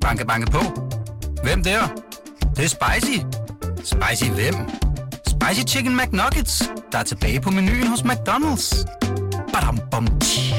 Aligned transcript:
Banke, 0.00 0.26
banke 0.26 0.50
på. 0.50 0.58
Hvem 1.42 1.62
der? 1.62 1.80
Det, 2.40 2.56
det 2.56 2.64
er 2.64 2.68
spicy. 2.68 3.18
Spicy 3.76 4.30
hvem? 4.30 4.54
Spicy 5.26 5.74
Chicken 5.74 5.96
McNuggets, 5.96 6.70
der 6.92 6.98
er 6.98 7.02
tilbage 7.02 7.40
på 7.40 7.50
menuen 7.50 7.86
hos 7.86 8.00
McDonald's. 8.00 8.86
Badum, 9.52 9.78
bom, 9.90 10.06
tji. 10.20 10.54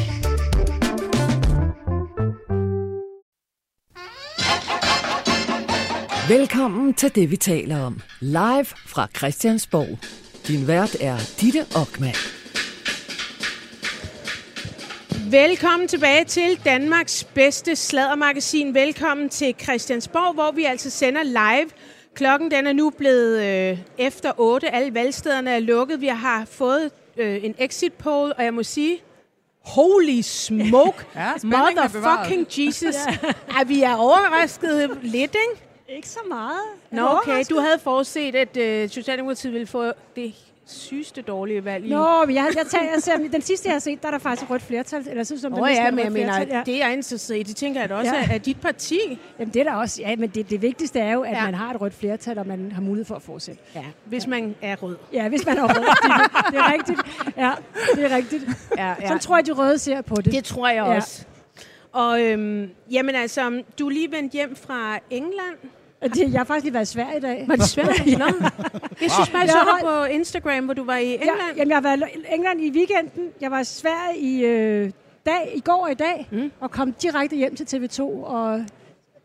Velkommen 6.28 6.94
til 6.94 7.16
det, 7.16 7.32
vi 7.32 7.38
taler 7.38 7.80
om. 7.80 8.02
Live 8.20 8.66
fra 8.66 9.08
Christiansborg. 9.18 9.98
Din 10.48 10.68
vært 10.68 10.96
er 11.00 11.18
Ditte 11.42 11.66
Ockmann. 11.76 12.41
Velkommen 15.32 15.88
tilbage 15.88 16.26
til 16.26 16.60
Danmarks 16.66 17.24
bedste 17.24 17.76
sladdermagasin. 17.76 18.74
Velkommen 18.74 19.30
til 19.30 19.56
Christiansborg, 19.64 20.34
hvor 20.34 20.52
vi 20.52 20.64
altså 20.64 20.90
sender 20.90 21.24
live. 21.24 21.70
Klokken 22.14 22.52
den 22.52 22.68
er 22.68 22.74
nu 22.74 22.90
blevet 22.90 23.42
øh, 23.42 23.80
efter 23.98 24.32
8. 24.38 24.70
Alle 24.70 24.94
valgstederne 24.94 25.50
er 25.50 25.60
lukket. 25.60 26.02
Vi 26.02 26.08
har 26.08 26.46
fået 26.46 26.92
øh, 27.18 27.44
en 27.44 27.56
exit 27.58 27.94
poll, 27.94 28.34
og 28.38 28.44
jeg 28.44 28.54
må 28.54 28.64
sige, 28.64 28.98
holy 29.66 30.22
smoke, 30.22 31.06
Ja, 31.16 31.22
er 31.22 31.46
motherfucking 31.46 32.48
Jesus. 32.58 32.96
ja, 33.58 33.64
vi 33.68 33.82
er 33.82 33.96
overrasket 33.96 35.00
lidt, 35.02 35.36
ikke? 35.50 35.64
Ikke 35.90 36.10
så 36.10 36.20
meget. 36.30 36.62
Nå, 36.92 37.08
okay. 37.08 37.44
Du 37.50 37.60
havde 37.60 37.80
forudset, 37.80 38.36
at 38.36 38.58
øh, 38.58 38.90
Socialdemokratiet 38.90 39.54
ville 39.54 39.68
få 39.68 39.92
det 40.16 40.34
sygeste 40.72 41.22
dårlige 41.22 41.66
valg 41.66 41.86
i. 41.86 41.90
Nå, 41.90 42.26
men 42.26 42.36
jeg, 42.36 42.48
jeg, 42.58 42.66
tager, 42.68 42.84
jeg 42.94 43.02
ser, 43.02 43.18
den 43.32 43.42
sidste, 43.42 43.68
jeg 43.68 43.74
har 43.76 43.80
set, 43.80 44.02
der 44.02 44.08
er 44.08 44.12
der 44.12 44.18
faktisk 44.20 44.44
et 44.44 44.50
rødt 44.50 44.62
flertal. 44.62 45.06
Eller 45.10 45.24
så 45.24 45.40
som 45.40 45.54
oh, 45.54 45.70
ja, 45.72 45.92
men 45.92 46.04
jeg 46.04 46.12
mener, 46.12 46.38
ja. 46.40 46.64
det 46.66 46.84
er 46.84 46.88
interesseret. 46.90 47.48
Det 47.48 47.56
tænker 47.56 47.80
jeg 47.82 47.90
da 47.90 47.96
også 47.96 48.16
Ja. 48.16 48.22
ja. 48.30 48.34
er 48.34 48.38
dit 48.38 48.62
parti. 48.62 49.20
Jamen, 49.40 49.54
det 49.54 49.60
er 49.60 49.64
der 49.64 49.74
også. 49.74 50.02
Ja, 50.02 50.16
men 50.16 50.30
det, 50.30 50.50
det 50.50 50.62
vigtigste 50.62 51.00
er 51.00 51.14
jo, 51.14 51.22
at 51.22 51.32
Ja. 51.32 51.38
ja. 51.40 51.46
man 51.46 51.54
har 51.54 51.74
et 51.74 51.82
rødt 51.82 51.94
flertal, 51.94 52.38
og 52.40 52.48
man 52.48 52.72
har 52.72 52.82
mulighed 52.82 53.06
for 53.06 53.16
at 53.16 53.22
fortsætte. 53.22 53.62
Ja, 53.76 53.84
hvis 54.06 54.28
man 54.28 54.56
er 54.62 54.76
rød. 54.76 54.98
Ja, 55.14 55.30
hvis 55.30 55.46
man 55.46 55.58
er 55.58 55.64
rød. 55.64 55.86
det 56.52 56.58
er 56.60 56.74
rigtigt. 56.74 57.00
Ja, 57.38 57.52
det 57.96 58.12
er 58.12 58.16
rigtigt. 58.16 58.44
Ja, 58.78 58.88
ja. 58.88 58.96
Sådan 59.08 59.20
tror 59.20 59.36
jeg, 59.38 59.46
de 59.46 59.52
røde 59.52 59.80
ser 59.80 60.02
på 60.02 60.16
det. 60.16 60.26
Det 60.34 60.44
tror 60.44 60.68
jeg 60.68 60.76
Ja. 60.76 60.96
også. 60.96 61.26
Og 61.94 62.22
øhm, 62.22 62.70
jamen 62.92 63.16
altså, 63.16 63.64
du 63.80 63.86
er 63.86 63.90
lige 63.92 64.12
vendt 64.12 64.34
hjem 64.34 64.56
fra 64.56 65.00
England. 65.10 65.58
Det 66.08 66.34
jeg 66.34 66.40
har 66.40 66.46
faktisk 66.46 66.64
lige 66.64 66.74
været 66.74 66.90
i 66.90 66.92
Sverige 66.94 67.18
i 67.18 67.22
dag. 67.22 67.46
Var 67.48 67.56
det 67.56 67.66
svært? 67.66 67.88
Nå. 68.20 68.26
Jeg 69.02 69.12
synes 69.12 69.30
bare, 69.30 69.42
jeg 69.42 69.50
så 69.50 69.78
dig 69.80 69.90
på 69.90 70.04
Instagram, 70.04 70.66
hvor 70.66 70.74
du 70.74 70.84
var 70.84 70.98
i 70.98 71.14
England. 71.14 71.40
Ja, 71.40 71.58
jamen, 71.58 71.68
jeg 71.68 71.76
har 71.76 71.82
været 71.82 72.04
i 72.16 72.34
England 72.34 72.62
i 72.62 72.72
weekenden. 72.72 73.30
Jeg 73.42 73.52
var 73.52 73.60
i 73.60 73.64
Sverige 73.64 74.20
i, 74.20 74.46
øh, 74.46 74.92
dag, 75.26 75.52
i 75.56 75.60
går 75.60 75.84
og 75.84 75.92
i 75.92 75.94
dag, 75.94 76.28
mm. 76.32 76.52
og 76.60 76.72
kom 76.72 76.94
direkte 76.94 77.36
hjem 77.36 77.56
til 77.56 77.78
TV2. 77.78 78.02
Og 78.02 78.66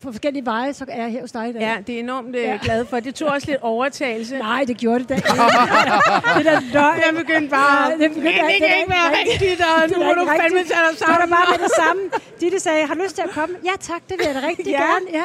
på 0.01 0.11
forskellige 0.11 0.45
veje, 0.45 0.73
så 0.73 0.85
er 0.89 1.01
jeg 1.01 1.11
her 1.11 1.21
hos 1.21 1.31
dig 1.31 1.49
i 1.49 1.53
dag. 1.53 1.61
Ja, 1.61 1.77
det 1.87 1.95
er 1.95 1.99
enormt 1.99 2.35
ja. 2.35 2.41
Ja. 2.41 2.59
glad 2.61 2.85
for. 2.85 2.99
Det 2.99 3.15
tog 3.15 3.29
også 3.29 3.47
lidt 3.51 3.61
overtagelse. 3.61 4.37
Nej, 4.37 4.63
det 4.67 4.77
gjorde 4.77 4.99
det 4.99 5.09
da 5.09 5.15
ikke. 5.15 5.27
det 6.37 6.45
der 6.45 6.59
løgn. 6.73 6.99
Jeg 7.05 7.13
begyndte 7.15 7.49
bare, 7.49 7.89
Ja, 7.91 7.97
det 7.97 8.09
begyndte- 8.09 8.29
det, 8.29 8.33
det 8.35 8.61
det 8.61 8.67
kan 8.69 8.77
ikke 8.79 8.89
være 8.91 9.09
rigtigt. 9.19 9.61
og 9.61 9.89
Det 9.89 9.95
er 9.95 9.99
nu 9.99 10.03
må 10.05 10.11
du 10.21 10.25
fandme 10.41 10.59
tage 10.63 10.83
dig 10.91 10.97
sammen. 10.97 11.29
bare 11.29 11.45
med 11.51 11.59
det 11.65 11.71
samme. 11.75 12.01
Ditte 12.41 12.59
sagde, 12.59 12.87
har 12.87 12.93
du 12.95 13.01
lyst 13.03 13.15
til 13.15 13.21
at 13.21 13.29
komme? 13.29 13.55
Ja 13.65 13.71
tak, 13.79 14.01
det 14.09 14.15
vil 14.19 14.25
jeg 14.25 14.35
da 14.41 14.47
rigtig 14.47 14.65
Ja. 14.67 14.81
gerne. 14.81 15.05
Ja. 15.13 15.23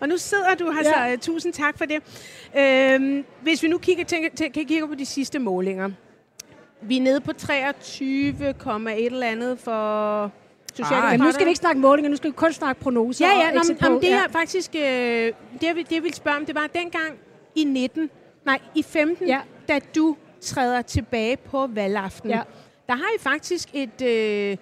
Og 0.00 0.08
nu 0.08 0.16
sidder 0.16 0.54
du 0.54 0.70
her, 0.70 0.82
Ja. 0.84 1.08
så 1.08 1.12
uh, 1.14 1.18
tusind 1.20 1.52
tak 1.52 1.78
for 1.78 1.84
det. 1.84 2.00
Øhm, 2.58 3.24
hvis 3.42 3.62
vi 3.62 3.68
nu 3.68 3.78
kigger, 3.78 4.04
tænker, 4.04 4.28
tænker, 4.36 4.64
kigger 4.64 4.86
på 4.86 4.94
de 4.94 5.06
sidste 5.06 5.38
målinger. 5.38 5.88
Vi 6.82 6.96
er 6.96 7.00
nede 7.02 7.20
på 7.20 7.32
23,1 7.42 9.06
eller 9.06 9.26
andet 9.26 9.58
for 9.64 10.30
Socialdemokraterne. 10.84 11.18
Men 11.18 11.26
nu 11.26 11.32
skal 11.32 11.44
vi 11.46 11.50
ikke 11.50 11.58
snakke 11.58 11.80
målinger, 11.80 12.10
nu 12.10 12.16
skal 12.16 12.30
vi 12.30 12.34
kun 12.36 12.52
snakke 12.52 12.82
prognoser. 12.82 13.26
Ja, 13.26 13.32
ja, 13.40 13.48
og 13.48 13.54
nå, 13.54 13.60
exit 13.60 13.70
men, 13.70 13.78
poll. 13.80 13.92
om 13.94 14.00
det 14.00 14.08
ja. 14.08 14.24
er 14.24 14.28
faktisk, 14.32 14.70
øh, 14.74 14.80
det 14.82 15.32
jeg, 15.62 15.74
vil- 15.76 15.84
det 15.84 15.92
jeg 15.92 16.02
ville 16.02 16.14
spørge 16.16 16.36
om, 16.36 16.46
det 16.46 16.54
var 16.54 16.66
dengang 16.74 17.14
i 17.54 17.64
19, 17.64 18.10
nej, 18.46 18.58
i 18.74 18.82
15, 18.82 19.26
Ja. 19.26 19.40
da 19.68 19.78
du 19.94 20.16
træder 20.40 20.82
tilbage 20.82 21.36
på 21.36 21.66
valgaften. 21.66 22.30
Ja. 22.30 22.40
Der 22.86 22.94
har 22.94 23.06
I 23.16 23.20
faktisk 23.20 23.68
et, 23.74 24.02
øh, 24.02 24.56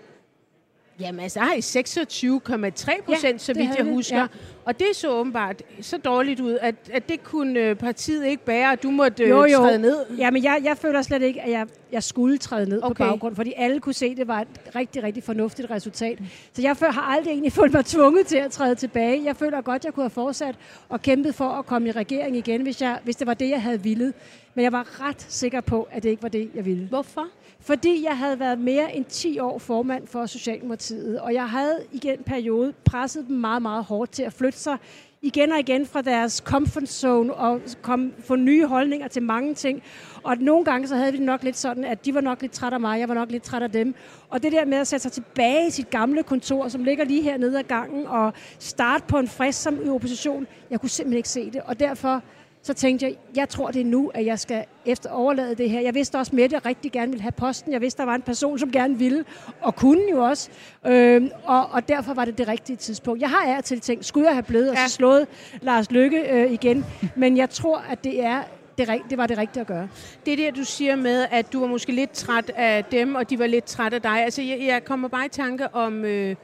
jamen 1.00 1.20
altså, 1.20 1.40
har 1.40 1.52
I 1.54 1.60
26,3 1.60 3.02
procent, 3.04 3.24
Ja, 3.32 3.38
så 3.38 3.54
vidt 3.54 3.76
jeg 3.78 3.86
vi, 3.86 3.90
husker. 3.90 4.16
ja. 4.18 4.26
Og 4.66 4.78
det 4.78 4.86
så 4.92 5.10
åbenbart 5.10 5.62
så 5.80 5.96
dårligt 5.98 6.40
ud, 6.40 6.58
at, 6.60 6.74
at 6.92 7.08
det 7.08 7.24
kunne 7.24 7.60
øh, 7.60 7.76
partiet 7.76 8.26
ikke 8.26 8.44
bære, 8.44 8.72
og 8.72 8.82
du 8.82 8.90
måtte 8.90 9.22
øh, 9.22 9.28
Jo, 9.30 9.44
jo. 9.44 9.58
træde 9.58 9.78
ned. 9.78 9.96
Ja, 10.18 10.30
men 10.30 10.44
jeg, 10.44 10.60
jeg 10.64 10.76
føler 10.78 11.02
slet 11.02 11.22
ikke, 11.22 11.42
at 11.42 11.50
jeg, 11.50 11.66
jeg 11.92 12.02
skulle 12.02 12.38
træde 12.38 12.68
ned 12.68 12.82
okay. 12.82 12.88
På 12.88 13.10
baggrund, 13.10 13.36
fordi 13.36 13.52
alle 13.56 13.80
kunne 13.80 13.94
se, 13.94 14.06
at 14.06 14.16
det 14.16 14.28
var 14.28 14.40
et 14.40 14.48
rigtig, 14.76 15.02
rigtig 15.02 15.22
fornuftigt 15.22 15.70
resultat. 15.70 16.18
Så 16.52 16.62
jeg 16.62 16.76
har 16.80 17.02
aldrig 17.02 17.32
egentlig 17.32 17.52
følt 17.60 17.72
mig 17.72 17.84
tvunget 17.84 18.26
til 18.26 18.36
at 18.36 18.50
træde 18.50 18.74
tilbage. 18.74 19.24
Jeg 19.24 19.36
føler 19.36 19.60
godt, 19.60 19.76
at 19.80 19.84
jeg 19.84 19.94
kunne 19.94 20.04
have 20.04 20.10
fortsat 20.10 20.54
og 20.88 21.02
kæmpet 21.02 21.34
for 21.34 21.48
at 21.48 21.66
komme 21.66 21.88
i 21.88 21.92
regering 21.92 22.36
igen, 22.36 22.62
hvis, 22.62 22.82
jeg, 22.82 22.98
hvis 23.04 23.16
det 23.16 23.26
var 23.26 23.34
det, 23.34 23.50
jeg 23.50 23.62
havde 23.62 23.82
ville. 23.82 24.12
Men 24.54 24.62
jeg 24.62 24.72
var 24.72 25.08
ret 25.08 25.26
sikker 25.28 25.60
på, 25.60 25.88
at 25.90 26.02
det 26.02 26.08
ikke 26.08 26.22
var 26.22 26.28
det, 26.28 26.50
jeg 26.54 26.64
ville. 26.64 26.86
Hvorfor? 26.86 27.26
Fordi 27.66 28.04
jeg 28.04 28.18
havde 28.18 28.40
været 28.40 28.58
mere 28.58 28.96
end 28.96 29.04
10 29.04 29.38
år 29.38 29.58
formand 29.58 30.06
for 30.06 30.26
Socialdemokratiet, 30.26 31.20
og 31.20 31.34
jeg 31.34 31.48
havde 31.48 31.78
i 31.92 31.98
den 31.98 32.18
periode 32.26 32.72
presset 32.84 33.26
dem 33.28 33.36
meget, 33.36 33.62
meget 33.62 33.84
hårdt 33.84 34.10
til 34.10 34.22
at 34.22 34.32
flytte 34.32 34.58
sig 34.58 34.76
igen 35.22 35.52
og 35.52 35.58
igen 35.58 35.86
fra 35.86 36.02
deres 36.02 36.42
comfort 36.46 36.88
zone 36.88 37.34
og 37.34 37.60
kom, 37.82 38.12
få 38.18 38.36
nye 38.36 38.66
holdninger 38.66 39.08
til 39.08 39.22
mange 39.22 39.54
ting. 39.54 39.82
Og 40.22 40.32
at 40.32 40.40
nogle 40.40 40.64
gange 40.64 40.88
så 40.88 40.96
havde 40.96 41.12
vi 41.12 41.18
det 41.18 41.26
nok 41.26 41.42
lidt 41.42 41.56
sådan, 41.56 41.84
at 41.84 42.04
de 42.04 42.14
var 42.14 42.20
nok 42.20 42.42
lidt 42.42 42.52
træt 42.52 42.72
af 42.72 42.80
mig, 42.80 43.00
jeg 43.00 43.08
var 43.08 43.14
nok 43.14 43.30
lidt 43.30 43.42
træt 43.42 43.62
af 43.62 43.70
dem. 43.70 43.94
Og 44.28 44.42
det 44.42 44.52
der 44.52 44.64
med 44.64 44.78
at 44.78 44.86
sætte 44.86 45.02
sig 45.02 45.12
tilbage 45.12 45.66
i 45.66 45.70
sit 45.70 45.90
gamle 45.90 46.22
kontor, 46.22 46.68
som 46.68 46.84
ligger 46.84 47.04
lige 47.04 47.22
hernede 47.22 47.58
ad 47.58 47.64
gangen, 47.64 48.06
og 48.06 48.32
starte 48.58 49.04
på 49.08 49.18
en 49.18 49.28
frisk 49.28 49.62
som 49.62 49.86
i 49.86 49.88
opposition, 49.88 50.46
jeg 50.70 50.80
kunne 50.80 50.90
simpelthen 50.90 51.16
ikke 51.16 51.28
se 51.28 51.50
det. 51.50 51.60
Og 51.64 51.80
derfor 51.80 52.22
så 52.66 52.74
tænkte 52.74 53.06
jeg, 53.06 53.14
jeg 53.36 53.48
tror 53.48 53.70
det 53.70 53.80
er 53.80 53.84
nu, 53.84 54.10
at 54.14 54.26
jeg 54.26 54.38
skal 54.38 54.64
efter 54.86 55.10
overlade 55.10 55.54
det 55.54 55.70
her. 55.70 55.80
Jeg 55.80 55.94
vidste 55.94 56.16
også 56.16 56.32
at 56.44 56.52
jeg 56.52 56.66
rigtig 56.66 56.92
gerne 56.92 57.10
ville 57.12 57.22
have 57.22 57.32
posten. 57.32 57.72
Jeg 57.72 57.80
vidste, 57.80 57.98
der 57.98 58.04
var 58.04 58.14
en 58.14 58.22
person, 58.22 58.58
som 58.58 58.70
gerne 58.70 58.98
ville, 58.98 59.24
og 59.60 59.76
kunne 59.76 60.02
jo 60.10 60.24
også. 60.24 60.50
Øhm, 60.86 61.30
og, 61.44 61.66
og 61.72 61.88
derfor 61.88 62.14
var 62.14 62.24
det 62.24 62.38
det 62.38 62.48
rigtige 62.48 62.76
tidspunkt. 62.76 63.20
Jeg 63.22 63.30
har 63.30 63.52
af 63.52 63.58
og 63.58 63.64
til 63.64 63.80
tænkt, 63.80 64.04
skulle 64.06 64.26
jeg 64.26 64.34
have 64.34 64.42
blevet 64.42 64.70
og 64.70 64.76
Ja. 64.76 64.86
så 64.86 64.94
slået 64.94 65.26
Lars 65.62 65.90
Lykke 65.90 66.18
øh, 66.20 66.52
igen? 66.52 66.84
Men 67.16 67.36
jeg 67.36 67.50
tror, 67.50 67.84
at 67.90 68.04
det 68.04 68.24
er 68.24 68.42
det, 68.78 68.88
det 69.10 69.18
var 69.18 69.26
det 69.26 69.38
rigtige 69.38 69.60
at 69.60 69.66
gøre. 69.66 69.88
Det 70.26 70.32
er 70.32 70.36
det, 70.36 70.56
du 70.56 70.64
siger 70.64 70.96
med, 70.96 71.26
at 71.30 71.52
du 71.52 71.60
var 71.60 71.66
måske 71.66 71.92
lidt 71.92 72.12
træt 72.12 72.50
af 72.56 72.84
dem, 72.84 73.14
og 73.14 73.30
de 73.30 73.38
var 73.38 73.46
lidt 73.46 73.64
træt 73.64 73.92
af 73.92 74.02
dig. 74.02 74.24
Altså, 74.24 74.42
jeg, 74.42 74.58
jeg 74.66 74.84
kommer 74.84 75.08
bare 75.08 75.26
i 75.26 75.28
tanke 75.28 75.74
om 75.74 76.04
øh, 76.04 76.36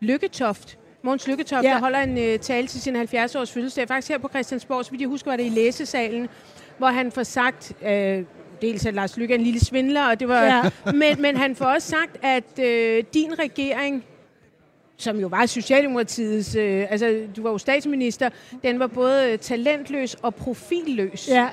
Lykketoft. 0.00 0.78
Mogens 1.04 1.26
Lykketoft, 1.28 1.64
Ja. 1.64 1.68
ja. 1.68 1.74
der 1.74 1.80
holder 1.80 1.98
en 2.00 2.18
øh, 2.18 2.38
tale 2.38 2.66
til 2.66 2.80
sin 2.80 2.96
70-års 2.96 3.52
fødselsdag. 3.52 3.88
Faktisk 3.88 4.08
her 4.08 4.18
på 4.18 4.28
Christiansborg, 4.28 4.84
så 4.84 4.90
vidt 4.90 5.00
jeg 5.00 5.08
husker, 5.08 5.30
var 5.30 5.36
det 5.36 5.44
i 5.46 5.48
læsesalen, 5.48 6.28
hvor 6.78 6.86
han 6.86 7.12
får 7.12 7.22
sagt... 7.22 7.72
Øh, 7.86 8.22
Dels 8.62 8.86
at 8.86 8.94
Lars 8.94 9.16
Lykke 9.16 9.34
er 9.34 9.38
en 9.38 9.44
lille 9.44 9.60
svindler, 9.60 10.04
og 10.08 10.20
det 10.20 10.28
var, 10.28 10.42
Ja. 10.42 10.56
ja. 10.86 10.92
men, 11.02 11.22
men 11.22 11.36
han 11.36 11.56
får 11.56 11.64
også 11.64 11.88
sagt, 11.88 12.16
at 12.22 12.58
øh, 12.64 13.04
din 13.14 13.38
regering, 13.38 14.04
som 14.96 15.18
jo 15.20 15.26
var 15.26 15.46
Socialdemokratiets, 15.46 16.54
øh, 16.56 16.86
altså 16.90 17.26
du 17.36 17.42
var 17.42 17.50
jo 17.50 17.58
statsminister, 17.58 18.28
den 18.62 18.78
var 18.78 18.86
både 18.86 19.36
talentløs 19.36 20.14
og 20.22 20.34
profilløs. 20.34 21.28
Ja, 21.28 21.48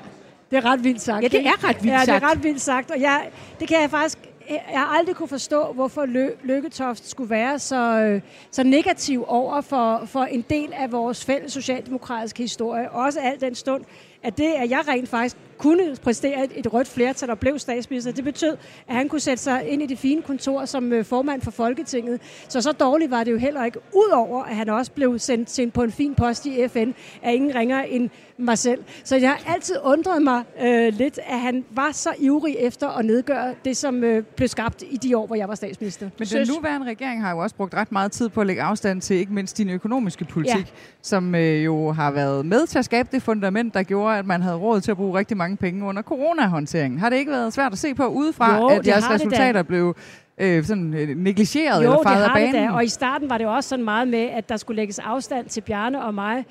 det 0.50 0.56
er 0.56 0.64
ret 0.64 0.84
vildt 0.84 1.00
sagt. 1.00 1.22
Ja, 1.22 1.28
det 1.28 1.46
er 1.46 1.68
ret 1.68 1.82
vildt 1.82 1.92
ja, 1.94 2.04
sagt. 2.04 2.06
det 2.22 2.28
er 2.28 2.30
ret 2.30 2.44
vildt 2.44 2.60
sagt. 2.60 2.90
Og 2.90 3.00
jeg, 3.00 3.28
det 3.60 3.68
kan 3.68 3.80
jeg 3.80 3.90
faktisk... 3.90 4.18
Jeg 4.50 4.80
har 4.80 4.98
aldrig 4.98 5.16
kunne 5.16 5.28
forstå, 5.28 5.72
hvorfor 5.72 6.06
Lø, 6.06 6.30
Lykketoft 6.42 7.08
skulle 7.08 7.30
være 7.30 7.58
så, 7.58 8.00
øh, 8.00 8.20
så 8.50 8.62
negativ 8.62 9.24
over 9.28 9.60
for, 9.60 10.02
for 10.06 10.20
en 10.20 10.44
del 10.50 10.72
af 10.72 10.92
vores 10.92 11.24
fælles 11.24 11.52
socialdemokratiske 11.52 12.42
historie. 12.42 12.90
Også 12.90 13.20
al 13.20 13.40
den 13.40 13.54
stund, 13.54 13.84
at 14.22 14.38
det, 14.38 14.52
at 14.52 14.70
jeg 14.70 14.88
rent 14.88 15.08
faktisk 15.08 15.36
kunne 15.62 15.96
præstere 16.02 16.44
et, 16.44 16.50
et 16.54 16.72
rødt 16.72 16.88
flertal 16.88 17.30
og 17.30 17.38
blev 17.38 17.58
statsminister, 17.58 18.12
det 18.12 18.24
betød, 18.24 18.56
at 18.88 18.94
han 18.94 19.08
kunne 19.08 19.20
sætte 19.20 19.42
sig 19.42 19.68
ind 19.68 19.82
i 19.82 19.86
det 19.86 19.98
fine 19.98 20.22
kontor 20.22 20.64
som 20.64 20.92
øh, 20.92 21.04
formand 21.04 21.42
for 21.42 21.50
Folketinget. 21.50 22.20
Så 22.48 22.60
så 22.60 22.72
dårligt 22.72 23.10
var 23.10 23.24
det 23.24 23.32
jo 23.32 23.38
heller 23.38 23.64
ikke. 23.64 23.78
Udover 23.94 24.44
at 24.44 24.56
han 24.56 24.68
også 24.68 24.92
blev 24.92 25.18
sendt, 25.18 25.50
sendt 25.50 25.74
på 25.74 25.82
en 25.82 25.92
fin 25.92 26.14
post 26.14 26.46
i 26.46 26.68
FN 26.68 26.90
af 27.22 27.34
ingen 27.34 27.54
ringer 27.54 27.82
end 27.82 28.10
mig 28.36 28.58
selv. 28.58 28.84
Så 29.04 29.16
jeg 29.16 29.30
har 29.30 29.54
altid 29.54 29.76
undret 29.84 30.22
mig 30.22 30.42
øh, 30.62 30.92
lidt, 30.92 31.18
at 31.26 31.40
han 31.40 31.64
var 31.70 31.92
så 31.92 32.10
ivrig 32.18 32.56
efter 32.58 32.88
at 32.88 33.04
nedgøre 33.04 33.54
det, 33.64 33.76
som 33.76 34.04
øh, 34.04 34.24
blev 34.36 34.48
skabt 34.48 34.84
i 34.90 34.96
de 34.96 35.16
år, 35.16 35.26
hvor 35.26 35.36
jeg 35.36 35.48
var 35.48 35.54
statsminister. 35.54 36.10
Men 36.18 36.28
den 36.28 36.48
nuværende 36.48 36.86
regering 36.86 37.22
har 37.22 37.30
jo 37.30 37.38
også 37.38 37.56
brugt 37.56 37.74
ret 37.74 37.92
meget 37.92 38.12
tid 38.12 38.28
på 38.28 38.40
at 38.40 38.46
lægge 38.46 38.62
afstand 38.62 39.00
til 39.00 39.16
ikke 39.16 39.32
mindst 39.32 39.58
din 39.58 39.70
økonomiske 39.70 40.24
politik, 40.24 40.56
ja. 40.56 40.80
som 41.02 41.34
øh, 41.34 41.64
jo 41.64 41.92
har 41.92 42.10
været 42.10 42.46
med 42.46 42.66
til 42.66 42.78
at 42.78 42.84
skabe 42.84 43.08
det 43.12 43.22
fundament, 43.22 43.74
der 43.74 43.82
gjorde, 43.82 44.18
at 44.18 44.26
man 44.26 44.42
havde 44.42 44.56
råd 44.56 44.80
til 44.80 44.90
at 44.90 44.96
bruge 44.96 45.18
rigtig 45.18 45.36
mange 45.36 45.51
penge 45.56 45.84
under 45.84 46.02
coronahåndteringen. 46.02 47.00
Har 47.00 47.10
det 47.10 47.16
ikke 47.16 47.30
været 47.32 47.52
svært 47.52 47.72
at 47.72 47.78
se 47.78 47.94
på 47.94 48.06
udefra, 48.06 48.56
Jo, 48.56 48.66
at 48.68 48.78
det 48.80 48.86
jeres 48.86 49.04
det 49.04 49.14
resultater 49.14 49.62
blev 49.62 49.96
øh, 50.38 50.64
sådan, 50.64 50.94
øh, 50.94 51.08
negligeret 51.08 51.76
Jo, 51.76 51.82
eller 51.82 51.96
det 51.96 52.06
faret 52.08 52.22
af 52.22 52.28
det 52.28 52.52
banen? 52.52 52.68
da. 52.68 52.74
Og 52.74 52.84
i 52.84 52.88
starten 52.88 53.30
var 53.30 53.38
det 53.38 53.44
jo 53.44 53.52
også 53.54 53.68
sådan 53.68 53.84
meget 53.84 54.08
med, 54.08 54.24
at 54.24 54.48
der 54.48 54.56
skulle 54.56 54.76
lægges 54.76 54.98
afstand 54.98 55.46
til 55.48 55.60
Bjarne 55.60 56.04
og 56.04 56.14
mig. 56.14 56.44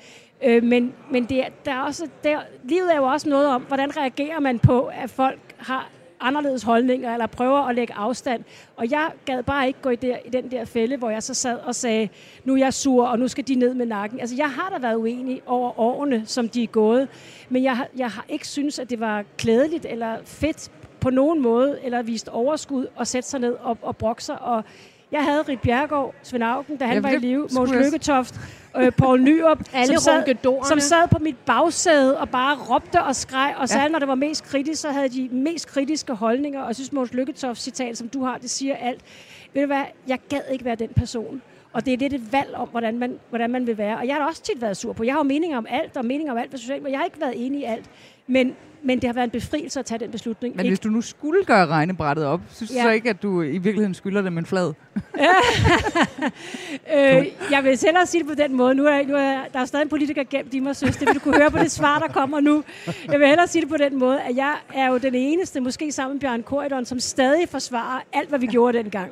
Øh, 0.44 0.62
men 0.64 0.92
men 1.10 1.24
det, 1.24 1.38
er- 1.44 1.48
der 1.64 1.72
er 1.72 1.80
også, 1.80 2.06
der, 2.24 2.38
livet 2.64 2.92
er 2.92 2.96
jo 2.96 3.04
også 3.04 3.28
noget 3.28 3.48
om, 3.48 3.62
hvordan 3.62 3.96
reagerer 3.96 4.40
man 4.40 4.58
på, 4.58 4.80
at 5.02 5.10
folk 5.10 5.38
har 5.58 5.88
anderledes 6.22 6.62
holdninger, 6.62 7.12
eller 7.12 7.26
prøver 7.26 7.58
at 7.58 7.74
lægge 7.74 7.94
afstand. 7.94 8.44
Og 8.76 8.90
jeg 8.90 9.10
gad 9.24 9.42
bare 9.42 9.66
ikke 9.66 9.78
gå 9.82 9.90
i, 9.90 9.96
der, 9.96 10.16
i 10.24 10.30
den 10.30 10.50
der 10.50 10.64
fælde, 10.64 10.96
hvor 10.96 11.10
jeg 11.10 11.22
så 11.22 11.34
sad 11.34 11.58
og 11.58 11.74
sagde, 11.74 12.08
nu 12.44 12.54
er 12.54 12.58
jeg 12.58 12.74
sur, 12.74 13.06
og 13.06 13.18
nu 13.18 13.28
skal 13.28 13.48
de 13.48 13.54
ned 13.54 13.74
med 13.74 13.86
nakken. 13.86 14.20
Altså, 14.20 14.36
jeg 14.36 14.50
har 14.50 14.70
da 14.70 14.78
været 14.78 14.96
uenig 14.96 15.42
over 15.46 15.80
årene, 15.80 16.22
som 16.26 16.48
de 16.48 16.62
er 16.62 16.66
gået, 16.66 17.08
men 17.48 17.62
jeg, 17.62 17.86
jeg 17.96 18.10
har 18.10 18.24
ikke 18.28 18.48
synes, 18.48 18.78
at 18.78 18.90
det 18.90 19.00
var 19.00 19.24
klædeligt 19.38 19.86
eller 19.86 20.16
fedt 20.24 20.70
på 21.00 21.10
nogen 21.10 21.42
måde, 21.42 21.78
eller 21.82 22.02
vist 22.02 22.28
overskud 22.28 22.86
at 23.00 23.08
sætte 23.08 23.28
sig 23.28 23.40
ned 23.40 23.56
og, 23.60 23.78
og 23.82 23.96
brokke 23.96 24.24
sig. 24.24 24.42
Og 24.42 24.64
jeg 25.12 25.24
havde 25.24 25.42
Rit 25.42 25.60
Bjergård, 25.60 26.14
Svend 26.22 26.44
Augen, 26.44 26.76
da 26.76 26.84
han 26.84 26.94
ja, 26.94 27.00
var 27.00 27.08
i 27.08 27.18
live, 27.18 27.48
Mås 27.54 27.70
Lykketoft, 27.70 28.34
øh, 28.76 28.92
Poul 28.92 29.22
Nyrup, 29.22 29.58
Alle 29.74 30.00
som, 30.00 30.02
sad, 30.02 30.64
som 30.68 30.80
sad 30.80 31.08
på 31.08 31.18
mit 31.18 31.36
bagsæde 31.46 32.18
og 32.18 32.28
bare 32.28 32.56
råbte 32.56 33.02
og 33.02 33.16
skreg, 33.16 33.54
og 33.58 33.68
sagde, 33.68 33.82
ja. 33.82 33.88
når 33.88 33.98
det 33.98 34.08
var 34.08 34.14
mest 34.14 34.44
kritisk, 34.44 34.80
så 34.80 34.90
havde 34.90 35.08
de 35.08 35.28
mest 35.32 35.66
kritiske 35.66 36.14
holdninger, 36.14 36.60
og 36.60 36.66
jeg 36.66 36.74
synes, 36.74 36.92
Mås 36.92 37.12
Lykketoft 37.12 37.60
citat, 37.60 37.98
som 37.98 38.08
du 38.08 38.24
har, 38.24 38.38
det 38.38 38.50
siger 38.50 38.76
alt. 38.76 39.00
Ved 39.54 39.62
du 39.62 39.66
hvad, 39.66 39.84
jeg 40.08 40.18
gad 40.28 40.40
ikke 40.50 40.64
være 40.64 40.74
den 40.74 40.90
person. 40.96 41.42
Og 41.72 41.86
det 41.86 41.94
er 41.94 41.98
lidt 41.98 42.12
et 42.12 42.32
valg 42.32 42.54
om, 42.54 42.68
hvordan 42.68 42.98
man, 42.98 43.18
hvordan 43.28 43.50
man 43.50 43.66
vil 43.66 43.78
være. 43.78 43.98
Og 43.98 44.06
jeg 44.06 44.14
har 44.14 44.26
også 44.26 44.42
tit 44.42 44.60
været 44.60 44.76
sur 44.76 44.92
på. 44.92 45.04
Jeg 45.04 45.14
har 45.14 45.18
jo 45.18 45.24
meninger 45.24 45.58
om 45.58 45.66
alt, 45.68 45.96
og 45.96 46.04
meninger 46.04 46.32
om 46.32 46.38
alt 46.38 46.50
hvad 46.50 46.58
socialt, 46.58 46.82
men 46.82 46.92
jeg 46.92 46.98
har 46.98 47.04
ikke 47.04 47.20
været 47.20 47.46
enig 47.46 47.60
i 47.60 47.64
alt. 47.64 47.90
Men, 48.26 48.56
men 48.84 48.98
det 48.98 49.08
har 49.08 49.14
været 49.14 49.24
en 49.24 49.30
befrielse 49.30 49.80
at 49.80 49.86
tage 49.86 49.98
den 49.98 50.10
beslutning. 50.10 50.56
Men 50.56 50.64
ikke? 50.64 50.70
hvis 50.70 50.80
du 50.80 50.88
nu 50.88 51.00
skulle 51.00 51.44
gøre 51.44 51.66
regnebrættet 51.66 52.24
op, 52.24 52.40
synes 52.50 52.70
ja. 52.70 52.76
du 52.76 52.82
så 52.82 52.90
ikke, 52.90 53.10
at 53.10 53.22
du 53.22 53.42
i 53.42 53.58
virkeligheden 53.58 53.94
skylder 53.94 54.22
dem 54.22 54.38
en 54.38 54.46
flad? 54.46 54.72
øh, 56.96 57.26
jeg 57.50 57.64
vil 57.64 57.78
selv 57.78 57.96
sige 58.06 58.20
det 58.20 58.28
på 58.28 58.34
den 58.34 58.56
måde. 58.56 58.74
Nu 58.74 58.86
er, 58.86 59.06
nu 59.06 59.14
er 59.14 59.40
der 59.52 59.60
er 59.60 59.64
stadig 59.64 59.82
en 59.82 59.88
politiker 59.88 60.24
gemt 60.30 60.54
i 60.54 60.60
mig, 60.60 60.76
synes 60.76 60.96
det 60.96 61.08
vil 61.08 61.14
du 61.14 61.20
kunne 61.20 61.36
høre 61.36 61.50
på 61.50 61.58
det 61.58 61.70
svar, 61.70 61.98
der 61.98 62.08
kommer 62.08 62.40
nu. 62.40 62.64
Jeg 63.10 63.20
vil 63.20 63.28
hellere 63.28 63.46
sige 63.46 63.62
det 63.62 63.70
på 63.70 63.76
den 63.76 63.98
måde, 63.98 64.20
at 64.20 64.36
jeg 64.36 64.54
er 64.74 64.88
jo 64.88 64.98
den 64.98 65.14
eneste, 65.14 65.60
måske 65.60 65.92
sammen 65.92 66.14
med 66.14 66.20
Bjørn 66.20 66.42
Korydon, 66.42 66.84
som 66.84 67.00
stadig 67.00 67.48
forsvarer 67.48 68.00
alt, 68.12 68.28
hvad 68.28 68.38
vi 68.38 68.46
gjorde 68.46 68.78
dengang. 68.78 69.10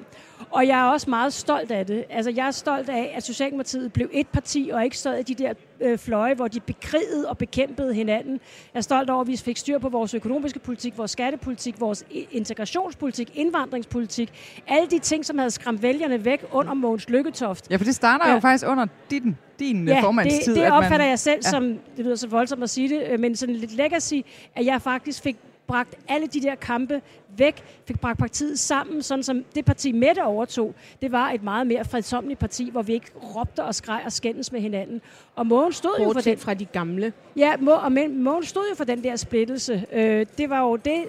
Og 0.50 0.66
jeg 0.66 0.80
er 0.80 0.84
også 0.84 1.10
meget 1.10 1.32
stolt 1.32 1.70
af 1.70 1.86
det. 1.86 2.04
Altså, 2.10 2.30
jeg 2.30 2.46
er 2.46 2.50
stolt 2.50 2.88
af, 2.88 3.12
at 3.16 3.22
Socialdemokratiet 3.22 3.92
blev 3.92 4.08
et 4.12 4.28
parti, 4.28 4.70
og 4.72 4.84
ikke 4.84 4.98
stod 4.98 5.14
i 5.14 5.22
de 5.22 5.34
der 5.34 5.52
øh, 5.80 5.98
fløje, 5.98 6.34
hvor 6.34 6.48
de 6.48 6.60
bekrigede 6.60 7.28
og 7.28 7.38
bekæmpede 7.38 7.94
hinanden. 7.94 8.32
Jeg 8.74 8.78
er 8.78 8.82
stolt 8.82 9.10
over, 9.10 9.20
at 9.20 9.26
vi 9.26 9.36
fik 9.36 9.56
styr 9.56 9.78
på 9.78 9.88
vores 9.88 10.14
økonomiske 10.14 10.58
politik, 10.58 10.98
vores 10.98 11.10
skattepolitik, 11.10 11.80
vores 11.80 12.04
integrationspolitik, 12.30 13.30
indvandringspolitik. 13.34 14.32
Alle 14.68 14.86
de 14.90 14.98
ting, 14.98 15.24
som 15.26 15.38
havde 15.38 15.50
skræmt 15.50 15.82
vælgerne 15.82 16.24
væk 16.24 16.44
under 16.52 16.74
Mogens 16.74 17.08
Lykketoft. 17.08 17.70
Ja, 17.70 17.76
for 17.76 17.84
det 17.84 17.94
starter 17.94 18.28
ja. 18.28 18.34
jo 18.34 18.40
faktisk 18.40 18.66
under 18.68 18.86
din, 19.10 19.36
din 19.58 19.88
ja, 19.88 20.00
formandstid. 20.02 20.54
det, 20.54 20.62
det 20.62 20.72
opfatter 20.72 20.98
man, 20.98 21.08
jeg 21.08 21.18
selv 21.18 21.40
ja. 21.44 21.50
som, 21.50 21.78
det 21.96 22.04
lyder 22.04 22.16
så 22.16 22.28
voldsomt 22.28 22.62
at 22.62 22.70
sige 22.70 22.88
det, 22.88 23.06
øh, 23.10 23.20
men 23.20 23.36
sådan 23.36 23.54
lidt 23.54 23.72
legacy, 23.72 24.14
at 24.56 24.66
jeg 24.66 24.82
faktisk 24.82 25.22
fik 25.22 25.36
bragt 25.70 25.94
alle 26.08 26.26
de 26.26 26.42
der 26.42 26.54
kampe 26.54 27.02
væk, 27.36 27.64
fik 27.86 28.00
bragt 28.00 28.18
partiet 28.18 28.58
sammen, 28.58 29.02
sådan 29.02 29.22
som 29.22 29.44
det 29.54 29.64
parti 29.64 29.92
Mette 29.92 30.24
overtog, 30.24 30.74
det 31.02 31.12
var 31.12 31.30
et 31.30 31.42
meget 31.42 31.66
mere 31.66 31.84
fredsomligt 31.84 32.40
parti, 32.40 32.70
hvor 32.70 32.82
vi 32.82 32.92
ikke 32.92 33.10
råbte 33.36 33.64
og 33.64 33.74
skreg 33.74 34.02
og 34.04 34.12
skændes 34.12 34.52
med 34.52 34.60
hinanden. 34.60 35.00
Og 35.36 35.46
Mogen 35.46 35.72
stod 35.72 35.90
Bortset 35.98 36.06
jo 36.08 36.12
for 36.12 36.20
den... 36.20 36.38
fra 36.38 36.54
de 36.54 36.64
gamle. 36.64 37.12
Ja, 37.36 37.54
og 37.82 37.92
Mogen 37.92 38.44
stod 38.44 38.62
jo 38.70 38.76
for 38.76 38.84
den 38.84 39.04
der 39.04 39.16
splittelse. 39.16 39.84
Øh, 39.92 40.26
det 40.38 40.50
var 40.50 40.60
jo 40.60 40.76
det, 40.76 41.04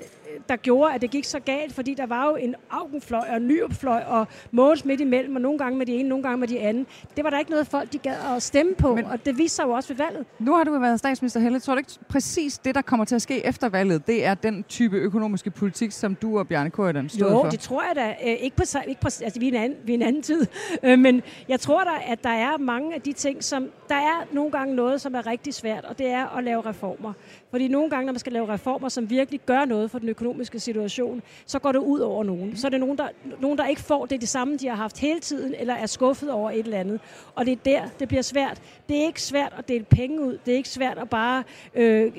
der 0.49 0.55
gjorde, 0.55 0.93
at 0.93 1.01
det 1.01 1.11
gik 1.11 1.25
så 1.25 1.39
galt, 1.39 1.73
fordi 1.73 1.93
der 1.93 2.05
var 2.05 2.25
jo 2.29 2.35
en 2.35 2.55
Augenfløj 2.69 3.23
og 3.29 3.37
en 3.37 3.47
Nyopfløj 3.47 4.03
og 4.07 4.27
Mogens 4.51 4.85
midt 4.85 5.01
imellem, 5.01 5.35
og 5.35 5.41
nogle 5.41 5.57
gange 5.57 5.77
med 5.77 5.85
de 5.85 5.93
ene, 5.93 6.09
nogle 6.09 6.23
gange 6.23 6.37
med 6.37 6.47
de 6.47 6.59
anden. 6.59 6.87
Det 7.15 7.23
var 7.23 7.29
der 7.29 7.39
ikke 7.39 7.51
noget 7.51 7.67
folk, 7.67 7.93
de 7.93 7.97
gad 7.97 8.15
at 8.35 8.43
stemme 8.43 8.75
på, 8.75 8.95
Men 8.95 9.05
og 9.05 9.25
det 9.25 9.37
viste 9.37 9.55
sig 9.55 9.63
jo 9.63 9.71
også 9.71 9.93
ved 9.93 10.05
valget. 10.05 10.25
Nu 10.39 10.55
har 10.55 10.63
du 10.63 10.79
været 10.79 10.99
statsminister 10.99 11.39
Helle. 11.39 11.59
Tror 11.59 11.73
du 11.73 11.77
ikke 11.77 11.91
præcis 12.09 12.57
det, 12.57 12.75
der 12.75 12.81
kommer 12.81 13.05
til 13.05 13.15
at 13.15 13.21
ske 13.21 13.45
efter 13.45 13.69
valget, 13.69 14.07
det 14.07 14.25
er 14.25 14.33
den 14.33 14.63
type 14.63 14.97
økonomiske 14.97 15.51
politik, 15.51 15.91
som 15.91 16.15
du 16.15 16.39
og 16.39 16.47
Bjarne 16.47 16.69
Korydon 16.69 17.09
stod 17.09 17.21
jo, 17.21 17.29
for? 17.29 17.45
Jo, 17.45 17.51
det 17.51 17.59
tror 17.59 17.83
jeg 17.83 17.95
da. 17.95 18.29
Øh, 18.31 18.37
ikke 18.39 18.55
på, 18.55 18.63
ikke 18.87 19.01
på, 19.01 19.05
altså, 19.05 19.39
vi 19.39 19.47
er, 19.47 19.51
en 19.51 19.63
anden, 19.63 19.77
vi 19.85 19.91
er 19.91 19.97
en 19.97 20.01
anden 20.01 20.21
tid. 20.21 20.45
Øh, 20.83 20.99
men 20.99 21.21
jeg 21.49 21.59
tror 21.59 21.83
da, 21.83 21.89
at 22.07 22.23
der 22.23 22.29
er 22.29 22.57
mange 22.57 22.95
af 22.95 23.01
de 23.01 23.13
ting, 23.13 23.43
som... 23.43 23.69
Der 23.89 23.95
er 23.95 24.27
nogle 24.31 24.51
gange 24.51 24.75
noget, 24.75 25.01
som 25.01 25.15
er 25.15 25.27
rigtig 25.27 25.53
svært, 25.53 25.85
og 25.85 25.97
det 25.99 26.07
er 26.07 26.37
at 26.37 26.43
lave 26.43 26.61
reformer. 26.65 27.13
Fordi 27.51 27.67
nogle 27.67 27.89
gange, 27.89 28.05
når 28.05 28.13
man 28.13 28.19
skal 28.19 28.33
lave 28.33 28.53
reformer, 28.53 28.89
som 28.89 29.09
virkelig 29.09 29.39
gør 29.45 29.65
noget 29.65 29.91
for 29.91 29.99
den 29.99 30.09
økonomiske 30.09 30.59
situation, 30.59 31.21
så 31.45 31.59
går 31.59 31.71
det 31.71 31.79
ud 31.79 31.99
over 31.99 32.23
nogen. 32.23 32.57
Så 32.57 32.67
er 32.67 32.69
det 32.69 32.79
nogen, 32.79 32.97
der, 32.97 33.07
nogen, 33.39 33.57
der 33.57 33.67
ikke 33.67 33.81
får 33.81 34.05
det, 34.05 34.21
det 34.21 34.29
samme, 34.29 34.57
de 34.57 34.67
har 34.67 34.75
haft 34.75 34.99
hele 34.99 35.19
tiden, 35.19 35.55
eller 35.59 35.73
er 35.73 35.85
skuffet 35.85 36.31
over 36.31 36.51
et 36.51 36.59
eller 36.59 36.79
andet. 36.79 36.99
Og 37.35 37.45
det 37.45 37.51
er 37.51 37.57
der, 37.65 37.81
det 37.99 38.07
bliver 38.07 38.21
svært. 38.23 38.61
Det 38.89 38.97
er 38.97 39.05
ikke 39.05 39.21
svært 39.21 39.53
at 39.57 39.67
dele 39.67 39.83
penge 39.83 40.21
ud. 40.21 40.37
Det 40.45 40.51
er 40.51 40.57
ikke 40.57 40.69
svært 40.69 40.97
at 40.97 41.09
bare 41.09 41.43
øh, 41.75 42.11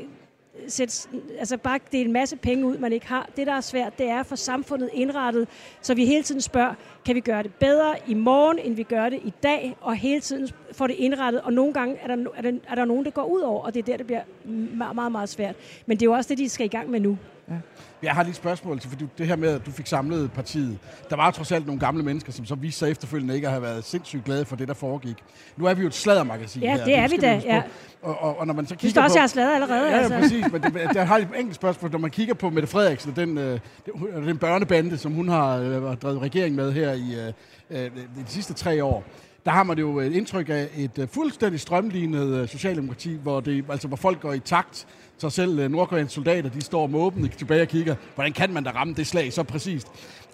sætte, 0.69 1.09
altså 1.39 1.57
bare 1.57 1.79
dele 1.93 2.05
en 2.05 2.13
masse 2.13 2.37
penge 2.37 2.67
ud, 2.67 2.79
man 2.79 2.93
ikke 2.93 3.07
har. 3.07 3.29
Det, 3.37 3.47
der 3.47 3.53
er 3.53 3.61
svært, 3.61 3.99
det 3.99 4.09
er 4.09 4.23
for 4.23 4.37
samfundet 4.37 4.91
indrettet, 4.93 5.49
så 5.81 5.95
vi 5.95 6.07
hele 6.07 6.23
tiden 6.23 6.41
spørger, 6.41 6.75
kan 7.07 7.15
vi 7.15 7.21
gøre 7.21 7.43
det 7.43 7.55
bedre 7.55 7.95
i 8.07 8.15
morgen, 8.15 8.59
end 8.59 8.75
vi 8.75 8.83
gør 8.83 9.09
det 9.09 9.21
i 9.25 9.33
dag, 9.43 9.77
og 9.81 9.97
hele 9.97 10.21
tiden 10.21 10.49
får 10.73 10.87
det 10.87 10.97
indrettet, 10.97 11.41
og 11.41 11.53
nogle 11.53 11.73
gange 11.73 11.97
er 11.97 12.07
der, 12.07 12.25
er 12.37 12.43
der, 12.43 12.53
er 12.69 12.75
der 12.75 12.85
nogen, 12.85 13.05
der 13.05 13.11
går 13.11 13.25
ud 13.25 13.41
over, 13.41 13.63
og 13.63 13.75
det 13.75 13.81
er 13.81 13.85
der, 13.85 13.97
det 13.97 14.07
bliver 14.07 14.23
meget, 14.75 14.95
meget, 14.95 15.13
meget 15.13 15.29
svært. 15.29 15.57
Men 15.87 15.97
det 15.97 16.03
er 16.03 16.07
jo 16.07 16.13
også 16.13 16.29
det, 16.29 16.39
de 16.39 16.49
skal 16.49 16.67
i 16.67 16.69
gang 16.69 16.91
med 16.91 17.01
nu. 17.01 17.19
Ja. 17.53 17.59
Jeg 18.03 18.13
har 18.13 18.23
lige 18.23 18.31
et 18.31 18.37
spørgsmål 18.37 18.81
til, 18.81 18.91
for 18.91 18.99
det 19.19 19.27
her 19.27 19.37
med, 19.37 19.49
at 19.49 19.67
du 19.67 19.71
fik 19.71 19.87
samlet 19.87 20.33
partiet. 20.33 20.79
Der 21.11 21.17
var 21.17 21.31
trods 21.31 21.53
alt 21.53 21.67
nogle 21.67 21.81
gamle 21.81 22.03
mennesker, 22.03 22.33
som 22.33 22.47
så 22.47 22.55
viste 22.55 22.79
sig 22.79 22.91
efterfølgende 22.91 23.35
ikke 23.35 23.47
at 23.47 23.53
have 23.53 23.63
været 23.63 23.85
sindssygt 23.85 24.25
glade 24.25 24.45
for 24.45 24.57
det, 24.57 24.69
der 24.69 24.75
foregik. 24.75 25.17
Nu 25.57 25.65
er 25.65 25.75
vi 25.75 25.83
jo 25.83 25.87
et 25.89 25.95
sladdermagasin 25.95 26.63
Ja, 26.63 26.77
her. 26.77 26.85
det 26.85 26.95
er 26.95 27.09
vi 27.09 27.17
da, 27.17 27.43
ja. 27.45 27.63
Og, 28.03 28.23
og, 28.23 28.39
og, 28.39 28.47
når 28.47 28.55
man 28.55 28.67
så 28.67 28.77
kigger 28.77 29.01
du 29.01 29.05
også, 29.05 29.15
på... 29.15 29.17
jeg 29.17 29.23
har 29.23 29.29
sladret 29.29 29.55
allerede. 29.55 29.89
Ja, 29.91 29.97
altså. 29.99 30.15
ja 30.15 30.21
præcis. 30.21 30.53
Men 30.53 30.63
det, 30.63 30.95
jeg 30.95 31.09
har 31.09 31.19
et 31.19 31.29
enkelt 31.37 31.55
spørgsmål. 31.55 31.91
Når 31.91 31.99
man 31.99 32.11
kigger 32.11 32.35
på 32.35 32.51
Mette 32.51 32.69
Frederiksen, 32.69 33.13
den, 33.17 33.39
øh, 33.39 33.61
den 34.27 34.39
børnebande, 34.39 34.99
som 34.99 35.13
hun 35.13 35.29
har 35.29 35.57
øh, 35.57 35.97
drevet 35.97 36.23
regering 36.23 36.55
med 36.55 36.73
her 36.73 36.93
i 36.93 37.33
øh, 37.71 37.85
øh, 37.85 37.91
de 37.97 38.25
sidste 38.27 38.55
tre 38.55 38.85
år, 38.85 39.05
der 39.45 39.51
har 39.51 39.63
man 39.63 39.79
jo 39.79 39.99
et 39.99 40.13
indtryk 40.13 40.49
af 40.49 40.69
et 40.77 41.09
fuldstændig 41.13 41.61
strømlignet 41.61 42.51
socialdemokrati, 42.51 43.19
hvor, 43.23 43.41
det, 43.41 43.65
altså, 43.71 43.89
hvor 43.89 43.97
folk 43.97 44.21
går 44.21 44.33
i 44.33 44.39
takt. 44.39 44.87
Så 45.23 45.31
selv 45.31 45.59
øh, 45.59 45.65
uh, 45.65 45.71
nordkoreanske 45.71 46.15
soldater, 46.15 46.51
de 46.51 46.61
står 46.61 46.87
måbende 46.87 47.29
tilbage 47.29 47.63
og 47.63 47.69
kigger, 47.69 47.95
hvordan 48.15 48.33
kan 48.33 48.53
man 48.53 48.65
da 48.65 48.71
ramme 48.71 48.95
det 48.95 49.07
slag 49.07 49.33
så 49.33 49.43
præcist? 49.43 49.89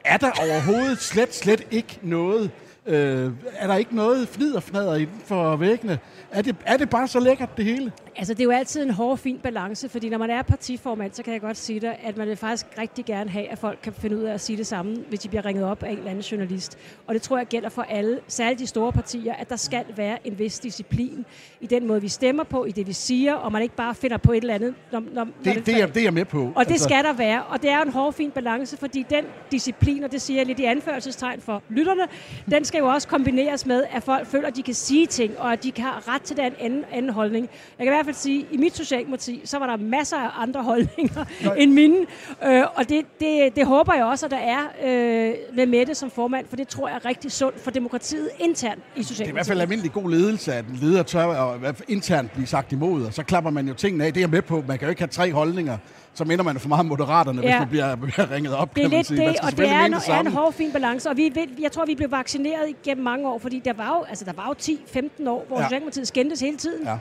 Er 0.05 0.17
der 0.17 0.31
overhovedet 0.41 0.99
slet, 0.99 1.35
slet 1.35 1.67
ikke 1.71 1.99
noget 2.03 2.51
Øh, 2.87 3.33
er 3.55 3.67
der 3.67 3.77
ikke 3.77 3.97
noget 3.97 4.29
flid 4.29 4.55
og 4.55 4.63
fnader 4.63 4.95
inden 4.95 5.21
for 5.25 5.57
væggene? 5.57 5.99
Er 6.31 6.43
det, 6.43 6.57
er 6.67 6.77
det 6.77 6.91
bare 6.91 7.09
så 7.09 7.21
lækkert, 7.21 7.57
det 7.57 7.65
hele? 7.65 7.93
Altså, 8.17 8.35
det 8.35 8.41
er 8.41 8.45
jo 8.45 8.51
altid 8.51 8.83
en 8.83 8.91
hård, 8.91 9.19
fin 9.19 9.39
balance, 9.39 9.89
fordi 9.89 10.09
når 10.09 10.19
man 10.19 10.31
er 10.31 10.43
partiformand, 10.43 11.13
så 11.13 11.23
kan 11.23 11.33
jeg 11.33 11.41
godt 11.41 11.57
sige 11.57 11.81
dig, 11.81 11.99
at 12.03 12.17
man 12.17 12.29
vil 12.29 12.37
faktisk 12.37 12.67
rigtig 12.79 13.05
gerne 13.05 13.31
have, 13.31 13.49
at 13.49 13.59
folk 13.59 13.79
kan 13.83 13.93
finde 13.93 14.17
ud 14.17 14.23
af 14.23 14.35
at 14.35 14.41
sige 14.41 14.57
det 14.57 14.67
samme, 14.67 14.97
hvis 15.09 15.21
de 15.21 15.29
bliver 15.29 15.45
ringet 15.45 15.65
op 15.65 15.83
af 15.83 15.91
en 15.91 15.99
eller 15.99 16.11
anden 16.11 16.25
journalist. 16.25 16.79
Og 17.07 17.15
det 17.15 17.23
tror 17.23 17.37
jeg 17.37 17.47
gælder 17.47 17.69
for 17.69 17.83
alle, 17.83 18.21
særligt 18.29 18.61
de 18.61 18.67
store 18.67 18.93
partier, 18.93 19.35
at 19.35 19.49
der 19.49 19.57
skal 19.57 19.85
være 19.97 20.27
en 20.27 20.39
vis 20.39 20.59
disciplin 20.59 21.25
i 21.61 21.67
den 21.67 21.87
måde, 21.87 22.01
vi 22.01 22.09
stemmer 22.09 22.45
på, 22.45 22.65
i 22.65 22.71
det 22.71 22.87
vi 22.87 22.93
siger, 22.93 23.35
og 23.35 23.53
man 23.53 23.63
ikke 23.63 23.77
bare 23.77 23.95
finder 23.95 24.17
på 24.17 24.33
et 24.33 24.37
eller 24.37 24.55
andet. 24.55 24.75
Når, 24.93 25.01
når, 25.01 25.25
det, 25.25 25.35
når 25.45 25.53
det, 25.53 25.67
det, 25.67 25.81
er, 25.81 25.87
det 25.87 25.97
er 25.97 26.03
jeg 26.03 26.15
med 26.15 26.25
på. 26.25 26.53
Og 26.57 26.65
det 26.65 26.73
altså. 26.73 26.85
skal 26.85 27.05
der 27.05 27.13
være, 27.13 27.43
og 27.43 27.63
det 27.63 27.71
er 27.71 27.83
en 27.83 27.93
hård, 27.93 28.13
fin 28.13 28.31
balance, 28.31 28.77
fordi 28.77 29.07
den 29.11 29.25
disciplin, 29.51 30.05
og 30.05 30.13
det 30.13 30.23
siger 30.23 30.39
jeg 30.39 30.47
lidt 30.47 30.59
i 30.59 30.65
anførselstegn 30.65 31.41
for 31.41 31.63
lytterne, 31.69 32.03
den 32.51 32.65
skal 32.65 32.79
jo 32.79 32.87
også 32.87 33.09
kombineres 33.09 33.67
med, 33.67 33.85
at 33.91 34.03
folk 34.03 34.27
føler, 34.27 34.49
at 34.49 34.57
de 34.57 34.63
kan 34.63 34.75
sige 34.75 35.07
ting, 35.07 35.39
og 35.39 35.53
at 35.53 35.63
de 35.63 35.73
have 35.77 35.95
ret 36.09 36.23
til 36.23 36.37
den 36.37 36.53
anden, 36.61 36.85
anden 36.93 37.13
holdning. 37.13 37.49
Jeg 37.79 37.87
kan 37.87 37.95
i 37.95 37.97
hvert 37.97 38.07
fald 38.09 38.17
sige, 38.17 38.41
at 38.41 38.47
i 38.53 38.57
mit 38.57 38.77
socialdemokrati, 38.77 39.41
så 39.45 39.59
var 39.59 39.67
der 39.67 39.77
masser 39.77 40.17
af 40.17 40.31
andre 40.43 40.63
holdninger 40.71 41.25
Nej. 41.45 41.55
end 41.59 41.73
mine. 41.73 41.97
Øh, 42.45 42.63
og 42.75 42.89
det, 42.89 43.05
det, 43.21 43.57
det 43.57 43.67
håber 43.67 43.95
jeg 43.95 44.05
også, 44.05 44.27
at 44.27 44.31
der 44.31 44.39
er 44.39 44.61
øh, 44.85 45.35
med 45.57 45.67
Mette 45.67 45.95
som 45.95 46.11
formand, 46.11 46.47
for 46.49 46.57
det 46.57 46.69
tror 46.69 46.89
jeg 46.89 46.97
er 46.97 47.05
rigtig 47.05 47.33
sundt 47.33 47.61
for 47.61 47.71
demokratiet 47.71 48.29
internt 48.39 48.83
i 48.97 49.03
Socialdemokratiet. 49.03 49.19
Det 49.19 49.25
er 49.25 49.29
i 49.29 49.33
hvert 49.33 49.47
fald 49.47 49.61
almindelig 49.61 49.93
god 49.93 50.11
ledelse, 50.11 50.55
at 50.55 50.65
en 50.65 50.79
leder 50.81 51.03
tør 51.03 51.27
at 51.65 51.83
internt 51.89 52.33
blive 52.33 52.47
sagt 52.47 52.73
imod, 52.73 53.05
og 53.05 53.15
så 53.15 53.23
klapper 53.23 53.51
man 53.51 53.69
jo 53.69 53.75
tingene 53.75 54.05
af. 54.05 54.13
Det 54.13 54.21
er 54.21 54.23
jeg 54.23 54.31
med 54.31 54.43
på. 54.43 54.65
Man 54.69 54.79
kan 54.79 54.87
jo 54.87 54.91
ikke 54.91 55.03
have 55.03 55.09
tre 55.09 55.33
holdninger 55.33 55.79
så 56.19 56.25
minder 56.25 56.45
man 56.45 56.59
for 56.59 56.69
meget 56.69 56.87
moderaterne, 56.87 57.43
ja. 57.43 57.49
hvis 57.49 57.59
man 57.59 57.69
bliver, 57.69 57.97
bliver 57.97 58.31
ringet 58.31 58.55
op, 58.55 58.75
det 58.75 58.81
er 58.81 58.83
kan 58.85 58.91
man 58.91 58.99
lidt 58.99 59.07
sige. 59.07 59.29
Det, 59.29 59.41
og 59.43 59.57
det 59.57 59.69
er 59.69 59.85
en, 59.85 59.95
er 59.95 60.21
en 60.21 60.27
hård, 60.27 60.53
fin 60.53 60.73
balance. 60.73 61.11
Og 61.11 61.17
vi, 61.17 61.33
jeg 61.61 61.73
tror, 61.73 61.85
vi 61.85 61.95
blev 61.95 62.11
vaccineret 62.11 62.69
igennem 62.69 63.05
mange 63.05 63.29
år, 63.29 63.39
fordi 63.39 63.63
der 63.65 63.73
var 63.73 63.89
jo, 63.89 64.05
altså, 64.09 64.25
der 64.25 64.33
var 64.33 64.47
jo 64.49 64.75
10-15 65.21 65.29
år, 65.29 65.45
hvor 65.49 65.59
ja. 65.59 65.65
Socialdemokratiet 65.65 66.09
skændtes 66.09 66.41
hele 66.41 66.57
tiden. 66.57 66.87
Ja. 66.87 66.97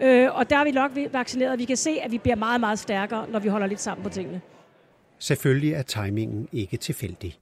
Øh, 0.00 0.36
og 0.36 0.50
der 0.50 0.56
er 0.56 0.64
vi 0.64 0.70
nok 0.70 0.90
vaccineret, 1.12 1.52
og 1.52 1.58
vi 1.58 1.64
kan 1.64 1.76
se, 1.76 1.90
at 1.90 2.12
vi 2.12 2.18
bliver 2.18 2.36
meget, 2.36 2.60
meget 2.60 2.78
stærkere, 2.78 3.26
når 3.30 3.38
vi 3.38 3.48
holder 3.48 3.66
lidt 3.66 3.80
sammen 3.80 4.02
på 4.02 4.08
tingene. 4.08 4.40
Selvfølgelig 5.18 5.72
er 5.72 5.82
timingen 5.82 6.48
ikke 6.52 6.76
tilfældig. 6.76 7.38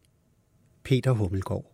Peter 0.85 1.11
Hummelgaard. 1.11 1.64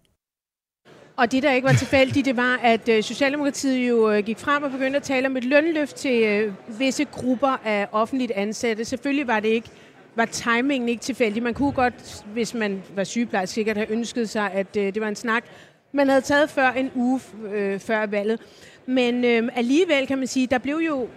Og 1.17 1.33
det, 1.33 1.43
der 1.43 1.53
ikke 1.53 1.67
var 1.67 1.73
tilfældigt, 1.73 2.27
det 2.27 2.37
var, 2.37 2.61
at 2.63 2.89
øh, 2.89 3.03
Socialdemokratiet 3.03 3.89
jo 3.89 4.11
øh, 4.11 4.25
gik 4.25 4.39
frem 4.39 4.63
og 4.63 4.71
begyndte 4.71 4.97
at 4.97 5.03
tale 5.03 5.27
om 5.27 5.37
et 5.37 5.45
lønløft 5.45 5.97
til 5.97 6.23
øh, 6.23 6.55
visse 6.79 7.05
grupper 7.05 7.61
af 7.65 7.89
offentligt 7.93 8.33
ansatte. 8.33 8.85
Selvfølgelig 8.85 9.27
var 9.27 9.41
det 9.41 9.49
ikke 9.49 9.71
var 10.17 10.25
timingen 10.25 10.89
ikke 10.89 11.03
tilfældig. 11.03 11.43
Man 11.43 11.55
kunne 11.55 11.73
godt, 11.73 12.25
hvis 12.33 12.55
man 12.55 12.83
var 12.95 13.05
sygeplejerske, 13.05 13.55
sikkert 13.55 13.77
have 13.77 13.91
ønsket 13.91 14.29
sig, 14.29 14.53
at 14.53 14.75
det 14.75 15.01
var 15.01 15.09
en 15.09 15.17
snak, 15.17 15.45
man 15.93 16.09
havde 16.09 16.21
taget 16.21 16.51
før 16.51 16.71
en 16.71 16.91
uge 16.95 17.21
øh, 17.53 17.81
før 17.81 18.07
valget. 18.07 18.41
Men 18.87 19.25
øh, 19.25 19.49
alligevel 19.55 20.07
kan 20.07 20.19
man 20.19 20.27
sige, 20.27 20.47
der 20.47 20.59
blev 20.59 20.77
jo 20.77 21.09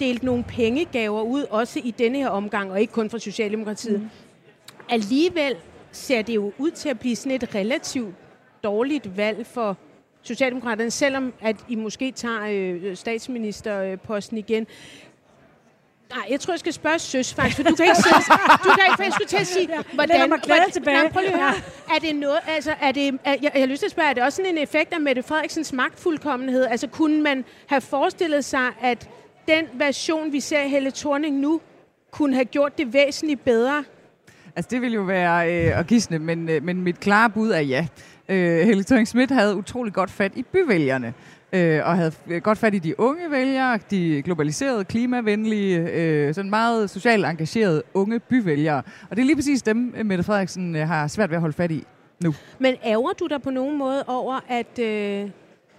delt 0.00 0.22
nogle 0.22 0.44
pengegaver 0.44 1.22
ud, 1.22 1.42
også 1.50 1.80
i 1.84 1.90
denne 1.90 2.18
her 2.18 2.28
omgang, 2.28 2.70
og 2.72 2.80
ikke 2.80 2.92
kun 2.92 3.10
fra 3.10 3.18
Socialdemokratiet. 3.18 4.00
Mm. 4.00 4.08
alligevel 4.88 5.56
ser 5.92 6.22
det 6.22 6.34
jo 6.34 6.52
ud 6.58 6.70
til 6.70 6.88
at 6.88 6.98
blive 6.98 7.16
sådan 7.16 7.32
et 7.32 7.54
relativt 7.54 8.14
dårligt 8.64 9.16
valg 9.16 9.46
for 9.46 9.76
Socialdemokraterne, 10.22 10.90
selvom 10.90 11.32
at 11.40 11.56
I 11.68 11.74
måske 11.74 12.12
tager 12.12 12.46
øh, 12.50 12.96
statsministerposten 12.96 14.38
igen. 14.38 14.66
Nej, 16.14 16.26
jeg 16.30 16.40
tror, 16.40 16.52
jeg 16.52 16.58
skal 16.60 16.72
spørge 16.72 16.98
Søs 16.98 17.34
faktisk, 17.34 17.56
for 17.56 17.62
du 17.62 17.74
kan 17.76 17.84
ikke 17.84 17.96
sige, 17.96 18.14
du 18.64 18.70
kan 18.70 18.84
ikke, 18.86 18.96
for 18.96 19.02
jeg 19.02 19.12
skulle 19.12 19.28
til 19.28 19.36
at 19.36 19.46
sige, 19.46 19.68
hvordan, 19.94 20.28
mig 20.28 20.38
glad 20.42 20.56
hvordan- 20.56 20.70
tilbage. 20.70 20.98
Nej, 21.02 21.12
prøv 21.12 21.22
lige 21.22 21.36
høre. 21.36 21.52
Er 21.94 21.98
det 22.00 22.16
noget, 22.16 22.38
altså, 22.48 22.74
er 22.80 22.92
det, 22.92 23.18
er, 23.24 23.30
jeg, 23.42 23.50
jeg 23.54 23.62
har 23.62 23.66
lyst 23.66 23.80
til 23.80 23.86
at 23.86 23.90
spørge, 23.92 24.08
er 24.10 24.14
det 24.14 24.22
også 24.22 24.36
sådan 24.36 24.50
en 24.52 24.58
effekt 24.58 24.92
af 24.92 25.00
Mette 25.00 25.22
Frederiksens 25.22 25.72
magtfuldkommenhed? 25.72 26.64
Altså, 26.66 26.86
kunne 26.86 27.22
man 27.22 27.44
have 27.66 27.80
forestillet 27.80 28.44
sig, 28.44 28.66
at 28.82 29.08
den 29.48 29.64
version, 29.72 30.32
vi 30.32 30.40
ser 30.40 30.60
i 30.60 30.68
Helle 30.68 30.90
Thorning 30.90 31.36
nu, 31.40 31.60
kunne 32.10 32.34
have 32.34 32.44
gjort 32.44 32.78
det 32.78 32.92
væsentligt 32.92 33.44
bedre? 33.44 33.84
Altså, 34.56 34.68
det 34.70 34.80
ville 34.80 34.94
jo 34.94 35.02
være 35.02 35.52
øh, 35.66 35.78
at 35.78 35.86
gisne, 35.86 36.18
men, 36.18 36.48
øh, 36.48 36.62
men 36.62 36.82
mit 36.82 37.00
klare 37.00 37.30
bud 37.30 37.50
er 37.50 37.60
ja. 37.60 37.86
Øh, 38.28 38.66
Helle 38.66 38.84
thorning 38.84 39.08
Schmidt 39.08 39.30
havde 39.30 39.56
utrolig 39.56 39.92
godt 39.92 40.10
fat 40.10 40.32
i 40.34 40.42
byvælgerne, 40.42 41.14
øh, 41.54 41.86
og 41.86 41.96
havde 41.96 42.40
godt 42.40 42.58
fat 42.58 42.74
i 42.74 42.78
de 42.78 43.00
unge 43.00 43.30
vælgere, 43.30 43.78
de 43.90 44.22
globaliserede, 44.24 44.84
klimavenlige, 44.84 45.78
øh, 45.78 46.34
sådan 46.34 46.50
meget 46.50 46.90
socialt 46.90 47.26
engagerede 47.26 47.82
unge 47.94 48.20
byvælgere. 48.20 48.82
Og 49.10 49.16
det 49.16 49.22
er 49.22 49.26
lige 49.26 49.36
præcis 49.36 49.62
dem, 49.62 49.94
øh, 49.96 50.06
Mette 50.06 50.24
Frederiksen 50.24 50.76
øh, 50.76 50.88
har 50.88 51.08
svært 51.08 51.30
ved 51.30 51.36
at 51.36 51.40
holde 51.40 51.56
fat 51.56 51.70
i 51.70 51.84
nu. 52.24 52.34
Men 52.58 52.74
ærger 52.84 53.12
du 53.12 53.26
dig 53.26 53.42
på 53.42 53.50
nogen 53.50 53.78
måde 53.78 54.04
over, 54.06 54.40
at, 54.48 54.78
øh, 54.78 55.30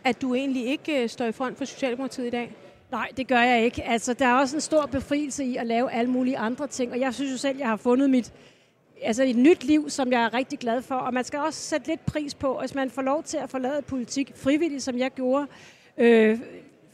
at 0.04 0.22
du 0.22 0.36
egentlig 0.36 0.66
ikke 0.66 1.04
øh, 1.04 1.10
står 1.10 1.26
i 1.26 1.32
front 1.32 1.58
for 1.58 1.66
Socialdemokratiet 1.66 2.28
i 2.28 2.30
dag? 2.30 2.56
Nej, 2.92 3.08
det 3.18 3.28
gør 3.28 3.42
jeg 3.42 3.64
ikke. 3.64 3.84
Altså, 3.84 4.14
der 4.14 4.28
er 4.28 4.34
også 4.34 4.58
en 4.58 4.62
stor 4.62 4.86
befrielse 4.86 5.44
i 5.44 5.56
at 5.56 5.68
lave 5.68 5.92
alle 5.92 6.12
mulige 6.12 6.38
andre 6.38 6.68
ting, 6.68 6.92
og 6.92 7.00
jeg 7.00 7.14
synes 7.14 7.32
jo 7.32 7.38
selv, 7.38 7.58
jeg 7.58 7.68
har 7.68 7.76
fundet 7.76 8.10
mit 8.10 8.34
altså 9.06 9.24
et 9.24 9.36
nyt 9.36 9.64
liv, 9.64 9.90
som 9.90 10.12
jeg 10.12 10.24
er 10.24 10.34
rigtig 10.34 10.60
glad 10.60 10.82
for. 10.82 10.96
Og 10.96 11.14
man 11.14 11.24
skal 11.24 11.40
også 11.40 11.60
sætte 11.60 11.88
lidt 11.88 12.06
pris 12.06 12.34
på, 12.34 12.58
hvis 12.60 12.76
man 12.76 12.90
får 12.90 13.02
lov 13.02 13.24
til 13.24 13.38
at 13.38 13.50
forlade 13.50 13.82
politik 13.82 14.32
frivilligt, 14.36 14.84
som 14.84 14.98
jeg 14.98 15.12
gjorde, 15.12 15.48
øh, 15.98 16.40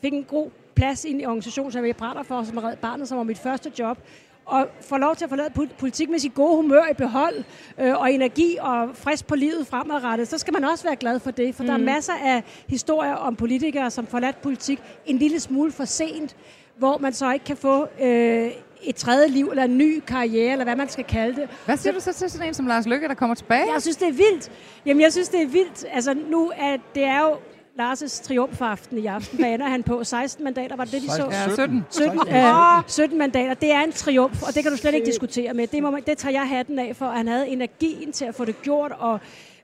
fik 0.01 0.13
en 0.13 0.23
god 0.23 0.49
plads 0.75 1.05
i 1.05 1.11
en 1.11 1.25
organisation, 1.25 1.71
som 1.71 1.85
jeg 1.85 1.95
brænder 1.95 2.23
for, 2.23 2.43
som 2.43 2.57
Red 2.57 2.77
Barnet, 2.77 3.07
som 3.07 3.17
var 3.17 3.23
mit 3.23 3.39
første 3.39 3.71
job, 3.79 3.97
og 4.45 4.67
får 4.81 4.97
lov 4.97 5.15
til 5.15 5.23
at 5.25 5.29
forlade 5.29 5.49
pol- 5.49 5.73
politik 5.77 6.09
med 6.09 6.19
sit 6.19 6.33
gode 6.33 6.55
humør 6.55 6.83
i 6.91 6.93
behold, 6.93 7.43
øh, 7.79 7.99
og 7.99 8.13
energi 8.13 8.57
og 8.59 8.89
frisk 8.93 9.27
på 9.27 9.35
livet 9.35 9.67
fremadrettet, 9.67 10.27
så 10.27 10.37
skal 10.37 10.53
man 10.53 10.63
også 10.63 10.83
være 10.83 10.95
glad 10.95 11.19
for 11.19 11.31
det, 11.31 11.55
for 11.55 11.63
mm. 11.63 11.67
der 11.67 11.73
er 11.73 11.77
masser 11.77 12.13
af 12.13 12.43
historier 12.67 13.13
om 13.13 13.35
politikere, 13.35 13.91
som 13.91 14.07
forladt 14.07 14.41
politik 14.41 14.81
en 15.05 15.17
lille 15.17 15.39
smule 15.39 15.71
for 15.71 15.85
sent, 15.85 16.35
hvor 16.77 16.97
man 16.97 17.13
så 17.13 17.31
ikke 17.31 17.45
kan 17.45 17.57
få 17.57 17.87
øh, 18.01 18.51
et 18.83 18.95
tredje 18.95 19.27
liv, 19.27 19.47
eller 19.50 19.63
en 19.63 19.77
ny 19.77 20.00
karriere, 20.07 20.51
eller 20.51 20.65
hvad 20.65 20.75
man 20.75 20.89
skal 20.89 21.03
kalde 21.03 21.41
det. 21.41 21.50
Hvad 21.65 21.77
siger 21.77 21.93
du 21.93 22.00
så 22.00 22.13
til 22.13 22.29
sådan 22.29 22.47
en 22.47 22.53
som 22.53 22.67
Lars 22.67 22.88
Løkke, 22.88 23.07
der 23.07 23.13
kommer 23.13 23.35
tilbage? 23.35 23.73
Jeg 23.73 23.81
synes, 23.81 23.97
det 23.97 24.07
er 24.07 24.11
vildt. 24.11 24.51
Jamen, 24.85 25.01
jeg 25.01 25.11
synes, 25.11 25.29
det 25.29 25.41
er 25.41 25.47
vildt. 25.47 25.85
Altså, 25.91 26.13
nu 26.13 26.51
er 26.57 26.77
det 26.95 27.03
er 27.03 27.19
jo 27.19 27.35
Lars' 27.79 28.23
triumfaften 28.23 28.97
i 28.97 29.05
aften. 29.05 29.39
Hvad 29.39 29.50
ender 29.50 29.67
han 29.67 29.83
på? 29.83 30.03
16 30.03 30.43
mandater, 30.43 30.75
var 30.75 30.83
det 30.83 30.93
det, 30.93 31.03
vi 31.03 31.07
så? 31.07 31.27
Ja, 31.31 31.55
17. 31.55 31.85
17, 31.89 32.19
øh, 32.35 32.83
17 32.88 33.17
mandater. 33.17 33.53
Det 33.53 33.71
er 33.71 33.81
en 33.81 33.91
triumf, 33.91 34.43
og 34.43 34.55
det 34.55 34.63
kan 34.63 34.71
du 34.71 34.77
slet 34.77 34.93
ikke 34.93 35.05
diskutere 35.05 35.53
med. 35.53 35.67
Det, 35.67 35.83
må 35.83 35.91
man, 35.91 36.03
det 36.07 36.17
tager 36.17 36.33
jeg 36.33 36.47
hatten 36.47 36.79
af 36.79 36.95
for, 36.95 37.05
at 37.05 37.17
han 37.17 37.27
havde 37.27 37.47
energien 37.47 38.11
til 38.11 38.25
at 38.25 38.35
få 38.35 38.45
det 38.45 38.61
gjort, 38.61 38.91
og 39.00 39.19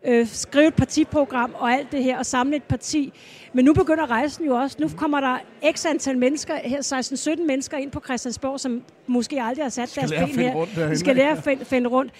øh, 0.05 0.27
skrive 0.27 0.67
et 0.67 0.73
partiprogram 0.73 1.55
og 1.59 1.73
alt 1.73 1.91
det 1.91 2.03
her, 2.03 2.17
og 2.17 2.25
samle 2.25 2.55
et 2.55 2.63
parti. 2.63 3.13
Men 3.53 3.65
nu 3.65 3.73
begynder 3.73 4.11
rejsen 4.11 4.45
jo 4.45 4.55
også. 4.55 4.77
Nu 4.79 4.89
kommer 4.97 5.19
der 5.19 5.37
x 5.73 5.85
antal 5.85 6.17
mennesker, 6.17 6.55
her 6.63 7.35
16-17 7.39 7.45
mennesker 7.45 7.77
ind 7.77 7.91
på 7.91 7.99
Christiansborg, 8.05 8.59
som 8.59 8.83
måske 9.07 9.41
aldrig 9.41 9.65
har 9.65 9.69
sat 9.69 9.93
deres 9.95 10.11
lære 10.11 10.21
at 10.21 10.29
ben 10.29 10.39
her. 10.39 10.53
rundt 10.53 10.75
derinde. 10.75 10.93
De 10.93 10.99
skal 10.99 11.15
lære 11.15 11.31
at 11.31 11.43
finde, 11.43 11.65
finde 11.65 11.89
rundt. 11.89 12.11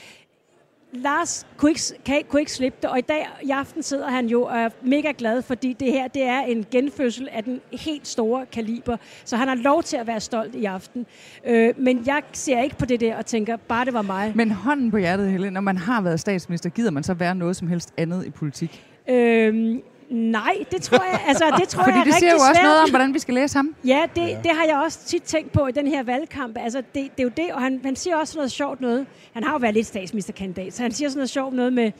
Lars 0.94 1.48
kunne 1.58 1.72
ikke, 1.72 1.82
kan, 2.06 2.24
kunne 2.30 2.40
ikke 2.40 2.52
slippe 2.52 2.78
det, 2.82 2.90
og 2.90 2.98
i 2.98 3.02
dag 3.02 3.28
i 3.44 3.50
aften 3.50 3.84
sidder 3.84 4.10
han 4.10 4.28
jo 4.28 4.44
og 4.44 4.58
er 4.58 4.70
mega 4.82 5.14
glad, 5.18 5.42
fordi 5.42 5.74
det 5.74 5.92
her 5.92 6.08
det 6.08 6.24
er 6.24 6.40
en 6.42 6.66
genfødsel 6.72 7.30
af 7.32 7.44
den 7.44 7.62
helt 7.72 8.08
store 8.08 8.46
kaliber. 8.46 8.98
Så 9.26 9.38
han 9.38 9.48
har 9.48 9.56
lov 9.56 9.84
til 9.84 9.98
at 9.98 10.08
være 10.08 10.20
stolt 10.20 10.56
i 10.56 10.66
aften. 10.66 11.06
Øh, 11.46 11.74
men 11.78 12.04
jeg 12.06 12.24
ser 12.34 12.62
ikke 12.62 12.78
på 12.78 12.86
det 12.86 13.00
der 13.00 13.16
og 13.16 13.26
tænker, 13.26 13.58
bare 13.58 13.86
det 13.86 13.94
var 13.94 14.02
mig. 14.02 14.32
Men 14.36 14.52
hånden 14.52 14.92
på 14.92 14.98
hjertet, 14.98 15.32
Helle, 15.32 15.52
når 15.52 15.62
man 15.62 15.78
har 15.78 16.02
været 16.02 16.20
statsminister, 16.20 16.70
gider 16.70 16.92
man 16.92 17.04
så 17.04 17.14
være 17.14 17.36
noget 17.36 17.56
som 17.56 17.68
helst 17.68 17.94
andet 17.98 18.26
i 18.26 18.30
politik? 18.30 18.84
Øhm, 19.10 19.82
nej, 20.10 20.54
det 20.72 20.82
tror 20.82 21.04
jeg, 21.12 21.22
altså, 21.28 21.56
det 21.60 21.68
tror 21.68 21.84
Fordi 21.84 21.96
jeg 21.96 22.00
er 22.00 22.04
det 22.04 22.14
siger 22.14 22.32
jo 22.32 22.40
også 22.50 22.62
noget 22.64 22.82
om, 22.82 22.90
hvordan 22.90 23.14
vi 23.14 23.20
skal 23.20 23.34
læse 23.34 23.56
ham. 23.56 23.76
Ja, 23.86 24.02
det, 24.16 24.22
ja. 24.22 24.38
det 24.44 24.52
har 24.52 24.66
jeg 24.66 24.82
også 24.86 25.00
tit 25.06 25.24
tænkt 25.24 25.52
på 25.52 25.68
i 25.68 25.72
den 25.72 25.88
her 25.88 26.04
valgkamp. 26.04 26.58
Altså, 26.60 26.78
det, 26.78 26.88
det 26.94 27.20
er 27.20 27.24
jo 27.24 27.32
det, 27.38 27.54
og 27.54 27.62
han, 27.62 27.82
han 27.84 27.96
siger 27.96 28.16
også 28.16 28.38
noget 28.38 28.52
sjovt 28.52 28.82
noget. 28.82 29.06
Han 29.34 29.44
har 29.44 29.52
jo 29.52 29.58
været 29.58 29.74
lidt 29.74 29.88
statsministerkandidat, 29.88 30.74
så 30.74 30.82
han 30.82 30.92
siger 30.92 31.10
sådan 31.10 31.18
noget 31.18 31.30
sjovt 31.30 31.54
noget 31.54 31.74
med, 31.74 31.92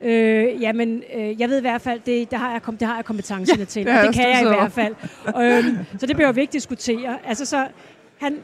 øh, 0.00 0.62
jamen, 0.62 1.02
øh, 1.14 1.40
jeg 1.40 1.48
ved 1.48 1.58
i 1.58 1.60
hvert 1.60 1.80
fald, 1.80 2.00
det, 2.06 2.30
det, 2.30 2.38
har, 2.38 2.52
jeg, 2.52 2.62
kom, 2.62 2.76
det 2.76 2.88
har 2.88 2.94
jeg 2.94 3.04
kompetencerne 3.04 3.64
til, 3.64 3.86
det 3.86 4.04
det 4.04 4.14
kan 4.14 4.28
jeg 4.28 4.42
i 4.42 4.48
hvert 4.48 4.72
fald. 4.72 4.94
øhm, 5.42 5.76
så 5.98 6.06
det 6.06 6.16
bliver 6.16 6.28
jo 6.28 6.32
vigtigt 6.32 6.48
at 6.48 6.52
diskutere. 6.52 7.18
Altså, 7.26 7.44
så 7.44 7.66
han, 8.20 8.38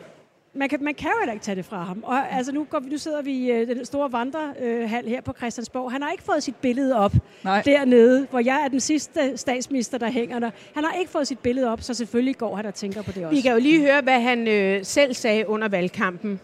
man 0.55 0.69
kan, 0.69 0.85
man 0.85 0.95
kan 0.95 1.09
jo 1.09 1.17
heller 1.21 1.33
ikke 1.33 1.45
tage 1.45 1.57
det 1.57 1.65
fra 1.65 1.85
ham. 1.85 2.03
Og 2.03 2.33
altså, 2.33 2.53
nu, 2.53 2.65
går 2.65 2.81
vi, 2.81 2.91
nu 2.91 2.99
sidder 2.99 3.23
vi 3.23 3.33
i 3.33 3.51
øh, 3.51 3.69
den 3.69 3.85
store 3.85 4.13
vandrehal 4.13 5.09
her 5.09 5.21
på 5.21 5.33
Christiansborg. 5.37 5.93
Han 5.93 6.03
har 6.03 6.11
ikke 6.11 6.25
fået 6.25 6.43
sit 6.43 6.57
billede 6.57 6.97
op 6.97 7.13
Nej. 7.45 7.63
dernede, 7.63 8.27
hvor 8.31 8.41
jeg 8.41 8.63
er 8.65 8.69
den 8.69 8.81
sidste 8.81 9.37
statsminister, 9.37 9.99
der 9.99 10.11
hænger 10.11 10.39
der. 10.39 10.51
Han 10.75 10.85
har 10.85 10.93
ikke 10.93 11.11
fået 11.11 11.29
sit 11.29 11.39
billede 11.39 11.69
op, 11.69 11.83
så 11.83 11.95
selvfølgelig 11.95 12.37
går 12.37 12.57
han 12.57 12.67
og 12.67 12.75
tænker 12.75 13.03
på 13.03 13.13
det 13.13 13.27
også. 13.27 13.37
Vi 13.37 13.41
kan 13.41 13.53
jo 13.53 13.59
lige 13.59 13.81
høre, 13.81 14.01
hvad 14.03 14.21
han 14.21 14.49
øh, 14.49 14.85
selv 14.85 15.15
sagde 15.15 15.49
under 15.49 15.69
valgkampen. 15.69 16.41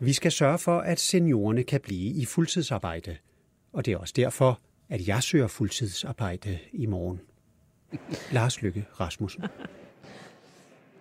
Vi 0.00 0.12
skal 0.12 0.32
sørge 0.32 0.58
for, 0.58 0.78
at 0.78 1.00
seniorerne 1.00 1.62
kan 1.62 1.80
blive 1.80 2.10
i 2.10 2.24
fuldtidsarbejde. 2.24 3.16
Og 3.72 3.86
det 3.86 3.92
er 3.92 3.98
også 3.98 4.14
derfor, 4.16 4.60
at 4.88 5.08
jeg 5.08 5.22
søger 5.22 5.46
fuldtidsarbejde 5.46 6.58
i 6.72 6.86
morgen. 6.86 7.20
Lars 8.32 8.62
Lykke 8.62 8.86
Rasmussen. 9.00 9.44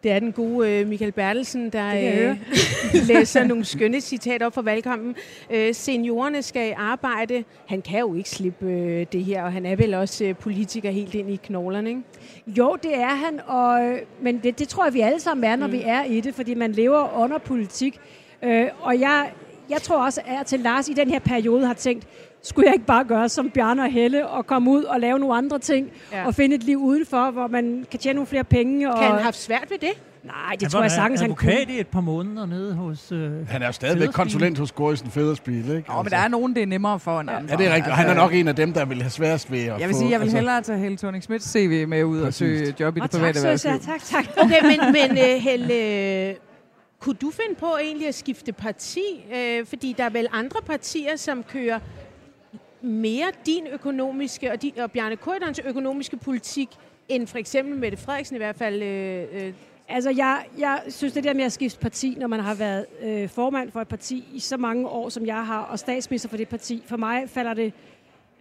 Det 0.03 0.11
er 0.11 0.19
den 0.19 0.31
gode 0.31 0.71
øh, 0.71 0.87
Michael 0.87 1.11
Bertelsen, 1.11 1.69
der 1.69 1.87
øh, 1.87 2.37
læser 3.09 3.43
nogle 3.43 3.65
skønne 3.65 4.01
citater 4.01 4.45
op 4.45 4.53
fra 4.53 4.61
valgkampen. 4.61 5.15
Øh, 5.49 5.73
seniorerne 5.73 6.41
skal 6.41 6.73
arbejde. 6.77 7.43
Han 7.67 7.81
kan 7.81 7.99
jo 7.99 8.13
ikke 8.15 8.29
slippe 8.29 8.65
øh, 8.65 9.05
det 9.11 9.25
her, 9.25 9.43
og 9.43 9.51
han 9.51 9.65
er 9.65 9.75
vel 9.75 9.93
også 9.93 10.25
øh, 10.25 10.35
politiker 10.35 10.91
helt 10.91 11.15
ind 11.15 11.29
i 11.29 11.35
knoglerne, 11.35 11.89
ikke? 11.89 12.01
Jo, 12.47 12.77
det 12.83 12.97
er 12.97 13.15
han, 13.15 13.39
og, 13.47 13.99
men 14.21 14.39
det, 14.43 14.59
det 14.59 14.67
tror 14.67 14.83
jeg, 14.85 14.93
vi 14.93 15.01
alle 15.01 15.19
sammen 15.19 15.43
er, 15.43 15.55
når 15.55 15.67
mm. 15.67 15.73
vi 15.73 15.81
er 15.85 16.03
i 16.03 16.21
det, 16.21 16.35
fordi 16.35 16.53
man 16.53 16.71
lever 16.71 17.23
under 17.23 17.37
politik. 17.37 17.99
Øh, 18.43 18.67
og 18.81 18.99
jeg, 18.99 19.31
jeg 19.69 19.81
tror 19.81 20.05
også, 20.05 20.21
at 20.25 20.45
til 20.45 20.59
Lars 20.59 20.89
i 20.89 20.93
den 20.93 21.09
her 21.09 21.19
periode 21.19 21.65
har 21.65 21.73
tænkt, 21.73 22.07
skulle 22.43 22.65
jeg 22.67 22.73
ikke 22.73 22.85
bare 22.85 23.03
gøre 23.03 23.29
som 23.29 23.49
Bjarne 23.49 23.81
og 23.83 23.91
Helle 23.91 24.27
og 24.27 24.47
komme 24.47 24.71
ud 24.71 24.83
og 24.83 24.99
lave 24.99 25.19
nogle 25.19 25.35
andre 25.35 25.59
ting 25.59 25.91
Ja. 26.11 26.25
og 26.27 26.35
finde 26.35 26.55
et 26.55 26.63
liv 26.63 26.77
udenfor, 26.77 27.31
hvor 27.31 27.47
man 27.47 27.85
kan 27.91 27.99
tjene 27.99 28.15
nogle 28.15 28.27
flere 28.27 28.43
penge. 28.43 28.91
Og... 28.93 28.99
Kan 28.99 29.11
han 29.11 29.19
have 29.21 29.33
svært 29.33 29.65
ved 29.69 29.77
det? 29.77 29.89
Nej, 30.23 30.35
det 30.51 30.61
Han 30.61 30.71
tror 30.71 30.79
var 30.79 30.83
jeg 30.83 30.91
sagtens, 30.91 31.21
han 31.21 31.35
kunne. 31.35 31.51
advokat 31.51 31.69
i 31.75 31.79
et 31.79 31.87
par 31.87 32.01
måneder 32.01 32.45
nede 32.45 32.73
hos... 32.73 33.11
Øh, 33.11 33.47
Han 33.49 33.61
er 33.61 33.71
stadigvæk 33.71 33.99
Federspiel. 34.01 34.13
konsulent 34.13 34.57
hos 34.57 34.71
Gorisen 34.71 35.11
Federspil, 35.11 35.57
ikke? 35.77 35.89
Nå, 35.91 36.01
men 36.03 36.11
der 36.11 36.17
er 36.17 36.27
nogen, 36.27 36.55
det 36.55 36.63
er 36.63 36.67
nemmere 36.67 36.99
for 36.99 37.19
end 37.19 37.29
andre. 37.29 37.51
Ja, 37.51 37.57
det 37.57 37.67
er 37.67 37.75
rigtigt. 37.75 37.91
Og 37.91 37.97
han 37.97 38.09
er 38.09 38.13
nok 38.13 38.33
en 38.33 38.47
af 38.47 38.55
dem, 38.55 38.73
der 38.73 38.85
vil 38.85 39.01
have 39.01 39.09
sværest 39.11 39.51
ved 39.51 39.59
at 39.59 39.65
Jeg 39.79 39.87
vil 39.87 39.93
få... 39.95 39.99
sige, 39.99 40.11
jeg 40.11 40.19
vil 40.19 40.25
altså- 40.25 40.37
hellere 40.37 40.61
tage 40.61 40.79
Helle 40.79 40.97
thorning 40.97 41.23
Schmidts 41.23 41.49
CV 41.51 41.87
med 41.87 42.03
ud 42.03 42.19
og 42.19 42.23
Præcis. 42.25 42.37
søge 42.37 42.75
job 42.79 42.97
i 42.97 42.99
det 42.99 43.03
Og 43.03 43.11
tak, 43.11 43.19
private 43.19 43.39
erhvervsliv. 43.39 43.79
tak, 43.79 44.01
tak. 44.03 44.25
Okay, 44.43 44.61
men, 44.63 44.79
men 44.93 45.17
øh, 45.17 45.41
Helle, 45.41 46.35
kunne 46.99 47.15
du 47.21 47.31
finde 47.31 47.55
på 47.59 47.67
egentlig 47.83 48.07
at 48.07 48.15
skifte 48.15 48.51
parti? 48.53 49.25
Øh, 49.35 49.65
fordi 49.65 49.95
der 49.97 50.03
er 50.03 50.09
vel 50.09 50.27
andre 50.33 50.59
partier, 50.65 51.15
som 51.15 51.43
kører 51.43 51.79
mere 52.81 53.31
din 53.45 53.67
økonomiske 53.67 54.51
og, 54.51 54.61
di, 54.61 54.73
og 54.77 54.91
Bjarne 54.91 55.15
Korydons 55.15 55.59
økonomiske 55.65 56.17
politik, 56.17 56.69
end 57.09 57.27
for 57.27 57.37
eksempel 57.37 57.75
Mette 57.75 57.97
Frederiksen 57.97 58.35
i 58.35 58.37
hvert 58.37 58.55
fald. 58.55 58.83
Øh, 58.83 59.27
øh, 59.33 59.53
Altså, 59.89 60.09
jeg, 60.09 60.45
jeg 60.57 60.81
synes, 60.89 61.13
det 61.13 61.23
der 61.23 61.33
med 61.33 61.43
at 61.43 61.51
skifte 61.51 61.79
parti, 61.79 62.15
når 62.19 62.27
man 62.27 62.39
har 62.39 62.55
været 62.55 62.85
øh, 63.01 63.29
formand 63.29 63.71
for 63.71 63.81
et 63.81 63.87
parti 63.87 64.27
i 64.33 64.39
så 64.39 64.57
mange 64.57 64.87
år, 64.87 65.09
som 65.09 65.25
jeg 65.25 65.45
har, 65.45 65.61
og 65.61 65.79
statsminister 65.79 66.29
for 66.29 66.37
det 66.37 66.47
parti, 66.47 66.83
for 66.85 66.97
mig 66.97 67.29
falder 67.29 67.53
det 67.53 67.73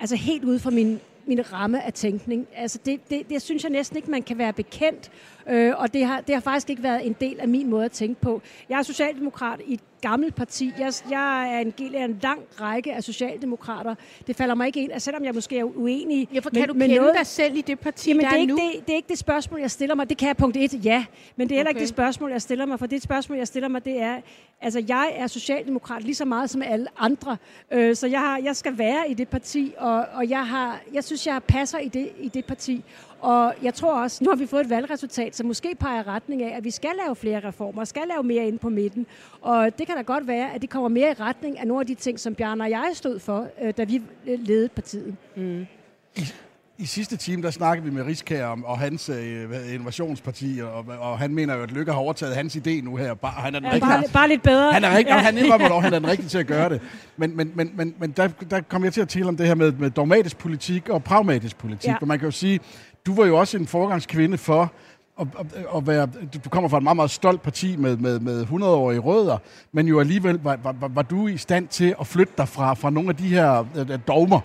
altså 0.00 0.16
helt 0.16 0.44
ud 0.44 0.58
fra 0.58 0.70
min, 0.70 1.00
min 1.26 1.52
ramme 1.52 1.82
af 1.82 1.92
tænkning. 1.92 2.46
Altså, 2.56 2.78
det, 2.86 3.10
det, 3.10 3.28
det 3.28 3.42
synes 3.42 3.62
jeg 3.62 3.70
næsten 3.70 3.96
ikke, 3.96 4.10
man 4.10 4.22
kan 4.22 4.38
være 4.38 4.52
bekendt, 4.52 5.10
øh, 5.48 5.72
og 5.76 5.92
det 5.94 6.06
har, 6.06 6.20
det 6.20 6.34
har 6.34 6.40
faktisk 6.40 6.70
ikke 6.70 6.82
været 6.82 7.06
en 7.06 7.16
del 7.20 7.40
af 7.40 7.48
min 7.48 7.70
måde 7.70 7.84
at 7.84 7.92
tænke 7.92 8.20
på. 8.20 8.42
Jeg 8.68 8.78
er 8.78 8.82
socialdemokrat 8.82 9.60
i 9.66 9.74
et 9.74 9.80
gammelt 10.00 10.34
parti. 10.34 10.72
Jeg, 10.78 10.92
jeg 11.10 11.54
er 11.54 11.58
en 11.58 11.70
del 11.78 11.94
af 11.94 12.04
en 12.04 12.18
lang 12.22 12.40
række 12.60 12.94
af 12.94 13.04
socialdemokrater. 13.04 13.94
Det 14.26 14.36
falder 14.36 14.54
mig 14.54 14.66
ikke 14.66 14.82
ind, 14.82 14.92
at 14.92 15.02
selvom 15.02 15.24
jeg 15.24 15.34
måske 15.34 15.58
er 15.58 15.64
uenig 15.64 16.28
ja, 16.34 16.38
for 16.38 16.50
kan 16.50 16.68
du 16.68 16.74
med 16.74 16.82
kende 16.86 16.96
noget, 16.96 17.14
dig 17.18 17.26
selv 17.26 17.56
i 17.56 17.60
det 17.60 17.78
parti, 17.78 18.10
Jamen, 18.10 18.24
der 18.24 18.28
det 18.28 18.34
er, 18.34 18.38
er 18.38 18.40
ikke 18.40 18.52
nu? 18.52 18.60
det, 18.74 18.86
det 18.86 18.92
er 18.92 18.96
ikke 18.96 19.08
det 19.08 19.18
spørgsmål, 19.18 19.60
jeg 19.60 19.70
stiller 19.70 19.94
mig. 19.94 20.08
Det 20.08 20.16
kan 20.16 20.28
jeg 20.28 20.36
punkt 20.36 20.56
et, 20.56 20.84
ja. 20.84 21.04
Men 21.36 21.48
det 21.48 21.54
er 21.54 21.58
heller 21.58 21.68
ikke 21.68 21.78
Okay. 21.78 21.80
det 21.80 21.88
spørgsmål, 21.88 22.30
jeg 22.30 22.42
stiller 22.42 22.66
mig. 22.66 22.78
For 22.78 22.86
det 22.86 23.02
spørgsmål, 23.02 23.38
jeg 23.38 23.46
stiller 23.46 23.68
mig, 23.68 23.84
det 23.84 24.02
er, 24.02 24.16
altså 24.60 24.84
jeg 24.88 25.12
er 25.16 25.26
socialdemokrat 25.26 26.02
lige 26.04 26.14
så 26.14 26.24
meget 26.24 26.50
som 26.50 26.62
alle 26.62 26.86
andre. 26.98 27.36
Øh, 27.70 27.96
så 27.96 28.06
jeg, 28.06 28.20
har, 28.20 28.38
jeg 28.38 28.56
skal 28.56 28.78
være 28.78 29.10
i 29.10 29.14
det 29.14 29.28
parti, 29.28 29.74
og, 29.78 30.04
og 30.12 30.30
jeg, 30.30 30.46
har, 30.46 30.80
jeg 30.92 31.04
synes, 31.04 31.26
jeg 31.26 31.42
passer 31.42 31.78
i 31.78 31.88
det, 31.88 32.08
i 32.20 32.28
det 32.28 32.44
parti. 32.44 32.84
Og 33.20 33.54
jeg 33.62 33.74
tror 33.74 34.02
også, 34.02 34.24
nu 34.24 34.30
har 34.30 34.36
vi 34.36 34.46
fået 34.46 34.60
et 34.60 34.70
valgresultat, 34.70 35.36
som 35.36 35.46
måske 35.46 35.74
peger 35.80 36.06
retning 36.06 36.42
af, 36.42 36.56
at 36.56 36.64
vi 36.64 36.70
skal 36.70 36.90
lave 37.04 37.16
flere 37.16 37.40
reformer, 37.48 37.84
skal 37.84 38.02
lave 38.08 38.22
mere 38.22 38.46
ind 38.46 38.58
på 38.58 38.68
midten. 38.68 39.06
Og 39.40 39.78
det 39.78 39.86
kan 39.86 39.96
da 39.96 40.02
godt 40.02 40.26
være, 40.26 40.54
at 40.54 40.62
det 40.62 40.70
kommer 40.70 40.88
mere 40.88 41.10
i 41.10 41.14
retning 41.20 41.58
af 41.58 41.66
nogle 41.66 41.80
af 41.80 41.86
de 41.86 41.94
ting, 41.94 42.20
som 42.20 42.34
Bjarne 42.34 42.64
og 42.64 42.70
jeg 42.70 42.90
stod 42.94 43.18
for, 43.18 43.46
øh, 43.62 43.74
da 43.76 43.84
vi 43.84 44.02
øh, 44.26 44.38
ledede 44.40 44.68
partiet. 44.68 45.16
Mm. 45.36 45.66
I 46.78 46.86
sidste 46.86 47.16
time, 47.16 47.42
der 47.42 47.50
snakkede 47.50 47.88
vi 47.88 47.94
med 47.94 48.06
Riskær 48.06 48.46
om 48.46 48.64
og 48.64 48.78
hans 48.78 49.08
øh, 49.08 49.74
innovationsparti, 49.74 50.60
og, 50.62 50.84
og 51.00 51.18
han 51.18 51.34
mener 51.34 51.54
jo, 51.56 51.62
at 51.62 51.70
Lykke 51.70 51.92
har 51.92 51.98
overtaget 51.98 52.36
hans 52.36 52.56
idé 52.56 52.70
nu 52.84 52.96
her. 52.96 53.14
Bare, 53.14 53.32
han 53.32 53.54
er 53.54 53.58
den 53.58 53.66
Ja, 53.66 53.72
rigtige, 53.74 53.88
bare, 53.90 54.02
bare 54.12 54.28
lidt 54.28 54.42
bedre. 54.42 54.72
han 54.72 54.84
er 54.84 54.90
rigtig, 54.96 55.12
ja. 55.12 55.18
han 55.18 55.38
indrømmer 55.38 55.68
dog, 55.68 55.82
han 55.82 55.94
er 55.94 55.98
den 55.98 56.08
rigtige 56.08 56.28
til 56.28 56.38
at 56.38 56.46
gøre 56.46 56.68
det. 56.68 56.80
Men, 57.16 57.36
men, 57.36 57.52
men, 57.54 57.70
men, 57.74 57.94
men 57.98 58.10
der, 58.10 58.28
der 58.28 58.60
kom 58.60 58.84
jeg 58.84 58.92
til 58.92 59.00
at 59.00 59.08
tale 59.08 59.26
om 59.26 59.36
det 59.36 59.46
her 59.46 59.54
med, 59.54 59.72
med 59.72 59.90
dogmatisk 59.90 60.38
politik 60.38 60.88
og 60.88 61.04
pragmatisk 61.04 61.58
politik. 61.58 61.88
Ja. 61.88 61.96
Og 62.00 62.08
man 62.08 62.18
kan 62.18 62.26
jo 62.26 62.32
sige, 62.32 62.60
du 63.06 63.14
var 63.14 63.26
jo 63.26 63.38
også 63.38 63.56
en 63.56 63.66
forgangskvinde 63.66 64.38
for 64.38 64.72
at, 65.20 65.26
at, 65.40 65.46
at 65.76 65.86
være, 65.86 66.08
du 66.44 66.48
kommer 66.48 66.68
fra 66.68 66.76
et 66.76 66.82
meget, 66.82 66.96
meget 66.96 67.10
stolt 67.10 67.42
parti 67.42 67.76
med, 67.76 67.96
med, 67.96 68.20
med 68.20 68.44
100-årige 68.44 68.98
rødder, 68.98 69.38
men 69.72 69.88
jo 69.88 70.00
alligevel 70.00 70.40
var, 70.42 70.58
var, 70.62 70.72
var, 70.72 70.88
var 70.88 71.02
du 71.02 71.26
i 71.26 71.36
stand 71.36 71.68
til 71.68 71.94
at 72.00 72.06
flytte 72.06 72.32
dig 72.38 72.48
fra, 72.48 72.74
fra 72.74 72.90
nogle 72.90 73.08
af 73.08 73.16
de 73.16 73.28
her 73.28 73.66
øh, 73.76 73.90
øh, 73.90 73.98
dogmer, 74.08 74.40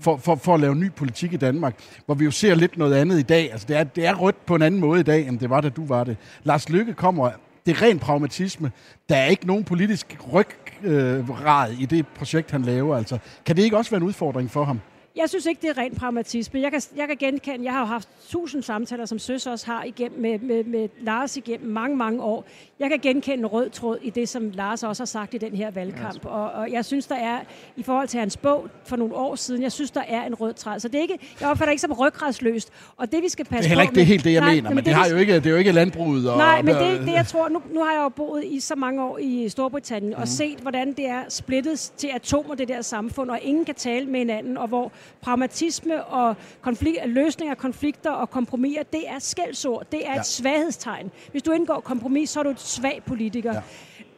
for, 0.00 0.16
for, 0.16 0.34
for 0.34 0.54
at 0.54 0.60
lave 0.60 0.74
ny 0.74 0.92
politik 0.92 1.32
i 1.32 1.36
Danmark, 1.36 1.74
hvor 2.06 2.14
vi 2.14 2.24
jo 2.24 2.30
ser 2.30 2.54
lidt 2.54 2.78
noget 2.78 2.94
andet 2.94 3.18
i 3.18 3.22
dag. 3.22 3.52
Altså, 3.52 3.66
det 3.68 3.76
er, 3.76 3.84
det 3.84 4.06
er 4.06 4.14
rødt 4.14 4.46
på 4.46 4.54
en 4.54 4.62
anden 4.62 4.80
måde 4.80 5.00
i 5.00 5.02
dag, 5.02 5.28
end 5.28 5.38
det 5.38 5.50
var, 5.50 5.60
da 5.60 5.68
du 5.68 5.86
var 5.86 6.04
det. 6.04 6.16
Lars 6.44 6.68
Lykke 6.68 6.94
kommer, 6.94 7.30
det 7.66 7.76
er 7.76 7.82
ren 7.82 7.98
pragmatisme. 7.98 8.72
Der 9.08 9.16
er 9.16 9.26
ikke 9.26 9.46
nogen 9.46 9.64
politisk 9.64 10.18
ryggrad 10.32 11.70
øh, 11.70 11.80
i 11.80 11.86
det 11.86 12.06
projekt, 12.06 12.50
han 12.50 12.62
laver. 12.62 12.96
Altså, 12.96 13.18
kan 13.46 13.56
det 13.56 13.62
ikke 13.62 13.76
også 13.76 13.90
være 13.90 14.00
en 14.00 14.06
udfordring 14.06 14.50
for 14.50 14.64
ham? 14.64 14.80
Jeg 15.16 15.28
synes 15.28 15.46
ikke, 15.46 15.62
det 15.62 15.70
er 15.70 15.78
rent 15.78 15.98
pragmatisme. 15.98 16.60
Jeg 16.60 16.70
kan, 16.70 16.82
jeg 16.96 17.08
kan 17.08 17.16
genkende, 17.16 17.64
jeg 17.64 17.72
har 17.72 17.80
jo 17.80 17.86
haft 17.86 18.08
tusind 18.28 18.62
samtaler, 18.62 19.06
som 19.06 19.18
Søs 19.18 19.46
også 19.46 19.66
har 19.66 19.84
igennem, 19.84 20.20
med, 20.20 20.38
med, 20.38 20.64
med 20.64 20.88
Lars 21.00 21.36
igennem 21.36 21.70
mange, 21.70 21.96
mange 21.96 22.22
år. 22.22 22.44
Jeg 22.80 22.90
kan 22.90 22.98
genkende 22.98 23.38
en 23.38 23.46
rød 23.46 23.70
tråd 23.70 23.98
i 24.02 24.10
det, 24.10 24.28
som 24.28 24.50
Lars 24.54 24.82
også 24.82 25.02
har 25.02 25.06
sagt 25.06 25.34
i 25.34 25.38
den 25.38 25.56
her 25.56 25.70
valgkamp. 25.70 26.26
Og, 26.26 26.52
og 26.52 26.72
jeg 26.72 26.84
synes, 26.84 27.06
der 27.06 27.14
er, 27.14 27.38
i 27.76 27.82
forhold 27.82 28.08
til 28.08 28.20
hans 28.20 28.36
bog 28.36 28.68
for 28.84 28.96
nogle 28.96 29.14
år 29.14 29.36
siden, 29.36 29.62
jeg 29.62 29.72
synes, 29.72 29.90
der 29.90 30.02
er 30.08 30.24
en 30.24 30.34
rød 30.34 30.54
tråd. 30.54 30.80
Så 30.80 30.88
det 30.88 30.98
er 30.98 31.02
ikke, 31.02 31.18
jeg 31.40 31.48
opfatter 31.48 31.70
ikke 31.70 31.80
som 31.80 31.92
rygradsløst. 31.92 32.70
Og 32.96 33.12
det, 33.12 33.22
vi 33.22 33.28
skal 33.28 33.44
passe 33.44 33.58
Det 33.58 33.64
er 33.64 33.68
heller 33.68 33.82
ikke 33.82 33.92
på 33.92 33.98
det 33.98 34.06
helt 34.06 34.24
det, 34.24 34.32
jeg 34.32 34.40
nej, 34.40 34.54
mener, 34.54 34.70
men 34.70 34.76
det, 34.76 34.86
vi 34.86 34.90
har 34.90 35.08
jo 35.08 35.16
ikke, 35.16 35.34
det 35.34 35.46
er 35.46 35.50
jo 35.50 35.56
ikke 35.56 35.72
landbruget. 35.72 36.30
Og, 36.30 36.38
Nej, 36.38 36.62
men 36.62 36.74
det, 36.74 37.00
det 37.00 37.12
jeg 37.12 37.26
tror, 37.26 37.48
nu, 37.48 37.62
nu 37.70 37.80
har 37.84 37.92
jeg 37.92 38.00
jo 38.02 38.08
boet 38.08 38.44
i 38.44 38.60
så 38.60 38.74
mange 38.74 39.04
år 39.04 39.18
i 39.18 39.48
Storbritannien 39.48 40.14
mm. 40.16 40.22
og 40.22 40.28
set, 40.28 40.58
hvordan 40.58 40.92
det 40.92 41.06
er 41.06 41.22
splittet 41.28 41.92
til 41.96 42.10
atomer, 42.14 42.54
det 42.54 42.68
der 42.68 42.82
samfund, 42.82 43.30
og 43.30 43.38
ingen 43.42 43.64
kan 43.64 43.74
tale 43.74 44.06
med 44.06 44.18
hinanden, 44.18 44.56
og 44.56 44.68
hvor 44.68 44.92
pragmatisme 45.20 46.04
og 46.04 46.36
konflikt, 46.60 46.98
løsning 47.06 47.50
af 47.50 47.58
konflikter 47.58 48.10
og 48.10 48.30
kompromiser, 48.30 48.82
det 48.82 49.08
er 49.08 49.18
skældsord, 49.18 49.86
det 49.92 50.06
er 50.06 50.12
ja. 50.12 50.20
Et 50.20 50.26
svaghedstegn. 50.26 51.10
Hvis 51.30 51.42
du 51.42 51.52
indgår 51.52 51.80
kompromis, 51.80 52.30
så 52.30 52.38
er 52.40 52.44
du 52.44 52.50
et 52.50 52.60
svag 52.60 53.02
politiker. 53.06 53.52
Ja. 53.52 53.60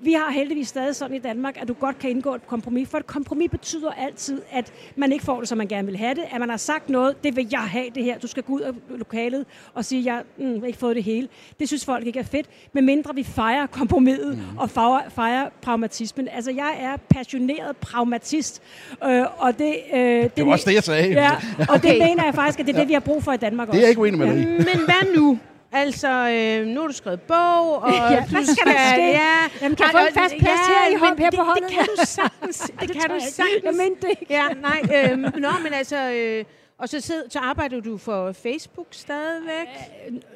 Ja. 0.01 0.05
Vi 0.05 0.13
har 0.13 0.31
heldigvis 0.31 0.69
stadig 0.69 0.97
sådan 0.97 1.17
i 1.17 1.19
Danmark, 1.19 1.63
at 1.63 1.69
du 1.69 1.75
godt 1.75 1.99
kan 1.99 2.11
indgå 2.11 2.35
et 2.35 2.47
kompromis, 2.47 2.89
for 2.89 2.99
et 2.99 3.07
kompromis 3.07 3.51
betyder 3.51 3.91
altid, 3.91 4.43
at 4.53 4.73
man 4.97 5.13
ikke 5.13 5.25
får 5.25 5.39
det, 5.39 5.49
som 5.49 5.59
man 5.59 5.69
gerne 5.69 5.87
vil 5.87 5.97
have 5.97 6.15
det, 6.15 6.23
at 6.33 6.41
man 6.41 6.51
har 6.51 6.57
sagt 6.57 6.89
noget, 6.91 7.25
det 7.25 7.37
vil 7.37 7.49
jeg 7.51 7.61
have 7.61 7.87
det 7.95 8.05
her, 8.05 8.19
du 8.19 8.27
skal 8.27 8.43
gå 8.43 8.53
ud 8.53 8.61
af 8.61 8.73
lokalet 8.99 9.45
og 9.75 9.85
sige, 9.85 10.15
jeg 10.15 10.23
mm, 10.39 10.61
har 10.61 10.67
ikke 10.67 10.79
fået 10.79 10.97
det 10.97 11.05
hele. 11.05 11.29
Det 11.59 11.69
synes 11.69 11.85
folk 11.85 12.07
ikke 12.07 12.19
er 12.19 12.23
fedt, 12.25 12.47
medmindre 12.73 13.15
vi 13.15 13.23
fejrer 13.25 13.67
kompromiset 13.67 14.39
mm. 14.39 14.59
og 14.59 14.71
fejrer, 14.71 15.09
fejrer 15.09 15.49
pragmatismen. 15.63 16.29
Altså, 16.29 16.51
jeg 16.51 16.77
er 16.81 16.97
passioneret 17.11 17.77
pragmatist, 17.77 18.63
øh, 19.05 19.23
og 19.39 19.59
det... 19.59 19.75
Øh, 19.95 20.01
det, 20.01 20.37
Det 20.37 20.47
var 20.47 20.53
også 20.53 20.71
det, 20.71 20.75
jeg 20.75 20.85
sagde. 20.85 21.13
Ja, 21.13 21.31
og 21.69 21.83
det 21.83 21.99
mener 22.09 22.25
jeg 22.25 22.35
faktisk, 22.35 22.61
at 22.61 22.67
det 22.67 22.75
er 22.75 22.79
det, 22.79 22.89
vi 22.89 22.93
har 22.93 23.01
brug 23.01 23.23
for 23.25 23.33
i 23.33 23.37
Danmark 23.37 23.69
også. 23.69 23.77
Det 23.77 23.83
er 23.83 23.87
jeg 23.87 23.91
ikke 23.91 24.01
uenig 24.01 24.19
med 24.19 24.27
dig 24.27 24.43
i. 24.43 24.45
Men 24.45 24.85
hvad 24.85 25.17
nu? 25.17 25.39
Altså, 25.75 26.09
øh, 26.09 26.67
nu 26.67 26.81
har 26.81 26.87
du 26.89 26.93
skrevet 26.93 27.21
bog, 27.21 27.77
og 27.85 27.91
Ja, 27.93 28.25
du 28.27 28.31
hvad 28.31 28.45
skal 28.45 28.67
der 28.73 28.89
ske? 28.95 29.03
Ja, 29.03 29.37
Jamen, 29.63 29.77
kan 29.77 29.87
jeg 29.87 30.01
få 30.01 30.07
en 30.09 30.15
fast 30.23 30.35
plads 30.39 30.61
her 30.67 30.91
i 30.91 30.95
hold- 30.95 31.19
her 31.19 31.31
på 31.31 31.37
det, 31.37 31.45
holdet? 31.47 31.63
Det 31.69 31.71
kan 31.79 31.87
du 31.99 32.03
sagtens. 32.07 32.59
det, 32.81 32.89
det 32.89 32.91
kan 33.01 33.11
du 33.11 33.17
sagtens. 33.21 33.65
Jeg 33.65 33.75
mente 33.75 34.01
det 34.07 34.09
ikke. 34.21 34.27
Ja, 34.35 34.45
nej. 34.49 34.81
Øh, 35.13 35.19
nå, 35.47 35.49
men 35.63 35.73
altså... 35.73 36.11
Øh, 36.13 36.45
og 36.79 36.89
så, 36.89 37.01
sid, 37.01 37.23
så 37.29 37.39
arbejder 37.39 37.81
du 37.81 37.97
for 37.99 38.33
Facebook 38.33 38.87
stadigvæk? 38.91 39.69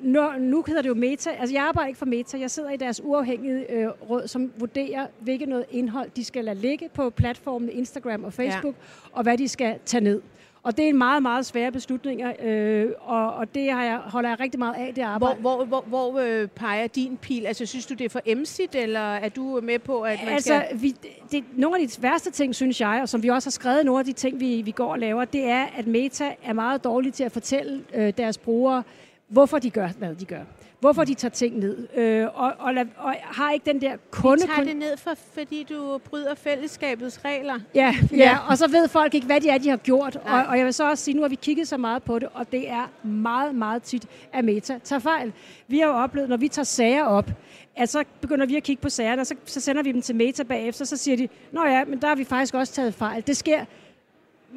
Nu, 0.03 0.31
nu 0.39 0.65
hedder 0.67 0.83
det 0.83 0.89
jo 0.89 0.95
Meta. 0.95 1.31
Altså, 1.41 1.55
jeg 1.55 1.63
arbejder 1.65 1.87
ikke 1.89 1.99
for 1.99 2.07
Meta. 2.07 2.39
Jeg 2.39 2.51
sidder 2.51 2.71
i 2.71 2.77
deres 2.77 3.01
uafhængige 3.05 3.73
øh, 3.73 3.89
råd, 4.11 4.29
som 4.29 4.53
vurderer, 4.59 5.07
hvilket 5.21 5.49
noget 5.49 5.65
indhold 5.71 6.11
de 6.17 6.25
skal 6.25 6.45
lade 6.45 6.59
ligge 6.61 6.89
på 6.95 7.11
platformene 7.11 7.73
Instagram 7.73 8.25
og 8.25 8.33
Facebook, 8.33 8.75
ja. 8.75 9.09
og 9.13 9.23
hvad 9.23 9.39
de 9.39 9.49
skal 9.49 9.75
tage 9.87 10.01
ned. 10.05 10.21
Og 10.69 10.77
det 10.77 10.85
er 10.85 10.89
en 10.89 10.99
meget, 10.99 11.23
meget 11.23 11.47
svære 11.47 11.73
beslutninger, 11.73 12.33
øh, 12.43 12.91
og, 13.01 13.35
og 13.35 13.55
det 13.55 13.73
har 13.73 13.85
jeg, 13.85 13.97
holder 13.97 14.29
jeg 14.29 14.41
rigtig 14.41 14.59
meget 14.59 14.75
af, 14.75 14.95
det 14.95 15.05
Hvor, 15.05 15.13
arbejde. 15.13 15.41
hvor, 15.41 15.65
hvor, 15.65 15.85
hvor 15.87 16.19
øh, 16.21 16.49
peger 16.49 16.87
din 16.87 17.17
pil? 17.17 17.47
Altså, 17.47 17.67
synes 17.67 17.87
du, 17.87 17.95
det 17.95 18.05
er 18.05 18.09
for 18.09 18.21
emsigt, 18.27 18.75
eller 18.75 19.01
er 19.01 19.29
du 19.29 19.61
med 19.63 19.79
på, 19.79 20.01
at 20.01 20.19
man 20.25 20.35
altså, 20.35 20.63
skal... 20.67 20.83
vi, 20.83 20.97
det, 21.33 21.45
nogle 21.57 21.81
af 21.81 21.89
de 21.89 22.03
værste 22.03 22.31
ting, 22.31 22.55
synes 22.55 22.81
jeg, 22.81 22.99
og 23.03 23.09
som 23.09 23.23
vi 23.23 23.29
også 23.29 23.47
har 23.47 23.51
skrevet, 23.51 23.85
nogle 23.85 23.99
af 23.99 24.05
de 24.05 24.13
ting, 24.13 24.41
vi, 24.41 24.63
vi 24.63 24.71
går 24.71 24.93
og 24.93 24.99
laver, 24.99 25.25
det 25.25 25.45
er, 25.45 25.67
at 25.77 25.87
Meta 25.87 26.35
er 26.45 26.53
meget 26.53 26.85
dårlige 26.85 27.13
til 27.13 27.25
at 27.25 27.33
fortælle 27.33 27.85
øh, 27.95 28.13
deres 28.19 28.39
brugere, 28.39 28.83
hvorfor 29.29 29.59
de 29.59 29.71
gør, 29.71 29.89
hvad 29.99 30.15
de 30.15 30.25
gør. 30.25 30.43
Hvorfor 30.81 31.05
de 31.05 31.15
tager 31.15 31.33
ting 31.33 31.59
ned. 31.59 31.89
Øh, 31.97 32.27
og, 32.35 32.53
og, 32.59 32.75
lad, 32.75 32.87
og 32.97 33.15
har 33.23 33.53
ikke 33.53 33.73
den 33.73 33.81
der 33.81 33.97
kunde... 34.11 34.47
tager 34.47 34.65
det 34.65 34.77
ned, 34.77 34.97
for, 34.97 35.11
fordi 35.35 35.63
du 35.63 35.99
bryder 35.99 36.35
fællesskabets 36.35 37.25
regler? 37.25 37.59
Ja, 37.75 37.95
ja, 38.13 38.39
og 38.49 38.59
så 38.59 38.69
ved 38.69 38.89
folk 38.89 39.15
ikke, 39.15 39.27
hvad 39.27 39.41
det 39.41 39.51
er, 39.51 39.59
de 39.59 39.69
har 39.69 39.77
gjort. 39.77 40.19
Nej. 40.25 40.41
Og, 40.41 40.47
og 40.47 40.59
jeg 40.59 40.65
vil 40.65 40.75
så 40.75 40.91
også 40.91 41.05
sige, 41.05 41.15
nu 41.15 41.23
har 41.23 41.29
vi 41.29 41.35
kigget 41.35 41.69
så 41.69 41.77
meget 41.77 42.03
på 42.03 42.19
det, 42.19 42.29
og 42.35 42.53
det 42.53 42.71
er 42.71 43.07
meget, 43.07 43.55
meget 43.55 43.83
tit, 43.83 44.07
at 44.33 44.45
Meta 44.45 44.79
tager 44.85 45.01
fejl. 45.01 45.33
Vi 45.69 45.79
har 45.79 45.87
jo 45.87 45.95
oplevet, 45.95 46.29
når 46.29 46.37
vi 46.37 46.49
tager 46.49 46.65
sager 46.65 47.05
op, 47.05 47.31
at 47.77 47.89
så 47.89 48.05
begynder 48.21 48.47
vi 48.47 48.57
at 48.57 48.63
kigge 48.63 48.83
på 48.83 48.89
sagerne, 48.89 49.23
og 49.23 49.27
så, 49.27 49.35
så 49.45 49.61
sender 49.61 49.83
vi 49.83 49.93
dem 49.93 50.03
til 50.03 50.15
Meta 50.15 50.43
bagefter, 50.43 50.85
så 50.85 50.97
siger 50.97 51.17
de, 51.17 51.29
nå 51.53 51.65
ja, 51.65 51.85
men 51.85 52.01
der 52.01 52.09
har 52.09 52.15
vi 52.15 52.25
faktisk 52.25 52.55
også 52.55 52.73
taget 52.73 52.95
fejl. 52.95 53.27
Det 53.27 53.37
sker 53.37 53.65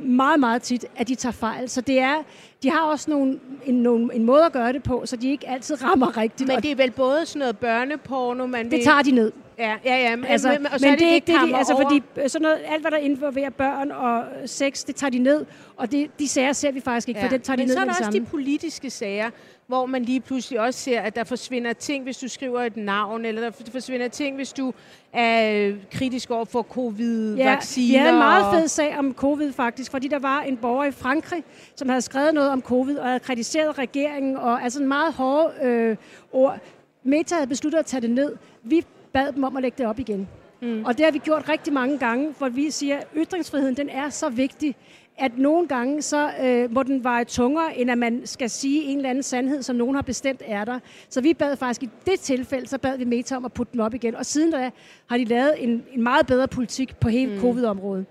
meget, 0.01 0.39
meget 0.39 0.61
tit, 0.61 0.85
at 0.95 1.07
de 1.07 1.15
tager 1.15 1.33
fejl. 1.33 1.69
Så 1.69 1.81
det 1.81 1.99
er, 1.99 2.15
de 2.63 2.71
har 2.71 2.81
også 2.81 3.11
nogle, 3.11 3.39
en, 3.65 3.75
nogle, 3.75 4.15
en 4.15 4.23
måde 4.23 4.45
at 4.45 4.51
gøre 4.51 4.73
det 4.73 4.83
på, 4.83 5.01
så 5.05 5.15
de 5.15 5.31
ikke 5.31 5.49
altid 5.49 5.83
rammer 5.83 6.17
rigtigt. 6.17 6.47
Men 6.47 6.61
det 6.61 6.71
er 6.71 6.75
vel 6.75 6.91
både 6.91 7.25
sådan 7.25 7.39
noget 7.39 7.57
børneporno, 7.57 8.45
man 8.45 8.63
det 8.65 8.71
vil... 8.71 8.83
tager 8.83 9.01
de 9.01 9.11
ned. 9.11 9.31
Ja, 9.61 9.75
ja, 9.85 9.95
ja. 10.09 10.15
Men, 10.15 10.25
Altså, 10.25 10.49
men, 10.49 10.67
og 10.67 10.79
så 10.79 10.85
men 10.85 10.93
er 10.93 10.97
det 10.97 11.07
er 11.09 11.13
ikke 11.13 11.31
det, 11.31 11.49
de, 11.49 11.57
altså, 11.57 11.73
over. 11.73 11.83
fordi 11.83 12.01
øh, 12.17 12.29
sådan 12.29 12.43
noget, 12.43 12.59
alt 12.67 12.81
hvad 12.81 12.91
der 12.91 12.97
involverer 12.97 13.49
børn 13.49 13.91
og 13.91 14.23
sex, 14.45 14.83
det 14.85 14.95
tager 14.95 15.11
de 15.11 15.19
ned, 15.19 15.45
og 15.77 15.91
det, 15.91 16.19
de 16.19 16.27
sager 16.27 16.53
ser 16.53 16.71
vi 16.71 16.79
faktisk 16.81 17.07
ikke, 17.09 17.19
ja. 17.19 17.25
for 17.25 17.29
det 17.29 17.43
tager 17.43 17.55
de 17.55 17.61
Men 17.61 17.67
ned 17.67 17.75
så 17.75 17.79
er 17.79 17.85
der 17.85 17.91
det 17.91 17.99
også 17.99 18.11
samme. 18.11 18.19
de 18.19 18.25
politiske 18.25 18.89
sager, 18.89 19.29
hvor 19.67 19.85
man 19.85 20.03
lige 20.03 20.19
pludselig 20.21 20.59
også 20.59 20.79
ser, 20.79 21.01
at 21.01 21.15
der 21.15 21.23
forsvinder 21.23 21.73
ting, 21.73 22.03
hvis 22.03 22.17
du 22.17 22.27
skriver 22.27 22.61
et 22.61 22.77
navn, 22.77 23.25
eller 23.25 23.41
der 23.41 23.51
forsvinder 23.71 24.07
ting, 24.07 24.35
hvis 24.35 24.53
du 24.53 24.73
er 25.13 25.51
øh, 25.67 25.75
kritisk 25.91 26.31
over 26.31 26.45
for 26.45 26.61
covid-vacciner. 26.63 27.87
vi 27.87 27.95
havde 27.95 28.11
en 28.13 28.17
meget 28.17 28.45
fed 28.55 28.67
sag 28.67 28.97
om 28.97 29.13
covid 29.13 29.53
faktisk, 29.53 29.91
fordi 29.91 30.07
der 30.07 30.19
var 30.19 30.41
en 30.41 30.57
borger 30.57 30.83
i 30.85 30.91
Frankrig, 30.91 31.43
som 31.75 31.89
havde 31.89 32.01
skrevet 32.01 32.33
noget 32.33 32.49
om 32.49 32.61
covid, 32.61 32.97
og 32.97 33.05
havde 33.07 33.19
kritiseret 33.19 33.77
regeringen, 33.77 34.37
og 34.37 34.63
altså 34.63 34.81
en 34.81 34.87
meget 34.87 35.13
hårde 35.13 35.53
øh, 35.63 35.95
ord. 36.31 36.57
Meta 37.03 37.35
havde 37.35 37.47
besluttet 37.47 37.79
at 37.79 37.85
tage 37.85 38.01
det 38.01 38.09
ned. 38.09 38.35
Vi 38.63 38.85
bad 39.13 39.31
dem 39.31 39.43
om 39.43 39.55
at 39.55 39.61
lægge 39.61 39.77
det 39.77 39.87
op 39.87 39.99
igen. 39.99 40.27
Mm. 40.61 40.83
Og 40.85 40.97
det 40.97 41.05
har 41.05 41.11
vi 41.11 41.17
gjort 41.17 41.49
rigtig 41.49 41.73
mange 41.73 41.97
gange, 41.97 42.33
hvor 42.37 42.49
vi 42.49 42.71
siger, 42.71 42.97
at 42.97 43.07
ytringsfriheden 43.15 43.77
den 43.77 43.89
er 43.89 44.09
så 44.09 44.29
vigtig, 44.29 44.75
at 45.17 45.37
nogle 45.37 45.67
gange 45.67 46.01
så 46.01 46.31
øh, 46.43 46.73
må 46.73 46.83
den 46.83 47.03
veje 47.03 47.23
tungere, 47.23 47.77
end 47.77 47.91
at 47.91 47.97
man 47.97 48.21
skal 48.25 48.49
sige 48.49 48.83
en 48.83 48.97
eller 48.97 49.09
anden 49.09 49.23
sandhed, 49.23 49.61
som 49.61 49.75
nogen 49.75 49.95
har 49.95 50.01
bestemt 50.01 50.41
er 50.45 50.65
der. 50.65 50.79
Så 51.09 51.21
vi 51.21 51.33
bad 51.33 51.55
faktisk 51.57 51.83
i 51.83 51.89
det 52.05 52.19
tilfælde, 52.19 52.67
så 52.67 52.77
bad 52.77 52.97
vi 52.97 53.05
Meta 53.05 53.35
om 53.35 53.45
at 53.45 53.53
putte 53.53 53.71
den 53.71 53.79
op 53.79 53.93
igen. 53.93 54.15
Og 54.15 54.25
siden 54.25 54.51
da 54.51 54.69
har 55.07 55.17
de 55.17 55.25
lavet 55.25 55.63
en, 55.63 55.83
en 55.93 56.03
meget 56.03 56.27
bedre 56.27 56.47
politik 56.47 56.95
på 56.99 57.09
hele 57.09 57.33
mm. 57.33 57.39
covid-området. 57.39 58.05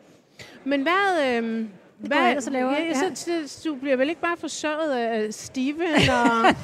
Men 0.64 0.82
hvad... 0.82 1.36
Øh, 1.42 1.64
jeg 2.10 2.28
ellers 2.28 2.46
og 2.46 2.52
laver, 2.52 2.70
Ja, 2.70 2.84
ja. 2.84 2.94
så, 3.14 3.46
så, 3.46 3.68
du 3.68 3.74
bliver 3.74 3.96
vel 3.96 4.08
ikke 4.08 4.20
bare 4.20 4.36
forsørget 4.36 4.90
af 4.92 5.34
Steven, 5.34 5.80
og 6.20 6.54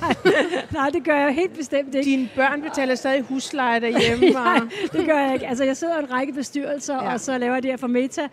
Nej, 0.72 0.90
det 0.90 1.04
gør 1.04 1.16
jeg 1.16 1.34
helt 1.34 1.56
bestemt 1.56 1.94
ikke. 1.94 2.10
dine 2.10 2.28
børn 2.36 2.62
betaler 2.62 2.94
stadig 2.94 3.22
husleje 3.22 3.80
derhjemme? 3.80 4.30
Nej, 4.44 4.58
og... 4.62 4.92
det 4.92 5.06
gør 5.06 5.18
jeg 5.18 5.34
ikke. 5.34 5.46
Altså, 5.46 5.64
jeg 5.64 5.76
sidder 5.76 5.96
i 5.96 6.02
en 6.02 6.12
række 6.12 6.32
bestyrelser, 6.32 6.94
Ja. 6.94 7.12
og 7.12 7.20
så 7.20 7.38
laver 7.38 7.54
jeg 7.54 7.62
det 7.62 7.70
her 7.70 7.76
for 7.76 7.86
Meta. 7.86 8.28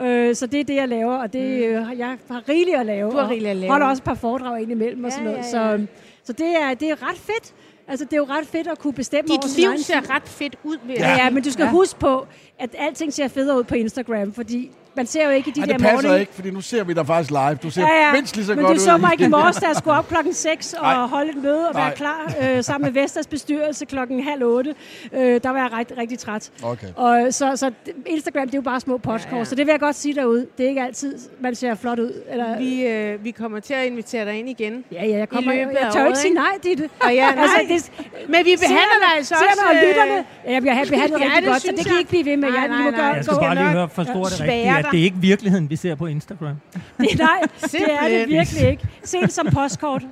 Øh, 0.00 0.34
så 0.34 0.46
det 0.46 0.60
er 0.60 0.64
det, 0.64 0.74
jeg 0.74 0.88
laver, 0.88 1.14
og 1.16 1.32
det, 1.32 1.70
mm. 1.70 1.98
jeg 1.98 2.16
har 2.30 2.48
rigeligt 2.48 2.76
at 2.76 2.86
lave. 2.86 3.10
Du 3.10 3.16
har 3.16 3.24
og 3.24 3.30
rigeligt 3.30 3.50
at 3.50 3.56
lave. 3.56 3.70
holder 3.70 3.86
også 3.86 4.00
et 4.00 4.04
par 4.04 4.14
foredrag 4.14 4.62
ind 4.62 4.70
imellem 4.70 5.04
og 5.04 5.10
Ja, 5.10 5.16
sådan 5.16 5.24
noget. 5.24 5.52
ja, 5.52 5.70
ja. 5.70 5.76
Så, 5.78 5.86
så 6.24 6.32
det, 6.32 6.46
er, 6.62 6.74
det 6.74 6.90
er 6.90 7.08
ret 7.10 7.18
fedt. 7.18 7.54
Altså, 7.88 8.04
det 8.04 8.12
er 8.12 8.16
jo 8.16 8.24
ret 8.30 8.46
fedt 8.46 8.66
at 8.66 8.78
kunne 8.78 8.92
bestemme 8.92 9.30
over 9.30 9.40
Dit 9.40 9.50
sin 9.50 9.64
egen 9.64 9.72
liv 9.76 9.84
tid. 9.84 9.94
ser 9.94 10.14
ret 10.14 10.28
fedt 10.28 10.56
ud 10.64 10.76
ved 10.86 10.94
Ja, 10.94 11.10
ja, 11.24 11.30
men 11.30 11.42
du 11.42 11.50
skal 11.52 11.64
ja. 11.64 11.70
huske 11.70 12.00
på, 12.00 12.26
at 12.58 12.70
alting 12.78 13.12
ser 13.12 13.28
federe 13.28 13.58
ud 13.58 13.64
på 13.64 13.74
Instagram, 13.74 14.32
fordi 14.32 14.70
man 14.98 15.06
ser 15.06 15.24
jo 15.24 15.30
ikke 15.30 15.48
i 15.50 15.52
de 15.52 15.60
Ej, 15.60 15.66
der 15.66 15.72
det 15.72 15.82
passer 15.82 16.08
morning... 16.08 16.20
ikke, 16.20 16.34
fordi 16.34 16.50
nu 16.50 16.60
ser 16.60 16.84
vi 16.84 16.92
dig 16.92 17.06
faktisk 17.06 17.30
live. 17.30 17.54
Du 17.62 17.70
ser 17.70 17.82
Ja, 17.82 18.06
ja. 18.06 18.12
mindst 18.12 18.36
lige 18.36 18.46
så 18.46 18.54
Men 18.54 18.64
godt 18.64 18.70
du 18.76 18.80
ud. 18.80 18.84
så 18.84 18.96
mig 18.96 19.12
ikke 19.12 19.24
i 19.24 19.28
morges, 19.38 19.56
da 19.56 19.66
jeg 19.66 19.76
skulle 19.76 19.96
op 19.98 20.08
klokken 20.08 20.34
6 20.34 20.72
og 20.72 20.82
Nej. 20.82 21.06
holde 21.06 21.30
et 21.30 21.42
møde 21.42 21.68
og 21.68 21.74
være 21.74 21.84
Nej. 21.84 21.94
klar 21.94 22.32
øh, 22.42 22.64
sammen 22.64 22.92
med 22.92 23.02
Vestas 23.02 23.26
bestyrelse 23.26 23.84
klokken 23.84 24.22
halv 24.22 24.42
8. 24.44 24.74
Øh, 25.12 25.40
der 25.42 25.50
var 25.50 25.58
jeg 25.58 25.72
rigtig, 25.78 25.98
rigtig 25.98 26.18
træt. 26.18 26.50
Okay. 26.62 26.86
Og 26.96 27.26
så, 27.34 27.56
så 27.56 27.70
Instagram, 28.06 28.46
det 28.46 28.54
er 28.54 28.58
jo 28.58 28.62
bare 28.62 28.80
små 28.80 28.98
postkort, 28.98 29.32
Ja, 29.32 29.38
ja, 29.38 29.44
så 29.44 29.54
det 29.54 29.66
vil 29.66 29.72
jeg 29.72 29.80
godt 29.80 29.96
sige 29.96 30.14
derude. 30.14 30.46
Det 30.58 30.64
er 30.64 30.68
ikke 30.68 30.82
altid, 30.82 31.18
man 31.40 31.54
ser 31.54 31.74
flot 31.74 31.98
ud. 31.98 32.12
Eller, 32.30 32.58
Vi, 32.58 32.86
øh, 32.86 33.24
vi 33.24 33.30
kommer 33.30 33.60
til 33.60 33.74
at 33.74 33.86
invitere 33.86 34.24
dig 34.24 34.34
ind 34.38 34.48
igen. 34.48 34.84
ja, 34.92 35.06
ja, 35.06 35.18
jeg 35.18 35.28
kommer. 35.28 35.52
i 35.52 35.56
løbet 35.56 35.76
jeg 35.82 35.92
tør 35.92 36.06
ikke 36.06 36.18
sige 36.18 36.34
nej, 36.34 36.52
Ditte. 36.62 36.88
Og 37.00 37.14
ja, 37.14 37.30
nej. 37.34 37.42
Altså, 37.42 37.58
det, 37.68 38.06
Men 38.28 38.44
vi 38.44 38.54
behandler 38.60 38.98
dig 39.04 39.16
altså 39.16 39.34
også... 39.34 39.62
Og 39.70 39.74
øh, 39.76 39.82
lytterne. 39.88 40.24
Ja, 40.46 40.52
jeg 40.52 40.62
bliver 40.62 40.74
behandlet 40.90 41.20
Ja, 41.20 41.24
rigtig 41.24 41.42
det 41.42 41.48
godt, 41.52 41.62
så 41.62 41.72
det 41.76 41.86
kan. 41.86 41.94
I 41.96 41.98
ikke 41.98 42.08
blive 42.10 42.24
ved 42.24 42.36
med. 42.36 42.48
Nej, 42.50 42.60
Jeg, 42.60 42.68
nej, 42.68 42.90
nej. 42.90 43.04
Jeg 43.06 43.24
skal 43.24 43.36
bare 43.40 43.54
lige 43.54 43.64
høre, 43.78 43.88
forstår 43.88 44.24
det 44.24 44.40
rigtigt, 44.40 44.76
at. 44.78 44.86
Det 44.90 45.00
er 45.00 45.04
ikke 45.04 45.16
virkeligheden, 45.16 45.70
vi 45.70 45.76
ser 45.76 45.94
på 45.94 46.06
Instagram. 46.06 46.56
Det, 46.98 47.18
nej, 47.18 47.40
det 47.62 47.92
er 47.92 48.08
det 48.08 48.28
virkelig 48.28 48.70
ikke. 48.70 48.88
Se 49.04 49.20
det 49.20 49.32
som 49.32 49.46
postkort. 49.52 50.02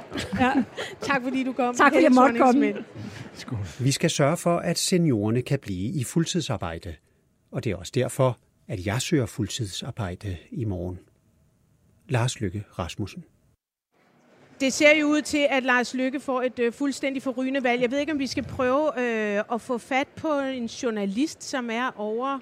Ja. 0.41 0.53
Tak 1.01 1.23
fordi 1.23 1.45
du 1.45 1.53
kom. 1.53 1.75
Tak, 1.75 1.93
fordi 1.93 2.05
jeg 2.05 2.13
måtte 2.13 2.39
komme. 2.39 2.73
Thorning-Schmidt. 2.73 3.85
Vi 3.85 3.91
skal 3.91 4.11
sørge 4.11 4.37
for, 4.37 4.59
at 4.59 4.79
seniorerne 4.79 5.43
kan 5.43 5.59
blive 5.59 6.01
i 6.01 6.05
fuldtidsarbejde. 6.05 6.95
Og 7.53 7.65
det 7.65 7.73
er 7.73 7.77
også 7.77 7.93
derfor, 7.95 8.39
at 8.69 8.87
jeg 8.87 9.03
søger 9.03 9.27
fuldtidsarbejde 9.27 10.37
i 10.51 10.65
morgen. 10.65 10.99
Lars 12.09 12.41
Lykke 12.41 12.65
Rasmussen. 12.79 13.25
Det 14.61 14.73
ser 14.73 14.97
jo 15.01 15.07
ud 15.07 15.23
til, 15.23 15.47
at 15.51 15.63
Lars 15.63 15.95
Lykke 15.95 16.21
får 16.21 16.43
et 16.43 16.59
øh, 16.59 16.73
fuldstændig 16.73 17.23
forrygende 17.23 17.63
valg. 17.63 17.83
Jeg 17.83 17.91
ved 17.91 17.99
ikke, 17.99 18.13
om 18.13 18.19
vi 18.19 18.27
skal 18.27 18.43
prøve 18.45 19.01
øh, 19.01 19.43
at 19.53 19.61
få 19.61 19.79
fat 19.79 20.09
på 20.17 20.39
en 20.41 20.67
journalist, 20.67 21.45
som 21.45 21.71
er 21.71 21.91
over 21.97 22.39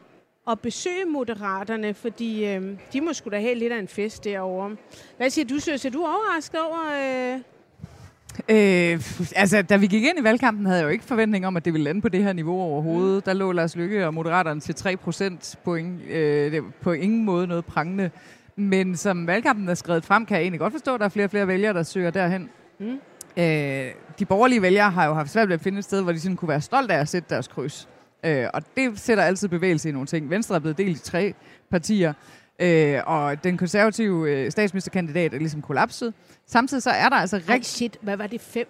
og 0.46 0.60
besøge 0.60 1.04
moderaterne, 1.04 1.94
fordi 1.94 2.46
øh, 2.46 2.62
de 2.92 3.00
må 3.00 3.12
sgu 3.12 3.30
da 3.30 3.40
have 3.40 3.54
lidt 3.54 3.72
af 3.72 3.78
en 3.78 3.88
fest 3.88 4.24
derovre. 4.24 4.76
Hvad 5.16 5.30
siger 5.30 5.44
du, 5.44 5.58
Søs? 5.58 5.84
Er 5.84 5.90
du 5.90 6.00
overrasket 6.00 6.60
over... 6.60 7.34
Øh, 7.34 7.40
Øh, 8.48 9.00
altså, 9.36 9.62
da 9.62 9.76
vi 9.76 9.86
gik 9.86 10.02
ind 10.04 10.18
i 10.18 10.24
valgkampen, 10.24 10.66
havde 10.66 10.78
jeg 10.78 10.84
jo 10.84 10.90
ikke 10.90 11.04
forventning 11.04 11.46
om, 11.46 11.56
at 11.56 11.64
det 11.64 11.72
ville 11.72 11.84
lande 11.84 12.00
på 12.00 12.08
det 12.08 12.22
her 12.22 12.32
niveau 12.32 12.60
overhovedet. 12.60 13.16
Mm. 13.16 13.22
Der 13.22 13.32
lå 13.32 13.52
Lars 13.52 13.76
Lykke 13.76 14.06
og 14.06 14.14
Moderaterne 14.14 14.60
til 14.60 14.74
3 14.74 14.96
procent 14.96 15.58
point. 15.64 16.00
Øh, 16.10 16.52
det 16.52 16.62
på 16.80 16.92
ingen 16.92 17.24
måde 17.24 17.46
noget 17.46 17.64
prangende. 17.64 18.10
Men 18.56 18.96
som 18.96 19.26
valgkampen 19.26 19.68
er 19.68 19.74
skrevet 19.74 20.04
frem, 20.04 20.26
kan 20.26 20.36
jeg 20.36 20.42
egentlig 20.42 20.60
godt 20.60 20.72
forstå, 20.72 20.94
at 20.94 21.00
der 21.00 21.06
er 21.06 21.10
flere 21.10 21.26
og 21.26 21.30
flere 21.30 21.48
vælgere, 21.48 21.72
der 21.72 21.82
søger 21.82 22.10
derhen. 22.10 22.50
Mm. 22.78 22.98
Øh, 23.36 23.90
de 24.18 24.24
borgerlige 24.28 24.62
vælgere 24.62 24.90
har 24.90 25.06
jo 25.06 25.14
haft 25.14 25.30
svært 25.30 25.48
ved 25.48 25.54
at 25.54 25.60
finde 25.60 25.78
et 25.78 25.84
sted, 25.84 26.02
hvor 26.02 26.12
de 26.12 26.20
sådan 26.20 26.36
kunne 26.36 26.48
være 26.48 26.60
stolte 26.60 26.94
af 26.94 27.00
at 27.00 27.08
sætte 27.08 27.28
deres 27.30 27.48
kryds. 27.48 27.88
Øh, 28.24 28.46
og 28.54 28.62
det 28.76 29.00
sætter 29.00 29.24
altid 29.24 29.48
bevægelse 29.48 29.88
i 29.88 29.92
nogle 29.92 30.06
ting. 30.06 30.30
Venstre 30.30 30.54
er 30.54 30.58
blevet 30.58 30.78
delt 30.78 30.96
i 30.96 31.00
tre 31.10 31.34
partier, 31.70 32.12
øh, 32.58 33.00
og 33.06 33.44
den 33.44 33.56
konservative 33.56 34.30
øh, 34.30 34.50
statsministerkandidat 34.50 35.34
er 35.34 35.38
ligesom 35.38 35.62
kollapset. 35.62 36.14
Samtidig 36.46 36.82
så 36.82 36.90
er 36.90 37.08
der 37.08 37.16
altså 37.16 37.36
Ej, 37.36 37.42
rigtig... 37.54 37.66
shit, 37.66 37.96
hvad 38.00 38.16
var 38.16 38.26
det? 38.26 38.40
5, 38.40 38.66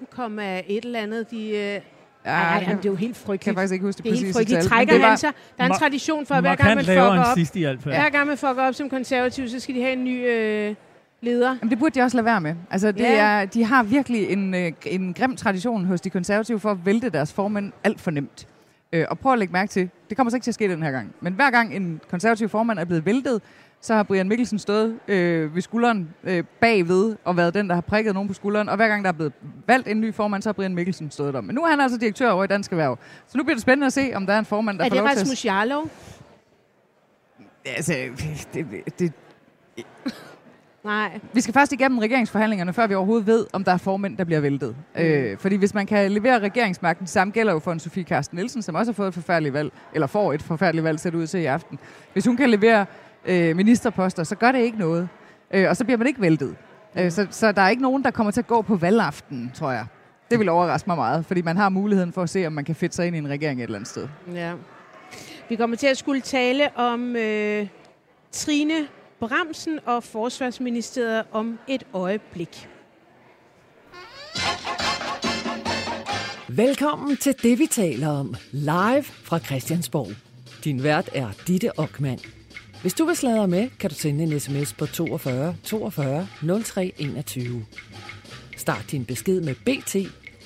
et 0.69 0.85
eller 0.85 1.01
andet? 1.01 1.31
De, 1.31 1.49
øh, 1.51 1.57
ej, 1.57 1.81
Ja, 2.25 2.31
ej, 2.31 2.59
det 2.59 2.67
jamen, 2.67 2.77
det 2.79 2.85
er 2.87 2.91
jo 2.91 2.97
helt 2.97 3.15
kan 3.15 3.21
jeg 3.23 3.27
frygteligt. 3.27 3.57
faktisk 3.57 3.73
ikke 3.73 3.85
huske 3.87 3.97
det, 3.97 4.05
Det 4.05 4.11
er 4.11 4.15
helt 4.15 4.25
præcise 4.27 4.39
frygteligt. 4.39 4.61
tal. 4.63 4.69
Trækker 4.71 4.93
det 4.95 5.03
var- 5.03 5.09
han 5.09 5.19
sig? 5.19 5.31
Der 5.59 5.65
er 5.65 5.69
en 5.69 5.75
tradition 5.75 6.27
for, 6.27 6.35
at 6.35 6.43
hver 6.43 6.55
gang 6.55 6.75
man 6.75 6.85
fucker 6.85 7.03
op, 7.03 7.37
sidst 7.37 7.57
i 7.57 7.65
fald. 7.65 7.81
hver 7.85 8.11
gang 8.11 8.27
man 8.29 8.37
fucker 8.39 8.63
op 8.63 8.75
som 8.75 8.91
konservativ, 8.91 9.49
så 9.49 9.61
skal 9.61 9.75
de 9.75 9.81
have 9.81 9.93
en 9.93 10.05
ny 10.05 10.27
øh, 10.29 10.75
leder. 11.21 11.49
Jamen, 11.61 11.71
det 11.71 11.79
burde 11.79 11.95
de 12.01 12.05
også 12.05 12.17
lade 12.17 12.25
være 12.25 12.41
med. 12.41 12.55
Altså, 12.71 12.93
det 12.93 13.01
Ja. 13.01 13.15
er, 13.41 13.45
de 13.45 13.65
har 13.65 13.83
virkelig 13.83 14.31
en, 14.31 14.55
øh, 14.55 14.73
en 14.87 15.15
grim 15.15 15.37
tradition 15.37 15.85
hos 15.85 16.01
de 16.01 16.11
konservative 16.11 16.61
for 16.61 16.71
at 16.71 16.87
vælte 16.87 17.11
deres 17.11 17.33
formand 17.33 17.73
alt 17.85 18.01
for 18.01 18.11
nemt. 18.11 18.47
Øh, 18.95 19.07
og 19.11 19.19
prøv 19.19 19.33
at 19.33 19.39
lægge 19.39 19.53
mærke 19.53 19.71
til, 19.71 19.91
det 20.09 20.17
kommer 20.17 20.31
så 20.31 20.37
ikke 20.37 20.45
til 20.45 20.51
at 20.51 20.55
ske 20.55 20.69
den 20.69 20.83
her 20.83 20.91
gang. 20.91 21.15
Men 21.21 21.33
hver 21.33 21.51
gang 21.51 21.77
en 21.77 22.01
konservativ 22.11 22.49
formand 22.49 22.79
er 22.79 22.85
blevet 22.85 23.07
væltet, 23.07 23.43
så 23.81 23.95
har 23.95 24.03
Brian 24.03 24.29
Mikkelsen 24.29 24.59
stået 24.59 24.99
øh, 25.09 25.55
ved 25.55 25.63
skulderen 25.63 26.15
øh, 26.25 26.45
bagved 26.61 27.17
og 27.25 27.37
været 27.37 27.55
den, 27.55 27.69
der 27.69 27.75
har 27.75 27.81
prikket 27.81 28.15
nogen 28.15 28.29
på 28.29 28.35
skulderen. 28.35 28.69
Og 28.69 28.77
hver 28.77 28.89
gang 28.89 29.05
der 29.05 29.09
er 29.09 29.13
blevet 29.13 29.33
valgt 29.67 29.89
en 29.89 30.01
ny 30.01 30.15
formand, 30.15 30.43
så 30.43 30.49
har 30.49 30.53
Brian 30.53 30.75
Mikkelsen 30.75 31.11
stået 31.11 31.35
der. 31.35 31.41
Men 31.41 31.55
nu 31.55 31.63
er 31.63 31.69
han 31.69 31.81
altså 31.81 31.99
direktør 31.99 32.31
over 32.31 32.45
i 32.45 32.47
Dansk 32.47 32.73
Erhverv. 32.73 32.99
Så 33.27 33.39
nu 33.39 33.45
bliver 33.45 33.55
det 33.55 33.63
spændende 33.63 33.87
at 33.87 33.93
se, 33.93 34.13
om 34.15 34.27
der 34.27 34.33
er 34.33 34.39
en 34.39 34.45
formand, 34.45 34.79
der 34.79 34.85
Er 34.85 34.89
får 34.89 34.95
det 34.95 35.03
lov 35.03 35.09
til 35.09 35.17
at... 35.17 35.21
Rasmus 35.21 35.45
Jarlov? 35.45 35.91
Altså, 37.65 37.95
det, 38.55 38.67
det, 38.99 39.13
Nej. 40.85 41.21
Vi 41.33 41.41
skal 41.41 41.55
først 41.55 41.73
igennem 41.73 41.99
regeringsforhandlingerne, 41.99 42.73
før 42.73 42.87
vi 42.87 42.95
overhovedet 42.95 43.27
ved, 43.27 43.47
om 43.53 43.65
der 43.65 43.73
er 43.73 43.77
formænd, 43.77 44.17
der 44.17 44.25
bliver 44.25 44.41
væltet. 44.41 44.77
Mm. 44.95 45.03
Øh, 45.03 45.39
fordi 45.39 45.57
hvis 45.57 45.75
man 45.75 45.87
kan 45.87 46.13
levere 46.13 46.39
regeringsmagten, 46.39 47.05
det 47.05 47.11
samme 47.11 47.33
gælder 47.33 47.53
jo 47.53 47.59
for 47.59 47.73
en 47.73 47.81
Sofie 47.81 48.05
Carsten 48.05 48.37
Nielsen, 48.37 48.63
som 48.63 48.75
også 48.75 48.93
har 48.93 48.95
fået 48.95 49.09
et 49.09 49.15
forfærdeligt 49.15 49.55
valg, 49.55 49.73
eller 49.95 50.07
får 50.07 50.33
et 50.33 50.43
forfærdeligt 50.43 50.85
valg, 50.85 51.05
det 51.05 51.15
ud 51.15 51.27
til 51.27 51.41
i 51.41 51.45
aften. 51.45 51.79
Hvis 52.13 52.27
hun 52.27 52.37
kan 52.37 52.51
levere 52.51 52.87
øh, 53.25 53.57
ministerposter, 53.57 54.25
så 54.25 54.35
gør 54.37 54.53
det 54.53 54.59
ikke 54.59 54.79
noget. 54.79 55.09
Øh, 55.51 55.69
og 55.69 55.77
så 55.77 55.85
bliver 55.85 55.99
man 55.99 56.07
ikke 56.07 56.21
væltet. 56.21 56.57
Øh, 56.99 57.11
så, 57.11 57.27
så 57.31 57.53
der 57.53 57.63
er 57.63 57.69
ikke 57.69 57.83
nogen, 57.83 58.05
der 58.05 58.11
kommer 58.11 58.31
til 58.31 58.41
at 58.41 58.47
gå 58.47 58.63
på 58.63 58.77
valgaften, 58.77 59.53
tror 59.55 59.71
jeg. 59.71 59.87
Det 60.31 60.39
vil 60.39 60.49
overraske 60.49 60.87
mig 60.87 60.97
meget, 60.97 61.27
fordi 61.27 61.43
man 61.43 61.57
har 61.57 61.69
muligheden 61.69 62.13
for 62.13 62.23
at 62.23 62.31
se, 62.31 62.47
om 62.47 62.53
man 62.53 62.65
kan 62.65 62.75
fedte 62.75 62.97
sig 62.97 63.07
ind 63.07 63.17
i 63.17 63.19
en 63.19 63.29
regering 63.29 63.61
et 63.61 63.65
eller 63.65 63.79
andet 63.79 63.89
sted. 63.89 64.09
Ja. 64.35 64.53
Vi 65.49 65.57
kommer 65.57 65.77
til 65.77 65.87
at 65.87 65.97
skulle 65.97 66.21
tale 66.21 66.77
om 66.77 67.17
øh, 67.17 67.67
Trine 68.33 68.75
Bramsen 69.21 69.79
og 69.87 70.05
Forsvarsministeriet 70.05 71.25
om 71.33 71.59
et 71.69 71.83
øjeblik. 71.93 72.69
Velkommen 76.49 77.17
til 77.17 77.35
det, 77.43 77.59
vi 77.59 77.67
taler 77.67 78.09
om. 78.09 78.35
Live 78.53 79.03
fra 79.03 79.39
Christiansborg. 79.39 80.09
Din 80.65 80.83
vært 80.83 81.09
er 81.13 81.29
Ditte 81.47 81.79
Ockmann. 81.79 82.19
Hvis 82.83 82.95
du 82.95 83.05
vil 83.05 83.17
sladre 83.17 83.49
med, 83.49 83.69
kan 83.81 83.91
du 83.91 83.95
sende 83.95 84.25
en 84.25 84.41
sms 84.41 84.73
på 84.73 84.87
42 84.87 85.57
42 85.65 86.29
03 86.65 86.93
21. 86.99 87.67
Start 88.57 88.85
din 88.91 89.05
besked 89.05 89.41
med 89.41 89.55
BT 89.55 89.97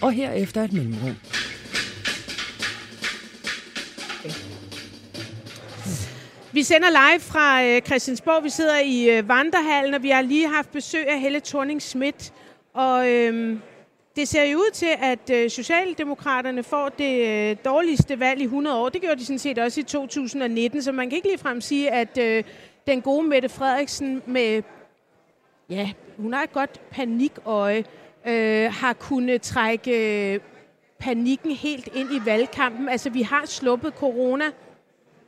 og 0.03 0.13
herefter 0.13 0.65
et 0.65 0.73
mellemrum. 0.73 1.17
Vi 6.59 6.63
sender 6.63 6.89
live 6.91 7.21
fra 7.21 7.65
øh, 7.65 7.83
Christiansborg. 7.83 8.45
Vi 8.45 8.51
sidder 8.51 8.79
i 8.79 9.11
øh, 9.11 9.29
Vandrehallen, 9.29 9.95
og 9.95 10.03
vi 10.03 10.09
har 10.09 10.23
lige 10.23 10.49
haft 10.49 10.73
besøg 10.73 11.09
af 11.09 11.21
Helle 11.21 11.41
thorning 11.41 11.83
Schmidt. 11.83 12.33
Og 12.75 13.11
øh, 13.11 13.59
det 14.17 14.29
ser 14.29 14.45
jo 14.45 14.59
ud 14.59 14.71
til, 14.73 14.89
at 15.03 15.31
øh, 15.33 15.51
Socialdemokraterne 15.51 16.63
får 16.63 16.89
det 16.89 17.29
øh, 17.29 17.57
dårligste 17.65 18.21
valg 18.21 18.41
i 18.41 18.45
100 18.45 18.77
år. 18.77 18.89
Det 18.89 19.01
gjorde 19.01 19.17
de 19.17 19.25
sådan 19.25 19.39
set 19.39 19.59
også 19.59 19.81
i 19.81 19.83
2019, 19.83 20.83
så 20.83 20.93
man 20.93 21.09
kan 21.09 21.17
ikke 21.17 21.29
ligefrem 21.29 21.61
sige, 21.61 21.91
at 21.91 22.19
øh, 22.19 22.45
den 22.87 23.03
gode 23.03 23.29
Mette 23.29 23.49
Frederiksen 23.49 24.23
med, 24.27 24.63
ja, 25.71 25.91
hun 26.17 26.33
har 26.33 26.43
et 26.43 26.53
godt 26.53 26.81
panikøje, 26.91 27.85
øh, 28.27 28.73
har 28.73 28.93
kunnet 28.93 29.43
trække 29.43 30.33
øh, 30.35 30.41
panikken 30.99 31.51
helt 31.51 31.89
ind 31.95 32.09
i 32.13 32.21
valgkampen. 32.25 32.89
Altså, 32.89 33.11
vi 33.11 33.23
har 33.23 33.47
sluppet 33.47 33.93
corona. 33.95 34.45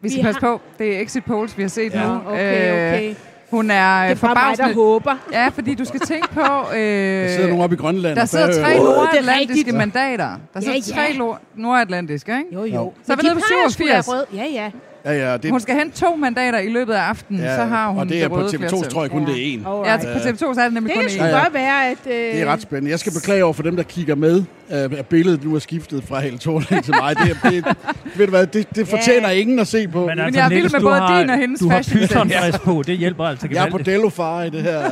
Vi 0.03 0.09
skal 0.09 0.19
Vi 0.19 0.23
passe 0.25 0.41
på. 0.41 0.61
Det 0.79 0.97
er 0.97 1.01
exit 1.01 1.25
polls, 1.25 1.57
vi 1.59 1.63
har 1.63 1.69
set 1.69 1.93
Ja. 1.95 2.07
nu. 2.07 2.15
Okay, 2.27 2.73
okay. 2.73 3.09
Øh, 3.11 3.15
hun 3.51 3.71
er, 3.71 3.75
Det 3.75 3.79
er 3.79 3.81
bare 3.81 4.09
mig, 4.09 4.15
der 4.17 4.19
forbavsende... 4.19 4.75
håber. 4.75 5.15
Ja, 5.33 5.49
fordi 5.49 5.75
du 5.75 5.85
skal 5.85 6.01
tænke 6.01 6.29
på... 6.29 6.41
Øh, 6.75 6.79
Der 6.81 7.29
sidder 7.29 7.49
nogen 7.49 7.63
oppe 7.65 7.75
i 7.77 7.79
Grønland. 7.79 8.17
der 8.17 8.25
sidder 8.25 8.63
tre 8.63 8.75
er 8.75 8.79
nordatlantiske 8.83 9.73
mandater. 9.73 10.31
Der 10.55 10.61
sidder 10.61 10.75
Ja, 10.95 11.03
ja. 11.03 11.15
tre 11.15 11.37
nordatlantiske, 11.55 12.33
ikke? 12.39 12.55
Jo, 12.55 12.65
jo. 12.65 12.93
Så 13.07 13.13
er 13.13 13.17
vi 13.17 13.23
nede 13.23 13.35
de 13.35 13.41
på 13.41 13.45
plejer 13.49 13.69
sgu 13.69 13.85
da 13.87 14.03
87. 14.03 14.09
rød. 14.09 14.25
Ja, 14.35 14.45
ja. 14.53 14.71
Ja, 15.05 15.13
ja, 15.31 15.37
det, 15.37 15.51
Hun 15.51 15.61
skal 15.61 15.75
hente 15.75 15.97
to 16.01 16.17
mandater 16.17 16.59
i 16.59 16.69
løbet 16.69 16.93
af 16.93 17.01
aftenen, 17.01 17.41
ja, 17.43 17.57
så 17.57 17.65
har 17.65 17.89
hun 17.89 17.99
og 17.99 18.09
det 18.09 18.17
er 18.17 18.21
det 18.23 18.31
på 18.31 18.37
røde 18.37 18.47
TV2, 18.49 18.57
flertal. 18.59 18.91
tror 18.91 19.03
jeg 19.03 19.11
kun, 19.11 19.23
Ja. 19.27 19.33
det 19.33 19.49
er 19.49 19.53
en. 19.55 19.67
Alright. 19.67 20.05
Ja, 20.05 20.13
på 20.13 20.19
TV2 20.19 20.55
så 20.55 20.61
er 20.61 20.65
det 20.65 20.73
nemlig 20.73 20.89
Det 20.89 20.95
kun 20.95 21.03
kan 21.03 21.11
sgu 21.11 21.25
Ja, 21.25 21.37
ja. 21.37 21.43
godt 21.43 21.55
være, 21.55 21.89
at... 21.91 21.99
Øh, 22.07 22.13
Det 22.13 22.41
er 22.43 22.47
ret 22.47 22.63
spændende. 22.63 22.91
Jeg 22.91 22.99
skal 22.99 23.13
beklage 23.13 23.45
over 23.45 23.53
for 23.53 23.63
dem, 23.63 23.77
der 23.77 23.83
kigger 23.83 24.15
med, 24.15 24.37
øh, 24.73 24.99
at 24.99 25.07
billedet 25.07 25.45
nu 25.45 25.55
er 25.55 25.59
skiftet 25.59 26.05
fra 26.05 26.21
Helle 26.21 26.39
Thorning 26.39 26.85
til 26.85 26.95
mig. 27.01 27.17
Det, 27.17 27.31
er- 27.45 27.51
det, 27.51 27.77
ved 28.17 28.27
du 28.27 28.31
hvad, 28.31 28.47
det, 28.47 28.75
det 28.77 28.89
fortjener 28.89 29.29
Ja. 29.31 29.35
ingen 29.35 29.59
at 29.59 29.67
se 29.67 29.89
på. 29.89 30.07
Men, 30.07 30.19
jeg 30.19 30.25
altså, 30.27 30.41
er 30.41 30.49
vild 30.49 30.59
Niels, 30.59 30.73
med 30.73 30.81
du 30.81 30.87
både 30.87 30.99
har, 31.01 31.21
din 31.21 31.31
og 31.31 31.37
hendes 31.39 31.61
Du 31.61 31.69
har 31.69 31.77
fashion 31.77 31.99
sense. 31.99 32.15
pythonfrisk 32.15 32.61
på, 32.63 32.83
det 32.87 32.99
hjælper 32.99 33.25
altså 33.25 33.49
Jeg 33.51 33.67
er 33.67 33.71
på. 33.71 33.79
Dellofar 33.79 34.43
i 34.43 34.51
det 34.51 34.63
her. 34.63 34.91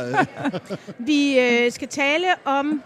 Vi 1.07 1.39
øh, 1.39 1.71
skal 1.71 1.87
tale 1.87 2.25
om 2.45 2.81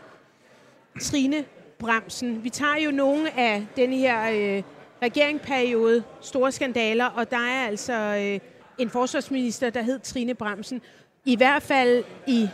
Trine 1.02 1.36
Bramsen. 1.80 2.40
Vi 2.44 2.50
tager 2.50 2.86
jo 2.86 2.92
nogle 2.92 3.40
af 3.40 3.62
den 3.76 3.94
her 3.94 4.16
øh, 4.36 4.64
regeringperiode, 5.04 6.04
store 6.22 6.52
skandaler, 6.52 7.06
og 7.06 7.32
der 7.32 7.38
er 7.38 7.68
altså 7.68 7.94
øh, 7.94 8.39
en 8.78 8.89
forsvarsminister, 8.89 9.70
der 9.70 9.82
hed 9.82 10.00
Trine 10.00 10.34
Bremsen. 10.34 10.82
I 11.26 11.36
hvert 11.36 11.63
fald 11.63 12.04
i 12.28 12.50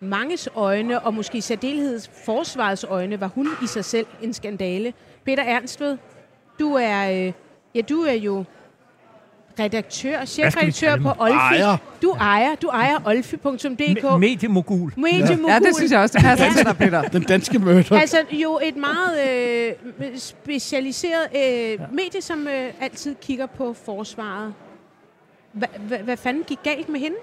manges 0.00 0.48
øjne, 0.54 1.00
og 1.00 1.14
måske 1.14 1.38
i 1.38 1.40
særdeleshed 1.40 2.00
forsvarets 2.24 2.84
øjne, 2.84 3.20
var 3.20 3.26
hun 3.26 3.48
i 3.62 3.66
sig 3.66 3.84
selv 3.84 4.06
en 4.22 4.32
skandale. 4.32 4.94
Peter 5.24 5.42
Ernstved, 5.42 5.98
du 6.58 6.74
er, 6.74 7.26
øh, 7.26 7.32
ja, 7.74 7.80
du 7.80 8.00
er 8.00 8.12
jo 8.12 8.44
redaktør, 9.58 10.24
chefredaktør 10.24 10.96
på? 10.96 11.12
Olfi. 11.18 11.34
Ejer. 11.36 11.76
Du 12.02 12.10
ejer, 12.12 12.54
du 12.54 12.68
ejer 12.68 12.98
olfi.dk. 13.06 14.04
Me- 14.04 14.16
Mediemogul. 14.18 14.92
Mediemogul. 14.96 15.50
Ja, 15.50 15.58
det 15.58 15.76
synes 15.76 15.92
jeg 15.92 16.00
også, 16.00 16.18
det 16.18 16.24
passer 16.24 16.46
Ja. 16.46 16.52
til 16.52 16.64
dig, 16.66 16.76
Peter. 16.76 17.02
Den 17.02 17.22
danske 17.22 17.58
møder. 17.58 17.96
Altså 17.96 18.16
jo 18.30 18.60
et 18.62 18.76
meget 18.76 19.28
øh, 20.00 20.18
specialiseret 20.18 21.28
øh, 21.36 21.78
medie, 21.94 22.22
som 22.22 22.48
øh, 22.48 22.72
altid 22.80 23.14
kigger 23.20 23.46
på 23.46 23.72
forsvaret. 23.84 24.54
Hva, 25.52 25.66
hva, 25.78 25.96
hvad 26.02 26.16
fanden 26.16 26.42
gik 26.42 26.58
galt 26.64 26.88
med 26.88 27.00
hende? 27.00 27.16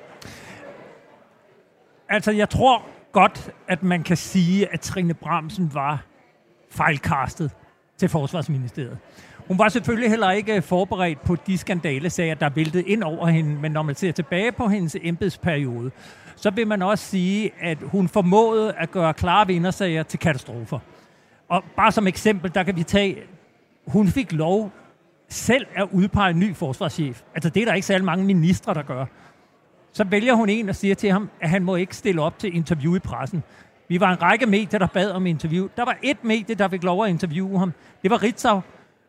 Altså, 2.10 2.32
jeg 2.32 2.50
tror 2.50 2.86
godt, 3.12 3.52
at 3.68 3.84
man 3.84 4.04
kan 4.04 4.18
sige, 4.18 4.74
at 4.74 4.80
Trine 4.82 5.14
Bramsen 5.14 5.72
var 5.74 6.04
fejlkastet 6.72 7.52
til 7.98 8.10
Forsvarsministeriet. 8.10 8.98
Hun 9.50 9.60
var 9.60 9.70
selvfølgelig 9.70 10.10
heller 10.10 10.32
ikke 10.32 10.56
øh, 10.56 10.62
forberedt 10.62 11.22
på 11.22 11.36
de 11.36 11.58
skandalesager, 11.58 12.36
der 12.36 12.50
væltede 12.50 12.84
ind 12.84 13.04
over 13.04 13.28
hende, 13.28 13.62
men 13.62 13.72
når 13.72 13.82
man 13.82 13.96
ser 13.96 14.12
tilbage 14.12 14.52
på 14.52 14.68
hendes 14.68 14.98
embedsperiode, 15.02 15.92
så 16.36 16.50
vil 16.50 16.68
man 16.68 16.82
også 16.82 17.06
sige, 17.06 17.52
at 17.62 17.78
hun 17.82 18.08
formåede 18.08 18.74
at 18.74 18.92
gøre 18.92 19.14
klare 19.14 19.48
vindersager 19.48 20.04
til 20.04 20.20
katastrofer. 20.20 20.80
Og 21.50 21.64
bare 21.76 21.92
som 21.92 22.08
eksempel, 22.08 22.56
der 22.56 22.64
kan 22.64 22.76
vi 22.76 22.84
tage, 22.84 23.18
hun 23.88 24.08
fik 24.08 24.32
lov 24.32 24.72
selv 25.30 25.66
at 25.76 25.88
udpege 25.92 26.30
en 26.30 26.40
ny 26.40 26.56
forsvarschef. 26.56 27.22
Altså 27.36 27.50
det 27.50 27.62
er 27.62 27.66
der 27.66 27.74
ikke 27.74 27.88
særlig 27.88 28.06
mange 28.06 28.26
ministre, 28.26 28.74
der 28.74 28.84
gør. 28.84 29.06
Så 29.94 30.04
vælger 30.04 30.34
hun 30.34 30.50
en 30.50 30.70
og 30.70 30.76
siger 30.76 30.96
til 30.96 31.12
ham, 31.12 31.30
at 31.42 31.50
han 31.50 31.64
må 31.64 31.76
ikke 31.76 31.96
stille 31.96 32.22
op 32.22 32.40
til 32.40 32.56
interview 32.56 32.96
i 32.96 33.00
pressen. 33.00 33.44
Vi 33.88 34.00
var 34.00 34.12
en 34.12 34.22
række 34.22 34.46
medier, 34.46 34.80
der 34.80 34.88
bad 34.88 35.12
om 35.12 35.26
interview. 35.26 35.68
Der 35.78 35.86
var 35.86 35.98
et 36.04 36.24
medie, 36.24 36.56
der 36.56 36.68
fik 36.68 36.84
lov 36.84 37.04
at 37.04 37.10
interviewe 37.10 37.60
ham. 37.60 37.74
Det 38.04 38.12
var 38.12 38.24
Ritzau, 38.24 38.62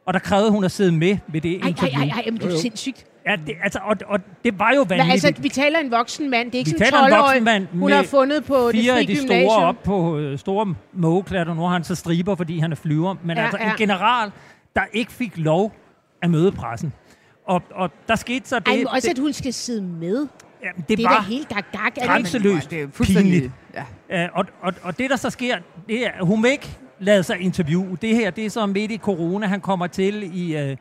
og 0.06 0.12
der 0.14 0.18
krævede 0.20 0.50
hun 0.50 0.64
at 0.64 0.70
sidde 0.70 0.92
med 0.92 1.16
ved 1.28 1.40
det 1.40 1.48
interview. 1.48 2.00
ej, 2.00 2.08
ej, 2.08 2.20
ej, 2.24 2.30
men 2.30 2.36
det 2.40 2.52
er 2.52 2.58
sindssygt. 2.58 3.06
Ja, 3.26 3.36
det, 3.46 3.54
altså, 3.62 3.78
og, 3.84 3.96
og 4.06 4.20
det 4.44 4.58
var 4.58 4.72
jo 4.76 4.82
vanvittigt. 4.88 5.12
altså, 5.24 5.42
vi 5.42 5.48
taler 5.48 5.78
en 5.78 5.90
voksen 5.90 6.30
mand. 6.30 6.46
Det 6.50 6.54
er 6.54 6.58
ikke 6.58 6.70
Vi 6.70 6.78
sådan 6.78 6.92
taler 6.92 6.98
en 7.06 7.12
en 7.12 7.18
12-årig, 7.18 7.24
voksen 7.26 7.44
mand 7.44 7.66
hun 7.72 7.92
har 7.92 8.02
fundet 8.02 8.44
på 8.44 8.54
det 8.72 8.80
fire 8.80 8.92
frie 8.92 9.00
af 9.00 9.06
de 9.06 9.16
gymnasium. 9.16 9.48
store 9.50 9.66
op 9.66 9.82
på 9.82 10.18
øh, 10.18 10.38
store 10.38 10.74
mågeklatter. 10.92 11.54
Nu 11.54 11.60
har 11.62 11.68
han 11.68 11.84
så 11.84 11.94
striber, 11.94 12.34
fordi 12.34 12.58
han 12.58 12.72
er 12.72 12.76
flyver. 12.76 13.14
Men 13.24 13.36
Ja, 13.36 13.42
altså 13.42 13.58
ja. 13.60 13.70
en 13.70 13.76
general, 13.76 14.30
der 14.76 14.82
ikke 14.92 15.12
fik 15.12 15.32
lov 15.36 15.72
at 16.22 16.30
møde 16.30 16.52
pressen. 16.52 16.92
Og, 17.46 17.62
og 17.74 17.90
der 18.08 18.16
skete 18.16 18.48
så 18.48 18.58
det... 18.58 18.68
Ej, 18.68 18.76
men 18.76 18.86
også 18.88 19.08
det, 19.08 19.14
at 19.14 19.18
hun 19.18 19.32
skal 19.32 19.52
sidde 19.54 19.82
med. 19.82 20.26
ja, 20.62 20.68
det, 20.76 20.88
Det 20.88 21.00
er 21.04 21.08
var 21.08 21.16
da 21.16 21.22
helt 21.22 21.48
gag 21.48 21.62
gag. 21.72 21.80
Er 21.80 21.88
det 21.90 21.96
ikke? 21.96 22.06
grænseløst 22.08 22.70
Det 22.70 22.82
er 22.82 22.86
fuldstændig... 22.92 23.32
pinligt. 23.32 23.52
Ja. 24.10 24.24
Uh, 24.28 24.38
og, 24.38 24.44
og, 24.62 24.72
og 24.82 24.98
det, 24.98 25.10
der 25.10 25.16
så 25.16 25.30
sker, 25.30 25.58
det 25.88 26.06
er, 26.06 26.10
hun 26.24 26.42
vil 26.42 26.50
ikke 26.50 26.78
lade 27.00 27.22
sig 27.22 27.40
interviewe. 27.40 27.98
Det 28.02 28.16
her, 28.16 28.30
det 28.30 28.46
er 28.46 28.50
så 28.50 28.66
midt 28.66 28.90
i 28.90 28.98
corona, 28.98 29.46
han 29.46 29.60
kommer 29.60 29.86
til 29.86 30.38
i, 30.38 30.56
øh, 30.56 30.76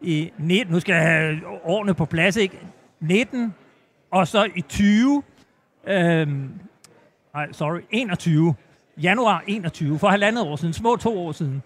i 0.00 0.32
19, 0.38 0.72
nu 0.72 0.80
skal 0.80 0.92
jeg 0.92 1.02
have 1.02 1.40
årene 1.64 1.94
på 1.94 2.04
plads, 2.04 2.36
ikke? 2.36 2.58
19, 3.00 3.54
og 4.10 4.28
så 4.28 4.48
i 4.56 4.60
20, 4.60 5.22
øh, 5.86 6.28
nej, 7.34 7.52
sorry, 7.52 7.80
21, 7.90 8.54
januar 9.02 9.44
21, 9.46 9.98
for 9.98 10.08
halvandet 10.08 10.44
år 10.44 10.56
siden, 10.56 10.74
små 10.74 10.96
to 10.96 11.18
år 11.18 11.32
siden, 11.32 11.62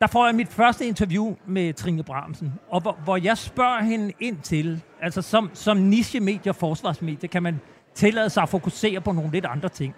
der 0.00 0.06
får 0.06 0.26
jeg 0.26 0.34
mit 0.34 0.48
første 0.48 0.86
interview 0.86 1.34
med 1.46 1.74
Trine 1.74 2.02
Bramsen, 2.02 2.52
og 2.68 2.80
hvor, 2.80 2.98
hvor 3.04 3.16
jeg 3.16 3.38
spørger 3.38 3.82
hende 3.82 4.12
ind 4.20 4.36
til, 4.38 4.82
altså 5.02 5.22
som, 5.22 5.50
som 5.54 5.76
niche-medie 5.76 6.52
og 6.52 6.56
forsvarsmedie, 6.56 7.28
kan 7.28 7.42
man 7.42 7.60
tillade 7.94 8.30
sig 8.30 8.42
at 8.42 8.48
fokusere 8.48 9.00
på 9.00 9.12
nogle 9.12 9.30
lidt 9.30 9.44
andre 9.44 9.68
ting. 9.68 9.94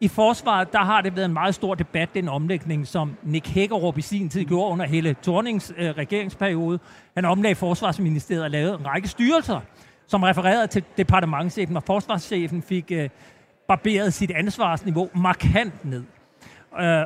I 0.00 0.08
forsvaret, 0.08 0.72
der 0.72 0.78
har 0.78 1.00
det 1.00 1.16
været 1.16 1.24
en 1.24 1.32
meget 1.32 1.54
stor 1.54 1.74
debat, 1.74 2.14
den 2.14 2.28
omlægning, 2.28 2.86
som 2.86 3.16
Nick 3.22 3.46
Hækkerup 3.46 3.98
i 3.98 4.00
sin 4.00 4.28
tid 4.28 4.44
gjorde 4.44 4.72
under 4.72 4.86
hele 4.86 5.16
Thornings 5.22 5.72
øh, 5.76 5.90
regeringsperiode. 5.90 6.78
Han 7.14 7.24
omlagde 7.24 7.54
Forsvarsministeriet 7.54 8.44
og 8.44 8.50
lavede 8.50 8.74
en 8.80 8.86
række 8.86 9.08
styrelser, 9.08 9.60
som 10.06 10.22
refererede 10.22 10.66
til 10.66 10.84
departementchefen, 10.96 11.76
og 11.76 11.82
forsvarschefen 11.82 12.62
fik 12.62 12.92
øh, 12.92 13.08
barberet 13.68 14.14
sit 14.14 14.30
ansvarsniveau 14.30 15.08
markant 15.14 15.84
ned. 15.84 16.04
Øh, 16.80 17.02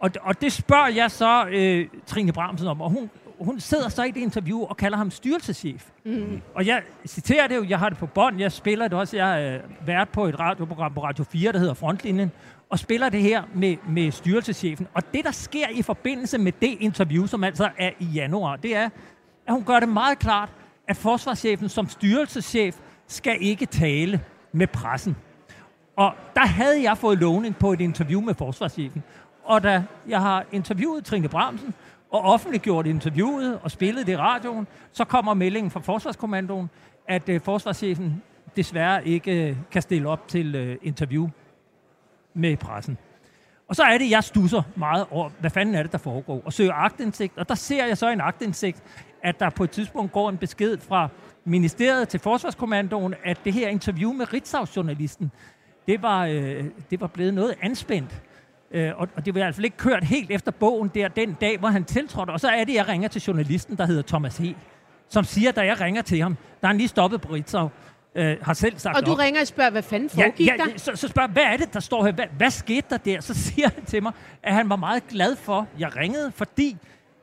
og, 0.00 0.10
og 0.20 0.40
det 0.40 0.52
spørger 0.52 0.88
jeg 0.88 1.10
så 1.10 1.46
øh, 1.46 1.88
Trine 2.06 2.32
Bramsen 2.32 2.68
om, 2.68 2.80
og 2.80 2.90
hun, 2.90 3.10
hun 3.40 3.60
sidder 3.60 3.88
så 3.88 4.02
i 4.02 4.10
det 4.10 4.20
interview 4.20 4.62
og 4.62 4.76
kalder 4.76 4.98
ham 4.98 5.10
styrelseschef. 5.10 5.90
Mm. 6.04 6.40
Og 6.54 6.66
jeg 6.66 6.82
citerer 7.06 7.46
det 7.46 7.56
jo, 7.56 7.64
jeg 7.68 7.78
har 7.78 7.88
det 7.88 7.98
på 7.98 8.06
bånd, 8.06 8.40
jeg 8.40 8.52
spiller 8.52 8.88
det 8.88 8.98
også, 8.98 9.16
jeg 9.16 9.44
er 9.44 9.54
øh, 9.54 9.86
vært 9.86 10.08
på 10.08 10.24
et 10.24 10.38
radioprogram 10.40 10.94
på 10.94 11.02
Radio 11.04 11.24
4, 11.24 11.52
der 11.52 11.58
hedder 11.58 11.74
Frontlinjen, 11.74 12.30
og 12.70 12.78
spiller 12.78 13.08
det 13.08 13.22
her 13.22 13.42
med, 13.54 13.76
med 13.88 14.10
styrelseschefen. 14.10 14.88
Og 14.94 15.02
det, 15.14 15.24
der 15.24 15.30
sker 15.30 15.68
i 15.68 15.82
forbindelse 15.82 16.38
med 16.38 16.52
det 16.52 16.76
interview, 16.80 17.26
som 17.26 17.44
altså 17.44 17.70
er 17.78 17.90
i 17.98 18.04
januar, 18.04 18.56
det 18.56 18.76
er, 18.76 18.88
at 19.46 19.54
hun 19.54 19.64
gør 19.64 19.80
det 19.80 19.88
meget 19.88 20.18
klart, 20.18 20.48
at 20.88 20.96
forsvarschefen 20.96 21.68
som 21.68 21.88
styrelseschef 21.88 22.76
skal 23.06 23.36
ikke 23.40 23.66
tale 23.66 24.20
med 24.52 24.66
pressen. 24.66 25.16
Og 25.96 26.14
der 26.34 26.46
havde 26.46 26.82
jeg 26.82 26.98
fået 26.98 27.18
lovning 27.18 27.56
på 27.56 27.72
et 27.72 27.80
interview 27.80 28.20
med 28.20 28.34
forsvarschefen. 28.34 29.02
Og 29.44 29.62
da 29.62 29.84
jeg 30.08 30.20
har 30.20 30.44
interviewet 30.52 31.04
Trine 31.04 31.28
Bramsen, 31.28 31.74
og 32.10 32.20
offentliggjort 32.20 32.86
interviewet 32.86 33.58
og 33.62 33.70
spillet 33.70 34.06
det 34.06 34.12
i 34.12 34.16
radioen, 34.16 34.66
så 34.92 35.04
kommer 35.04 35.34
meldingen 35.34 35.70
fra 35.70 35.80
Forsvarskommandoen, 35.80 36.70
at 37.08 37.28
øh, 37.28 37.40
forsvarschefen 37.40 38.22
desværre 38.56 39.06
ikke 39.06 39.48
øh, 39.48 39.56
kan 39.70 39.82
stille 39.82 40.08
op 40.08 40.28
til 40.28 40.54
øh, 40.54 40.76
interview 40.82 41.28
med 42.34 42.56
pressen. 42.56 42.98
Og 43.68 43.76
så 43.76 43.82
er 43.82 43.98
det, 43.98 44.10
jeg 44.10 44.24
stusser 44.24 44.62
meget 44.76 45.06
over, 45.10 45.30
hvad 45.40 45.50
fanden 45.50 45.74
er 45.74 45.82
det, 45.82 45.92
der 45.92 45.98
foregår, 45.98 46.42
og 46.44 46.52
søger 46.52 46.72
agtindsigt. 46.74 47.38
Og 47.38 47.48
der 47.48 47.54
ser 47.54 47.86
jeg 47.86 47.98
så 47.98 48.10
en 48.10 48.20
agtindsigt, 48.20 48.82
at 49.22 49.40
der 49.40 49.50
på 49.50 49.64
et 49.64 49.70
tidspunkt 49.70 50.12
går 50.12 50.28
en 50.28 50.36
besked 50.36 50.78
fra 50.78 51.08
ministeriet 51.44 52.08
til 52.08 52.20
Forsvarskommandoen, 52.20 53.14
at 53.24 53.40
det 53.44 53.52
her 53.52 53.68
interview 53.68 54.12
med 54.12 54.32
Ritzau-journalisten, 54.32 55.32
det 55.86 56.02
var, 56.02 56.26
øh, 56.26 56.64
det 56.90 57.00
var 57.00 57.06
blevet 57.06 57.34
noget 57.34 57.54
anspændt. 57.62 58.22
Øh, 58.74 58.92
og, 58.96 59.08
og 59.16 59.26
det 59.26 59.34
var 59.34 59.40
i 59.40 59.42
hvert 59.44 59.54
fald 59.54 59.64
ikke 59.64 59.76
kørt 59.76 60.04
helt 60.04 60.30
efter 60.30 60.50
bogen 60.52 60.90
der 60.94 61.08
den 61.08 61.32
dag, 61.40 61.58
hvor 61.58 61.68
han 61.68 61.84
tiltrådte. 61.84 62.30
Og 62.30 62.40
så 62.40 62.48
er 62.48 62.64
det, 62.64 62.74
jeg 62.74 62.88
ringer 62.88 63.08
til 63.08 63.22
journalisten, 63.22 63.76
der 63.76 63.86
hedder 63.86 64.02
Thomas 64.02 64.36
He, 64.36 64.54
som 65.08 65.24
siger, 65.24 65.52
da 65.52 65.60
jeg 65.64 65.80
ringer 65.80 66.02
til 66.02 66.20
ham, 66.22 66.36
der 66.60 66.66
er 66.66 66.66
han 66.66 66.76
lige 66.76 66.88
stoppet 66.88 67.20
på 67.20 67.32
Ritzau, 67.32 67.68
øh, 68.14 68.36
har 68.42 68.54
selv 68.54 68.78
sagt 68.78 68.96
Og 68.96 69.06
du 69.06 69.12
op. 69.12 69.18
ringer 69.18 69.40
og 69.40 69.46
spørger, 69.46 69.70
hvad 69.70 69.82
fanden 69.82 70.10
foregik 70.10 70.46
ja, 70.46 70.52
der? 70.58 70.66
ja, 70.70 70.78
så, 70.78 70.96
så 70.96 71.08
spørger 71.08 71.28
hvad 71.28 71.42
er 71.42 71.56
det, 71.56 71.74
der 71.74 71.80
står 71.80 72.04
her? 72.04 72.12
Hvad, 72.12 72.24
hvad 72.36 72.50
skete 72.50 72.86
der 72.90 72.96
der? 72.96 73.20
Så 73.20 73.34
siger 73.34 73.68
han 73.74 73.84
til 73.84 74.02
mig, 74.02 74.12
at 74.42 74.54
han 74.54 74.68
var 74.68 74.76
meget 74.76 75.06
glad 75.08 75.36
for, 75.36 75.60
at 75.60 75.66
jeg 75.80 75.96
ringede, 75.96 76.32
fordi 76.32 76.76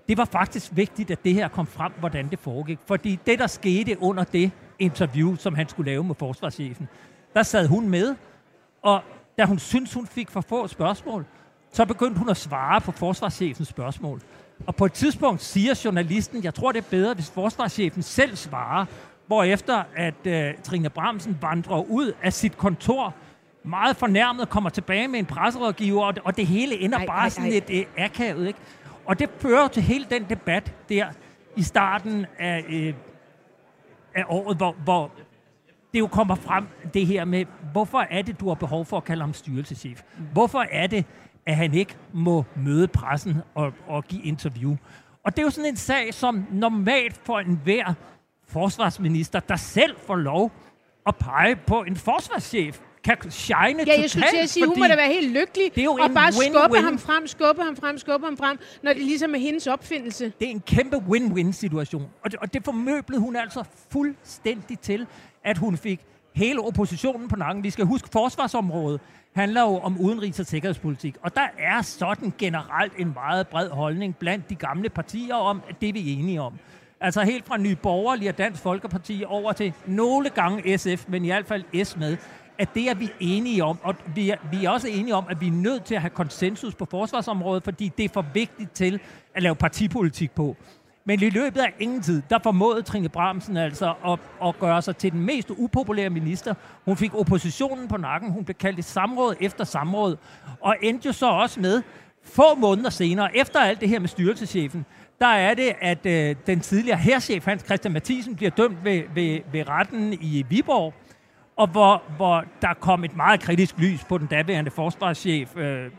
det 0.10 0.18
var 0.18 0.26
faktisk 0.26 0.72
vigtigt, 0.76 1.12
at 1.12 1.24
det 1.24 1.34
her 1.34 1.48
kom 1.48 1.68
frem, 1.68 1.92
hvordan 2.00 2.30
det 2.30 2.40
foregik. 2.40 2.80
Fordi 2.86 3.20
det, 3.26 3.40
der 3.40 3.48
skete 3.48 4.02
under 4.02 4.24
det 4.24 4.52
interview, 4.80 5.36
som 5.36 5.56
han 5.56 5.70
skulle 5.70 5.92
lave 5.92 6.04
med 6.04 6.16
forsvarschefen, 6.16 6.88
der 7.34 7.44
sad 7.44 7.68
hun 7.68 7.90
med, 7.90 8.16
og 8.82 9.02
da 9.38 9.46
hun 9.46 9.60
syntes, 9.60 9.94
hun 9.94 10.08
fik 10.08 10.32
for 10.32 10.42
få 10.42 10.68
spørgsmål, 10.68 11.26
så 11.74 11.86
begyndte 11.86 12.20
hun 12.20 12.30
at 12.30 12.38
svare 12.38 12.82
på 12.82 12.92
forsvarschefens 12.92 13.68
spørgsmål. 13.68 14.22
Og 14.68 14.76
på 14.76 14.86
et 14.86 14.94
tidspunkt 14.94 15.42
siger 15.42 15.82
journalisten, 15.86 16.44
jeg 16.44 16.54
tror, 16.54 16.72
det 16.72 16.80
er 16.80 16.90
bedre, 16.90 17.14
hvis 17.14 17.30
forsvarschefen 17.30 18.02
selv 18.02 18.36
svarer, 18.36 18.86
hvorefter 19.28 19.84
at 19.96 20.28
øh, 20.28 20.54
Trine 20.64 20.90
Bramsen 20.90 21.38
vandrer 21.42 21.82
ud 21.82 22.14
af 22.24 22.34
sit 22.34 22.58
kontor, 22.58 23.14
meget 23.64 23.98
fornærmet, 23.98 24.50
kommer 24.50 24.70
tilbage 24.70 25.08
med 25.08 25.20
en 25.20 25.26
presserådgiver, 25.26 26.06
og, 26.06 26.14
og 26.24 26.38
det 26.38 26.48
hele 26.48 26.80
ender 26.80 26.98
Ej, 26.98 27.06
bare 27.06 27.20
ej, 27.24 27.30
sådan 27.30 27.46
ej. 27.46 27.54
lidt 27.54 27.70
øh, 27.70 27.86
akavet. 28.06 28.48
Ikke? 28.48 28.60
Og 29.06 29.20
det 29.20 29.30
fører 29.40 29.68
til 29.68 29.84
hele 29.84 30.06
den 30.10 30.26
debat 30.30 30.74
der 30.90 31.06
i 31.56 31.64
starten 31.64 32.26
af, 32.40 32.66
øh, 32.70 32.94
af 34.16 34.24
året, 34.28 34.58
hvor, 34.58 34.76
hvor 34.84 35.12
det 35.94 36.00
jo 36.00 36.08
kommer 36.08 36.36
frem, 36.36 36.68
det 36.94 37.06
her 37.06 37.26
med, 37.26 37.46
hvorfor 37.72 38.00
er 38.00 38.22
det, 38.22 38.40
du 38.40 38.48
har 38.48 38.56
behov 38.56 38.86
for 38.86 38.98
at 38.98 39.04
kalde 39.04 39.22
ham 39.22 39.34
styrelseschef? 39.34 40.02
Hvorfor 40.34 40.66
er 40.72 40.88
det, 40.88 41.06
at 41.46 41.56
han 41.56 41.74
ikke 41.74 41.96
må 42.14 42.46
møde 42.56 42.88
pressen 42.88 43.38
og, 43.56 43.74
og 43.88 44.04
give 44.04 44.24
interview? 44.24 44.76
Og 45.24 45.36
det 45.36 45.40
er 45.40 45.44
jo 45.44 45.50
sådan 45.50 45.70
en 45.70 45.76
sag, 45.78 46.14
som 46.14 46.46
normalt 46.52 47.18
for 47.24 47.40
enhver 47.40 47.94
forsvarsminister, 48.48 49.40
der 49.40 49.56
selv 49.56 49.96
får 50.08 50.16
lov 50.16 50.52
at 51.08 51.16
pege 51.16 51.56
på 51.56 51.84
en 51.84 51.96
forsvarschef, 51.96 52.80
kan 53.04 53.32
shine 53.32 53.84
Ja, 53.88 54.02
jeg 54.02 54.10
skulle 54.10 54.28
til 54.30 54.38
at 54.38 54.50
sige, 54.50 54.66
hun 54.66 54.80
må 54.80 54.86
da 54.86 54.96
være 54.96 55.14
helt 55.14 55.32
lykkelig 55.32 55.72
det 55.76 55.82
er 55.82 55.86
jo 55.86 55.92
og 55.92 56.12
bare 56.14 56.32
skubbe 56.32 56.58
win-win. 56.60 56.84
ham 56.84 57.00
frem, 57.00 57.28
skubbe 57.28 57.64
ham 57.64 57.76
frem, 57.76 57.98
skubbe 57.98 58.26
ham 58.26 58.38
frem, 58.38 58.60
når 58.84 58.94
det 58.94 59.02
ligesom 59.02 59.36
er 59.36 59.40
hendes 59.40 59.68
opfindelse. 59.68 60.34
Det 60.40 60.48
er 60.48 60.52
en 60.52 60.62
kæmpe 60.62 60.98
win-win-situation. 60.98 62.10
Og 62.24 62.32
det, 62.32 62.40
og 62.40 62.54
det 62.54 62.66
formøblede 62.66 63.22
hun 63.22 63.36
altså 63.36 63.64
fuldstændig 63.92 64.80
til, 64.80 65.08
at 65.48 65.58
hun 65.58 65.78
fik 65.78 66.00
hele 66.34 66.62
oppositionen 66.62 67.28
på 67.28 67.36
nakken. 67.36 67.64
Vi 67.64 67.70
skal 67.70 67.86
huske, 67.86 68.10
forsvarsområdet 68.12 69.02
handler 69.34 69.62
jo 69.62 69.78
om 69.78 69.98
udenrigs- 69.98 70.40
og 70.40 70.46
sikkerhedspolitik. 70.46 71.16
Og 71.22 71.36
der 71.36 71.48
er 71.60 71.82
sådan 71.82 72.34
generelt 72.38 72.94
en 72.98 73.14
meget 73.14 73.48
bred 73.48 73.70
holdning 73.70 74.16
blandt 74.16 74.50
de 74.50 74.56
gamle 74.56 74.90
partier 74.90 75.36
om, 75.36 75.62
at 75.70 75.82
det 75.82 75.90
er 75.90 75.94
vi 75.94 76.14
enige 76.14 76.42
om. 76.42 76.54
Altså 77.02 77.22
helt 77.22 77.46
fra 77.46 77.58
Nye 77.58 77.76
Borgerlige 77.76 78.30
og 78.30 78.38
Dansk 78.38 78.62
Folkeparti 78.62 79.24
over 79.28 79.52
til 79.52 79.74
nogle 79.86 80.30
gange 80.30 80.78
SF, 80.78 81.06
men 81.08 81.26
i 81.26 81.28
hvert 81.28 81.46
fald 81.46 81.84
S 81.86 81.98
med, 81.98 82.18
at 82.58 82.70
det 82.74 82.90
er 82.90 82.96
vi 82.96 83.10
enige 83.20 83.64
om. 83.64 83.80
Og 83.84 83.96
vi 84.16 84.30
er, 84.30 84.36
vi 84.52 84.66
er 84.66 84.70
også 84.70 84.88
enige 84.88 85.16
om, 85.16 85.26
at 85.30 85.42
vi 85.42 85.48
er 85.48 85.52
nødt 85.52 85.84
til 85.84 85.96
at 85.96 86.02
have 86.02 86.10
konsensus 86.10 86.76
på 86.76 86.86
forsvarsområdet, 86.86 87.64
fordi 87.64 87.92
det 87.98 88.06
er 88.06 88.10
for 88.10 88.26
vigtigt 88.34 88.72
til 88.72 89.00
at 89.36 89.44
lave 89.44 89.56
partipolitik 89.56 90.32
på. 90.32 90.56
Men 91.08 91.24
i 91.24 91.30
løbet 91.30 91.60
af 91.60 91.74
ingen 91.80 92.02
tid, 92.02 92.22
der 92.30 92.40
formåede 92.44 92.82
Trine 92.82 93.10
Bramsen 93.10 93.58
altså 93.58 93.94
at, 94.08 94.20
at 94.48 94.60
gøre 94.60 94.82
sig 94.82 94.98
til 94.98 95.12
den 95.12 95.22
mest 95.22 95.52
upopulære 95.58 96.10
minister. 96.10 96.54
Hun 96.86 96.98
fik 96.98 97.16
oppositionen 97.16 97.88
på 97.88 97.98
nakken, 97.98 98.32
hun 98.32 98.46
blev 98.46 98.56
kaldt 98.56 98.80
i 98.80 98.82
samråd 98.82 99.36
efter 99.40 99.64
samråd, 99.64 100.18
og 100.62 100.76
endte 100.82 101.06
jo 101.06 101.14
så 101.14 101.30
også 101.30 101.60
med 101.60 101.82
få 102.24 102.56
måneder 102.58 102.90
senere, 102.90 103.38
efter 103.38 103.60
alt 103.60 103.82
det 103.82 103.90
her 103.90 104.00
med 104.00 104.08
styrelseschefen, 104.08 104.86
der 105.20 105.28
er 105.28 105.54
det, 105.54 105.74
at 105.82 106.06
øh, 106.06 106.36
den 106.48 106.60
tidligere 106.60 106.98
herrchef, 106.98 107.46
Hans 107.46 107.66
Christian 107.66 107.94
Mathisen, 107.94 108.36
bliver 108.36 108.52
dømt 108.52 108.84
ved, 108.84 109.04
ved, 109.14 109.40
ved 109.52 109.70
retten 109.70 110.14
i 110.14 110.46
Viborg, 110.50 110.94
og 111.56 111.68
hvor, 111.68 112.04
hvor 112.18 112.44
der 112.62 112.74
kom 112.74 113.04
et 113.04 113.16
meget 113.16 113.40
kritisk 113.40 113.78
lys 113.78 114.04
på 114.04 114.18
den 114.18 114.28
daværende 114.28 114.72
forsvarschef, 114.72 115.58
øh, 115.58 115.92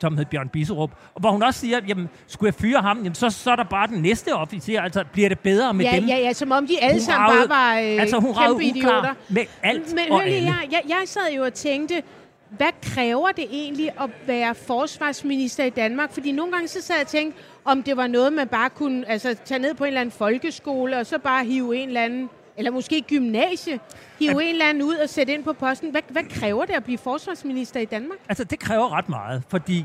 som 0.00 0.16
hed 0.16 0.24
Bjørn 0.24 0.48
Bisserup, 0.48 0.90
og 1.14 1.20
hvor 1.20 1.30
hun 1.30 1.42
også 1.42 1.60
siger, 1.60 1.80
jamen, 1.88 2.08
skulle 2.26 2.48
jeg 2.48 2.54
fyre 2.54 2.80
ham, 2.82 2.96
jamen, 2.98 3.14
så, 3.14 3.30
så 3.30 3.50
er 3.50 3.56
der 3.56 3.64
bare 3.64 3.86
den 3.86 4.02
næste 4.02 4.34
officer, 4.34 4.80
altså 4.82 5.04
bliver 5.12 5.28
det 5.28 5.38
bedre 5.38 5.74
med 5.74 5.84
Ja, 5.84 5.96
dem? 5.96 6.04
ja, 6.04 6.16
ja, 6.18 6.32
som 6.32 6.52
om 6.52 6.66
de 6.66 6.82
alle 6.82 7.00
sammen 7.02 7.30
bare 7.38 7.48
var 7.48 7.72
øh, 7.74 8.00
altså, 8.02 8.18
hun 8.20 8.34
kæmpe 8.34 8.64
idioter. 8.64 9.14
med 9.28 9.42
alt 9.62 9.94
Men 9.94 10.12
og 10.12 10.20
hør 10.20 10.26
lige 10.28 10.40
her, 10.40 10.54
jeg, 10.70 10.80
jeg 10.88 11.02
sad 11.04 11.32
jo 11.36 11.44
og 11.44 11.54
tænkte, 11.54 12.02
hvad 12.50 12.72
kræver 12.82 13.28
det 13.28 13.44
egentlig 13.50 13.90
at 14.00 14.10
være 14.26 14.54
forsvarsminister 14.54 15.64
i 15.64 15.70
Danmark? 15.70 16.12
Fordi 16.12 16.32
nogle 16.32 16.52
gange 16.52 16.68
så 16.68 16.82
sad 16.82 16.94
jeg 16.96 17.02
og 17.04 17.08
tænkte, 17.08 17.40
om 17.64 17.82
det 17.82 17.96
var 17.96 18.06
noget, 18.06 18.32
man 18.32 18.48
bare 18.48 18.70
kunne 18.70 19.08
altså, 19.08 19.36
tage 19.44 19.58
ned 19.58 19.74
på 19.74 19.84
en 19.84 19.88
eller 19.88 20.00
anden 20.00 20.12
folkeskole, 20.12 20.98
og 20.98 21.06
så 21.06 21.18
bare 21.18 21.44
hive 21.44 21.76
en 21.76 21.88
eller 21.88 22.00
anden, 22.02 22.30
eller 22.58 22.70
måske 22.70 23.00
gymnasie, 23.08 23.78
hive 24.18 24.42
en 24.44 24.48
eller 24.48 24.64
anden 24.68 24.82
ud 24.82 24.94
og 24.94 25.08
sætte 25.08 25.32
ind 25.34 25.44
på 25.44 25.52
posten. 25.52 25.90
Hvad, 25.90 26.00
hvad 26.10 26.22
kræver 26.30 26.64
det 26.64 26.72
at 26.74 26.84
blive 26.84 26.98
forsvarsminister 26.98 27.80
i 27.80 27.84
Danmark? 27.84 28.18
Altså, 28.28 28.44
det 28.44 28.58
kræver 28.58 28.92
ret 28.98 29.08
meget, 29.08 29.42
fordi 29.48 29.84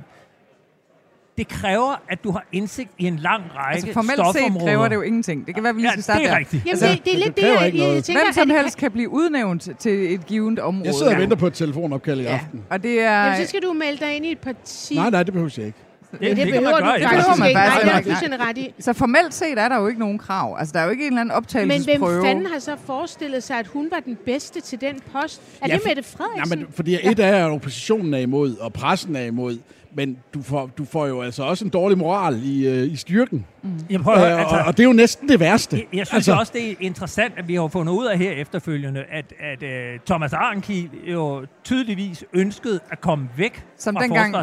det 1.37 1.47
kræver, 1.47 1.95
at 2.09 2.23
du 2.23 2.31
har 2.31 2.45
indsigt 2.51 2.89
i 2.97 3.05
en 3.05 3.15
lang 3.15 3.43
række 3.55 3.75
Altså 3.75 3.93
formelt 3.93 4.17
set 4.19 4.25
stofområder. 4.35 4.65
kræver 4.65 4.87
det 4.87 4.95
jo 4.95 5.01
ingenting. 5.01 5.47
Det 5.47 5.55
kan 5.55 5.63
være, 5.63 5.75
vi 5.75 5.81
lige 5.81 5.87
Ja, 5.89 5.91
skal 5.91 6.03
starte 6.03 6.19
det 6.19 6.25
er 6.27 6.31
der. 6.31 6.39
rigtigt. 6.39 6.65
Jamen, 6.65 6.71
Altså, 6.71 6.87
det, 6.87 7.05
det 7.05 7.13
er 7.13 7.17
lidt 7.17 7.35
det 7.35 7.43
det, 7.43 7.49
jeg, 7.49 7.73
jeg, 7.75 7.95
jeg 7.95 8.03
tænker, 8.03 8.23
Hvem 8.23 8.33
som 8.33 8.49
helst 8.49 8.77
kan 8.77 8.91
blive 8.91 9.09
udnævnt 9.09 9.69
til 9.79 10.13
et 10.13 10.25
givet 10.25 10.59
område. 10.59 10.85
Jeg 10.85 10.93
sidder 10.93 11.07
og 11.11 11.13
Ja. 11.15 11.19
venter 11.21 11.35
på 11.37 11.47
et 11.47 11.53
telefonopkald 11.53 12.19
i 12.19 12.23
Ja, 12.23 12.29
aften. 12.33 12.63
og 12.69 12.83
det 12.83 13.01
er... 13.01 13.23
Jamen, 13.23 13.37
så 13.37 13.47
skal 13.49 13.61
du 13.61 13.73
melde 13.73 14.05
dig 14.05 14.15
ind 14.15 14.25
i 14.25 14.31
et 14.31 14.39
parti. 14.39 14.95
Nej, 14.95 15.09
nej, 15.09 15.23
det 15.23 15.33
behøver 15.33 15.53
jeg 15.57 15.65
ikke. 15.65 15.77
Det, 16.19 16.21
det, 16.21 16.37
det 16.37 16.53
kan 16.53 16.53
man 16.53 16.63
behøver 16.63 16.79
gøre, 16.79 16.99
du 16.99 17.03
faktisk 17.03 17.09
behøver 17.09 17.35
man 17.37 17.47
ikke. 17.49 17.59
faktisk 17.59 17.85
Nej, 17.85 17.93
det 17.93 17.99
er 17.99 18.11
fuldstændig 18.11 18.39
ret 18.39 18.57
i. 18.57 18.73
Så 18.79 18.93
formelt 18.93 19.33
set 19.33 19.59
er 19.59 19.69
der 19.69 19.77
jo 19.79 19.87
ikke 19.87 19.99
nogen 19.99 20.17
krav. 20.17 20.55
Altså, 20.59 20.73
der 20.73 20.79
er 20.79 20.83
jo 20.85 20.89
ikke 20.91 21.03
en 21.07 21.07
eller 21.13 21.21
anden 21.21 21.31
Men 21.33 21.37
optagelsesprøve. 21.37 22.11
hvem 22.13 22.25
fanden 22.25 22.45
har 22.45 22.59
så 22.59 22.75
forestillet 22.85 23.43
sig, 23.43 23.59
at 23.59 23.67
hun 23.67 23.87
var 23.91 23.99
den 23.99 24.17
bedste 24.25 24.61
til 24.61 24.81
den 24.81 24.95
post? 25.13 25.41
Er 25.61 25.67
Ja, 25.67 25.73
det 25.73 25.81
Mette 25.87 26.03
Frederiksen? 26.03 26.57
Nej, 26.57 26.65
men 26.65 26.73
fordi 26.75 26.97
et 27.03 27.19
er, 27.19 27.45
at 27.45 27.51
oppositionen 27.51 28.13
er 28.13 28.17
imod, 28.17 28.57
og 28.57 28.73
pressen 28.73 29.15
er 29.15 29.23
imod, 29.23 29.57
men 29.95 30.17
du 30.33 30.41
får, 30.41 30.69
du 30.77 30.85
får 30.85 31.07
jo 31.07 31.21
altså 31.21 31.43
også 31.43 31.65
en 31.65 31.71
dårlig 31.71 31.97
moral 31.97 32.39
i, 32.43 32.67
øh, 32.67 32.91
i 32.91 32.95
styrken. 32.95 33.45
Jeg, 33.89 33.99
prøver, 33.99 34.25
Øh, 34.25 34.39
altså, 34.39 34.55
og, 34.55 34.65
og 34.65 34.77
det 34.77 34.83
er 34.83 34.87
jo 34.87 34.93
næsten 34.93 35.29
det 35.29 35.39
værste. 35.39 35.77
jeg, 35.77 35.85
jeg 35.93 36.07
synes 36.07 36.13
altså, 36.13 36.33
også, 36.33 36.51
det 36.55 36.71
er 36.71 36.75
interessant, 36.79 37.33
at 37.37 37.47
vi 37.47 37.55
har 37.55 37.67
fundet 37.67 37.93
ud 37.93 38.05
af 38.05 38.17
her 38.17 38.31
efterfølgende, 38.31 39.03
at, 39.11 39.33
at 39.39 39.63
uh, 39.63 39.99
Thomas 40.05 40.33
Arnkiel 40.33 40.89
jo 41.11 41.45
tydeligvis 41.63 42.23
ønskede 42.33 42.79
at 42.91 43.01
komme 43.01 43.29
væk 43.37 43.65
Som 43.77 43.95
fra 43.95 44.01
dengang 44.01 44.33
var 44.33 44.39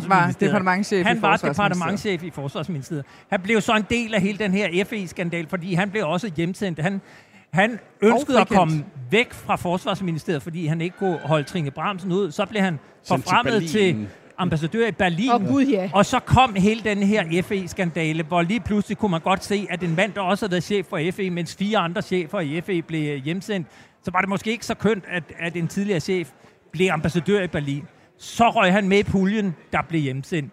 i 0.90 1.02
Han 1.02 1.22
var 1.22 1.36
departementchef 1.36 2.22
i 2.22 2.30
Forsvarsministeriet. 2.30 3.04
Han 3.30 3.40
blev 3.40 3.60
så 3.60 3.76
en 3.76 3.86
del 3.90 4.14
af 4.14 4.20
hele 4.20 4.38
den 4.38 4.52
her 4.52 4.84
FE-skandal, 4.84 5.46
fordi 5.48 5.74
han 5.74 5.90
blev 5.90 6.08
også 6.08 6.30
hjemsendt. 6.36 6.78
Han, 6.78 7.00
han 7.52 7.78
ønskede 8.02 8.40
at 8.40 8.48
komme 8.48 8.84
væk 9.10 9.32
fra 9.32 9.56
Forsvarsministeriet, 9.56 10.42
fordi 10.42 10.66
han 10.66 10.80
ikke 10.80 10.96
kunne 10.98 11.18
holde 11.24 11.44
Trine 11.44 11.70
Bramsen 11.70 12.12
ud. 12.12 12.30
Så 12.30 12.46
blev 12.46 12.62
han 12.62 12.78
til 13.04 13.16
forfremmet 13.16 13.52
Berlin. 13.52 13.68
til 13.68 14.08
ambassadør 14.40 14.86
i 14.86 14.92
Berlin. 14.92 15.30
Åh, 15.30 15.48
Gud, 15.48 15.64
ja. 15.66 15.90
Og 15.94 16.06
så 16.06 16.18
kom 16.20 16.54
hele 16.54 16.80
den 16.84 16.98
her 17.02 17.42
FE-skandale, 17.42 18.22
hvor 18.22 18.42
lige 18.42 18.60
pludselig 18.60 18.98
kunne 18.98 19.10
man 19.10 19.20
godt 19.20 19.44
se, 19.44 19.66
at 19.70 19.82
en 19.82 19.96
mand, 19.96 20.12
der 20.12 20.20
også 20.20 20.44
havde 20.44 20.52
været 20.52 20.64
chef 20.64 20.86
for 20.86 21.00
FE, 21.12 21.30
mens 21.30 21.54
fire 21.54 21.78
andre 21.78 22.02
chefer 22.02 22.40
i 22.40 22.60
FE 22.60 22.82
blev 22.82 23.18
hjemsendt, 23.18 23.66
så 24.02 24.10
var 24.10 24.20
det 24.20 24.28
måske 24.28 24.50
ikke 24.50 24.66
så 24.66 24.74
kønt, 24.74 25.04
at, 25.08 25.22
at 25.38 25.56
en 25.56 25.68
tidligere 25.68 26.00
chef 26.00 26.30
blev 26.72 26.90
ambassadør 26.90 27.42
i 27.42 27.46
Berlin. 27.48 27.84
Så 28.18 28.50
røg 28.50 28.72
han 28.72 28.88
med 28.88 28.98
i 28.98 29.02
puljen, 29.02 29.54
der 29.72 29.82
blev 29.88 30.00
hjemsendt. 30.00 30.52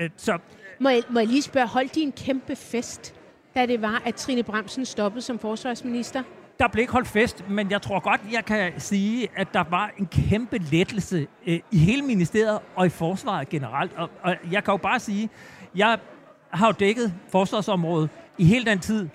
Øh, 0.00 0.10
Så 0.16 0.38
Må 0.80 0.88
jeg, 0.88 1.02
må 1.10 1.20
jeg 1.20 1.28
lige 1.28 1.42
spørge, 1.42 1.66
holdt 1.66 1.94
de 1.94 2.00
en 2.00 2.12
kæmpe 2.12 2.56
fest, 2.56 3.14
da 3.54 3.66
det 3.66 3.82
var, 3.82 4.02
at 4.04 4.14
Trine 4.14 4.42
Bramsen 4.42 4.84
stoppede 4.84 5.22
som 5.22 5.38
forsvarsminister? 5.38 6.22
Der 6.60 6.68
blev 6.68 6.80
ikke 6.80 6.92
holdt 6.92 7.08
fest, 7.08 7.44
men 7.48 7.70
jeg 7.70 7.82
tror 7.82 8.00
godt, 8.00 8.20
jeg 8.32 8.44
kan 8.44 8.72
sige, 8.78 9.28
at 9.36 9.54
der 9.54 9.64
var 9.70 9.90
en 9.98 10.06
kæmpe 10.06 10.58
lettelse 10.58 11.26
øh, 11.46 11.60
i 11.70 11.78
hele 11.78 12.02
ministeriet 12.02 12.58
og 12.76 12.86
i 12.86 12.88
forsvaret 12.88 13.48
generelt. 13.48 13.92
Og, 13.96 14.10
og 14.22 14.36
jeg 14.50 14.64
kan 14.64 14.72
jo 14.72 14.76
bare 14.78 15.00
sige, 15.00 15.30
jeg 15.76 15.98
har 16.50 16.66
jo 16.66 16.72
dækket 16.72 17.14
forsvarsområdet 17.32 18.10
i 18.38 18.44
hele 18.44 18.64
den 18.64 18.78
tid, 18.78 19.08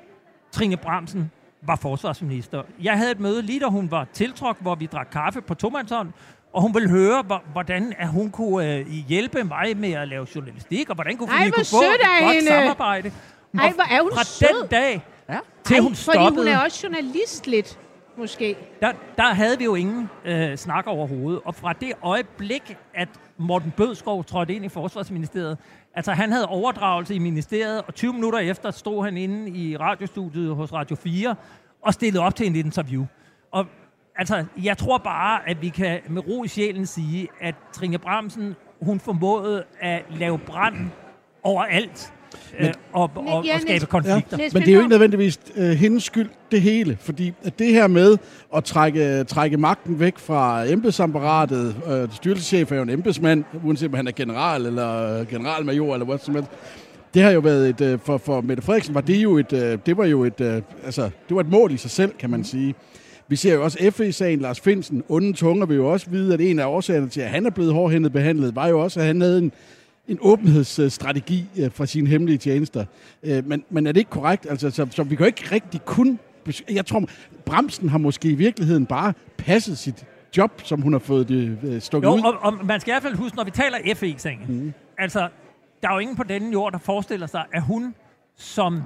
Trine 0.52 0.78
Bramsen 0.78 1.32
var 1.62 1.76
forsvarsminister. 1.76 2.64
Jeg 2.82 2.98
havde 2.98 3.12
et 3.12 3.20
møde 3.20 3.42
lige 3.42 3.60
da 3.60 3.66
hun 3.66 3.92
var 3.92 4.08
tiltrådt, 4.14 4.58
hvor 4.60 4.76
vi 4.76 4.86
drak 4.86 5.08
kaffe 5.12 5.42
på 5.42 5.54
tomandshånd, 5.54 6.10
og 6.54 6.62
hun 6.62 6.74
ville 6.74 6.90
høre, 6.90 7.22
hvor- 7.22 7.44
hvordan 7.52 7.94
at 7.98 8.08
hun 8.08 8.32
kunne 8.32 8.74
øh, 8.74 8.88
hjælpe 8.88 9.44
mig 9.44 9.78
med 9.78 9.92
at 9.92 10.08
lave 10.08 10.28
journalistik, 10.36 10.90
og 10.90 10.96
hvordan 10.96 11.18
kunne 11.18 11.30
Ej, 11.32 11.46
vi 11.46 11.52
kunne 11.52 11.66
få 11.66 11.78
et 11.82 12.22
godt 12.22 12.34
hende. 12.34 12.48
samarbejde. 12.48 13.12
Ej, 13.60 13.66
Og 13.66 13.72
hvor 13.74 13.84
er 13.84 14.02
hun 14.02 14.12
fra 14.14 14.24
sød. 14.24 14.48
den 14.62 14.70
dag, 14.70 15.02
Ja. 15.30 15.40
til 15.64 15.74
Ej, 15.74 15.80
hun 15.82 15.96
fordi 15.96 16.18
stoppede... 16.18 16.46
hun 16.46 16.48
er 16.48 16.58
også 16.58 16.88
journalist 16.88 17.48
lidt, 17.48 17.80
måske. 18.18 18.56
der, 18.82 18.92
der 19.18 19.24
havde 19.34 19.58
vi 19.58 19.64
jo 19.64 19.76
ingen 19.76 20.10
øh, 20.26 20.58
snak 20.58 20.88
overhovedet. 20.88 21.42
Og 21.46 21.56
fra 21.56 21.74
det 21.74 21.94
øjeblik, 22.04 22.78
at 22.94 23.10
Morten 23.38 23.74
Bødskov 23.78 24.26
trådte 24.26 24.54
ind 24.54 24.66
i 24.66 24.70
Forsvarsministeriet, 24.70 25.58
altså 25.96 26.12
han 26.12 26.32
havde 26.32 26.46
overdragelse 26.46 27.16
i 27.16 27.20
ministeriet, 27.20 27.82
og 27.82 27.96
20 27.96 28.14
minutter 28.14 28.40
efter 28.40 28.72
stod 28.72 29.04
han 29.04 29.18
inde 29.18 29.50
i 29.50 29.78
radiostudiet 29.78 30.56
hos 30.56 30.74
Radio 30.74 30.96
4 30.96 31.36
og 31.82 31.94
stillede 31.94 32.24
op 32.24 32.36
til 32.36 32.48
en 32.48 32.56
interview. 32.56 33.06
Og 33.52 33.66
altså, 34.16 34.46
jeg 34.64 34.78
tror 34.78 34.98
bare, 34.98 35.50
at 35.50 35.62
vi 35.62 35.70
kan 35.70 36.00
med 36.10 36.28
ro 36.28 36.44
i 36.44 36.48
sjælen 36.48 36.86
sige, 36.86 37.28
at 37.42 37.56
Trine 37.74 37.98
Bramsen, 37.98 38.56
hun 38.82 39.00
formåede 39.00 39.64
at 39.80 40.04
lave 40.10 40.40
brand 40.40 40.76
overalt. 41.44 42.14
Øh, 42.60 42.70
og, 42.94 43.12
og, 43.16 43.28
og, 43.28 43.46
Ja, 43.46 43.56
og 43.56 43.62
skabe 43.62 43.86
konflikter. 43.86 44.38
Niels 44.38 44.54
Men 44.54 44.64
det 44.64 44.70
er 44.70 44.74
jo 44.74 44.80
ikke 44.80 44.90
nødvendigvis 44.90 45.40
øh, 45.56 45.70
hendes 45.70 46.04
skyld, 46.04 46.30
det 46.52 46.62
hele. 46.62 46.98
Fordi 47.02 47.34
at 47.44 47.60
det 47.60 47.68
her 47.68 47.88
med 47.88 48.18
at 48.56 48.64
trække, 48.64 49.24
trække 49.24 49.58
magten 49.58 50.00
væk 50.00 50.18
fra 50.18 50.72
embedsapparatet, 50.72 51.76
øh, 51.92 52.08
styrelseschef 52.12 52.72
er 52.72 52.76
jo 52.76 52.82
en 52.82 52.90
embedsmand, 52.90 53.44
uanset 53.64 53.88
om 53.88 53.94
han 53.94 54.08
er 54.08 54.12
general 54.12 54.66
eller 54.66 55.20
øh, 55.20 55.28
generalmajor 55.28 55.94
eller 55.94 56.06
hvad 56.06 56.18
som 56.18 56.36
helst. 56.36 56.50
Det 57.14 57.24
har 57.24 57.32
jo 57.32 57.40
været 57.40 57.70
et, 57.70 57.82
øh, 57.82 58.00
for, 58.00 58.18
for 58.18 58.42
Mette 58.42 58.64
Frederiksen 58.64 58.96
var 58.96 59.02
det 59.02 59.16
jo 59.16 59.38
et, 59.38 59.54
øh, 59.54 59.78
det 59.86 59.98
var 59.98 60.06
jo 60.06 60.24
et, 60.24 60.42
øh, 60.42 60.62
altså, 60.86 61.02
det 61.02 61.36
var 61.36 61.42
et 61.42 61.50
mål 61.50 61.72
i 61.72 61.78
sig 61.78 61.92
selv, 61.92 62.12
kan 62.20 62.30
man 62.30 62.44
sige. 62.44 62.76
Vi 63.28 63.36
ser 63.36 63.54
jo 63.54 63.64
også 63.64 63.92
FE-sagen, 63.92 64.40
Lars 64.40 64.60
Finsen, 64.60 65.04
onde 65.10 65.34
tunger 65.34 65.66
vil 65.66 65.76
jo 65.76 65.92
også 65.92 66.10
vide, 66.10 66.34
at 66.34 66.42
en 66.42 66.60
af 66.60 66.66
årsagerne 66.66 67.10
til, 67.10 67.22
at 67.22 67.30
han 67.30 67.46
er 67.46 67.50
blevet 67.50 67.74
hårdhændet 67.74 68.12
behandlet, 68.12 68.56
var 68.56 68.68
jo 68.68 68.80
også, 68.80 69.00
at 69.00 69.06
han 69.06 69.22
havde 69.22 69.38
en, 69.38 69.52
en 70.08 70.18
åbenhedsstrategi 70.22 71.46
øh, 71.60 71.72
fra 71.72 71.86
sine 71.86 72.10
hemmelige 72.10 72.38
tjenester. 72.38 72.86
Øh, 73.24 73.48
Men, 73.48 73.64
men 73.70 73.88
er 73.88 73.92
det 73.92 74.00
ikke 74.00 74.12
korrekt? 74.12 74.48
Altså, 74.50 74.70
så, 74.70 74.88
så 74.92 75.04
vi 75.04 75.16
kan 75.16 75.24
jo 75.24 75.26
ikke 75.26 75.48
rigtig 75.52 75.86
kun... 75.86 76.20
Jeg 76.70 76.86
tror, 76.86 77.04
Bremsen 77.46 77.90
har 77.90 77.98
måske 77.98 78.30
i 78.30 78.36
virkeligheden 78.36 78.86
bare 78.86 79.14
passet 79.38 79.78
sit 79.78 80.06
job, 80.38 80.62
som 80.64 80.82
hun 80.82 80.94
har 80.94 81.00
fået 81.00 81.28
det 81.30 81.58
øh, 81.64 81.82
stukket 81.82 82.08
Jo, 82.08 82.14
ud. 82.16 82.22
og, 82.22 82.34
og 82.42 82.66
man 82.66 82.80
skal 82.80 82.92
i 82.92 82.94
hvert 82.94 83.04
fald 83.04 83.16
huske, 83.16 83.38
når 83.38 83.44
vi 83.44 83.52
taler 83.52 83.78
FE-sagen, 83.96 84.40
mm. 84.48 84.74
altså, 84.98 85.28
der 85.82 85.90
er 85.90 85.94
jo 85.94 86.00
ingen 86.00 86.16
på 86.16 86.24
denne 86.24 86.52
jord, 86.52 86.72
der 86.72 86.78
forestiller 86.80 87.28
sig, 87.28 87.46
at 87.54 87.62
hun 87.62 87.96
som 88.38 88.82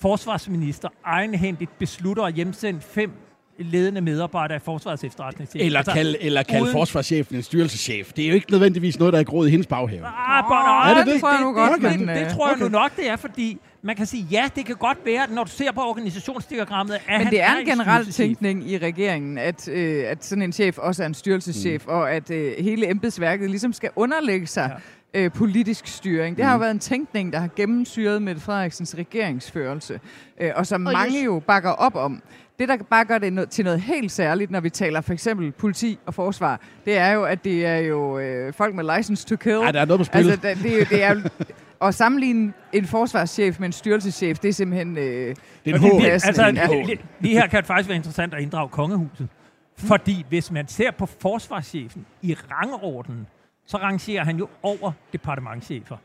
forsvarsminister 0.00 0.88
egenhændigt 1.04 1.78
beslutter 1.78 2.22
at 2.22 2.34
hjemsende 2.34 2.80
fem 2.80 3.10
ledende 3.58 4.00
medarbejdere 4.00 4.56
i 4.56 4.60
Forsvarets 4.64 5.04
efterretningstjeneste. 5.04 5.66
Eller 5.66 5.82
kalde 5.82 6.22
eller 6.22 6.42
kald 6.42 6.62
uden- 6.62 6.72
forsvarschefen 6.72 7.36
en 7.36 7.42
styrelseschef. 7.42 8.12
Det 8.12 8.24
er 8.24 8.28
jo 8.28 8.34
ikke 8.34 8.50
nødvendigvis 8.50 8.98
noget, 8.98 9.12
der 9.12 9.18
er 9.20 9.24
groet 9.24 9.48
i 9.48 9.50
hendes 9.50 9.66
baghave. 9.66 10.06
Ah, 10.06 10.90
Er 10.90 10.94
det 10.96 11.06
det? 11.06 11.12
det, 11.14 11.20
tror 11.20 11.30
jeg 11.32 11.40
nu 11.40 11.46
det, 11.48 11.54
godt, 11.56 11.72
det, 11.92 12.00
men, 12.00 12.08
det, 12.08 12.16
det 12.26 12.28
tror 12.34 12.48
jeg 12.48 12.58
nu 12.58 12.68
nok, 12.68 12.96
det 12.96 13.08
er, 13.10 13.16
fordi 13.16 13.58
man 13.82 13.96
kan 13.96 14.06
sige, 14.06 14.26
ja, 14.30 14.44
det 14.56 14.66
kan 14.66 14.76
godt 14.76 14.98
være, 15.04 15.22
at 15.22 15.30
når 15.30 15.44
du 15.44 15.50
ser 15.50 15.72
på 15.72 15.80
organisationsdiagrammet, 15.80 16.94
at 16.94 17.00
Men 17.08 17.20
han 17.20 17.30
det 17.30 17.40
er 17.42 17.52
en 17.52 17.58
en 17.58 17.66
generel 17.66 18.06
tænkning 18.12 18.70
i 18.70 18.78
regeringen, 18.78 19.38
at, 19.38 19.68
øh, 19.68 20.04
at 20.08 20.24
sådan 20.24 20.42
en 20.42 20.52
chef 20.52 20.78
også 20.78 21.02
er 21.02 21.06
en 21.06 21.14
styrelseschef, 21.14 21.86
mm. 21.86 21.92
og 21.92 22.12
at 22.12 22.30
øh, 22.30 22.52
hele 22.64 22.90
embedsværket 22.90 23.50
ligesom 23.50 23.72
skal 23.72 23.90
underlægge 23.96 24.46
sig 24.46 24.80
ja. 25.14 25.20
øh, 25.20 25.30
politisk 25.32 25.86
styring. 25.86 26.36
Det 26.36 26.44
har 26.44 26.52
jo 26.52 26.58
været 26.58 26.70
en 26.70 26.78
tænkning, 26.78 27.32
der 27.32 27.38
har 27.38 27.48
gennemsyret 27.56 28.22
Mette 28.22 28.40
Frederiksens 28.40 28.94
regeringsførelse, 28.98 30.00
øh, 30.40 30.50
og 30.56 30.66
som 30.66 30.86
Og 30.86 30.92
mange 30.92 31.14
just- 31.14 31.24
jo 31.24 31.42
bakker 31.46 31.70
op 31.70 31.94
om. 31.96 32.22
Det, 32.58 32.68
der 32.68 32.76
bare 32.90 33.04
gør 33.04 33.18
det 33.18 33.38
no- 33.38 33.44
til 33.46 33.64
noget 33.64 33.80
helt 33.80 34.12
særligt, 34.12 34.50
når 34.50 34.60
vi 34.60 34.70
taler 34.70 35.00
for 35.00 35.12
eksempel 35.12 35.52
politi 35.52 35.98
og 36.06 36.14
forsvar, 36.14 36.60
det 36.84 36.96
er 36.98 37.10
jo, 37.12 37.24
at 37.24 37.44
det 37.44 37.66
er 37.66 37.76
jo 37.76 38.18
øh, 38.18 38.52
folk 38.52 38.74
med 38.74 38.96
license 38.96 39.26
to 39.26 39.36
kill. 39.36 39.54
Ja, 39.54 39.72
der 39.72 39.80
er 39.80 39.84
noget 39.84 40.00
på 40.00 40.04
spil. 40.04 40.30
Altså, 40.30 40.48
det, 40.48 40.58
det, 40.62 40.72
er 40.74 40.78
jo- 40.78 40.84
det 40.90 41.02
er 41.04 41.14
jo- 41.14 41.46
at 41.86 41.94
sammenligne 41.94 42.52
en 42.72 42.84
forsvarschef 42.86 43.58
med 43.60 43.66
en 43.68 43.72
styrelseschef, 43.72 44.38
det 44.38 44.48
er 44.48 44.52
simpelthen... 44.52 44.98
Øh, 44.98 45.04
Det 45.04 45.36
er 45.70 45.74
en 45.74 45.80
håb. 45.80 46.00
altså, 46.02 46.42
Ja. 46.56 46.66
lige, 46.82 46.98
lige 47.20 47.34
her 47.34 47.46
kan 47.46 47.58
det 47.58 47.66
faktisk 47.66 47.88
være 47.88 47.96
interessant 47.96 48.34
at 48.34 48.40
inddrage 48.42 48.68
kongehuset. 48.68 49.28
Fordi 49.76 50.24
hvis 50.28 50.50
man 50.50 50.68
ser 50.68 50.90
på 50.90 51.06
forsvarschefen 51.06 52.06
i 52.22 52.34
rangordenen, 52.50 53.26
så 53.66 53.76
rangerer 53.76 54.24
han 54.24 54.36
jo 54.36 54.48
over 54.62 54.92
departementchefer. 55.12 55.96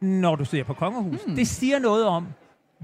Når 0.00 0.36
du 0.36 0.44
ser 0.44 0.64
på 0.64 0.74
kongehuset. 0.74 1.26
Hmm. 1.26 1.36
Det 1.36 1.48
siger 1.48 1.78
noget 1.78 2.06
om, 2.06 2.26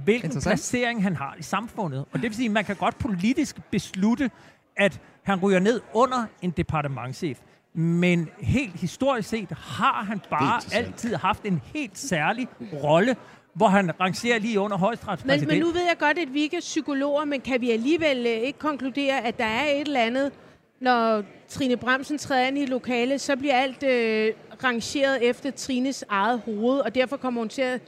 hvilken 0.04 0.40
placering 0.42 1.02
han 1.02 1.16
har 1.16 1.36
i 1.38 1.42
samfundet. 1.42 2.00
Og 2.00 2.14
det 2.14 2.22
vil 2.22 2.34
sige, 2.34 2.46
at 2.46 2.52
man 2.52 2.64
kan 2.64 2.76
godt 2.76 2.98
politisk 2.98 3.56
beslutte, 3.70 4.30
at 4.76 5.00
han 5.22 5.38
ryger 5.40 5.58
ned 5.58 5.80
under 5.92 6.24
en 6.42 6.50
departementchef. 6.50 7.38
Men 7.74 8.28
helt 8.38 8.80
historisk 8.80 9.28
set 9.28 9.48
har 9.50 10.04
han 10.04 10.20
bare 10.30 10.60
altid 10.72 11.14
haft 11.14 11.44
en 11.44 11.60
helt 11.74 11.98
særlig 11.98 12.48
rolle, 12.82 13.16
hvor 13.54 13.68
han 13.68 14.00
rangerer 14.00 14.38
lige 14.38 14.60
under 14.60 14.76
Men, 14.76 14.80
højesteretspræsident. 14.80 15.48
men 15.48 15.60
nu 15.60 15.66
ved 15.66 15.80
jeg 15.80 15.98
godt, 15.98 16.18
at 16.18 16.34
vi 16.34 16.40
ikke 16.42 16.56
er 16.56 16.60
psykologer, 16.60 17.24
men 17.24 17.40
kan 17.40 17.60
vi 17.60 17.70
alligevel 17.70 18.18
øh, 18.18 18.32
ikke 18.32 18.58
konkludere, 18.58 19.24
at 19.24 19.38
der 19.38 19.44
er 19.44 19.64
et 19.64 19.80
eller 19.80 20.00
andet, 20.00 20.32
når 20.80 21.22
Trine 21.48 21.76
Bremsen 21.76 22.18
træder 22.18 22.46
ind 22.46 22.58
i 22.58 22.66
lokalet, 22.66 23.20
så 23.20 23.36
bliver 23.36 23.54
alt 23.54 23.82
øh, 23.82 24.32
rangeret 24.64 25.28
efter 25.28 25.50
Trines 25.50 26.04
eget 26.08 26.40
hoved, 26.44 26.78
og 26.78 26.94
derfor 26.94 27.16
kommer 27.16 27.40
hun 27.40 27.48
til 27.48 27.62
at 27.62 27.80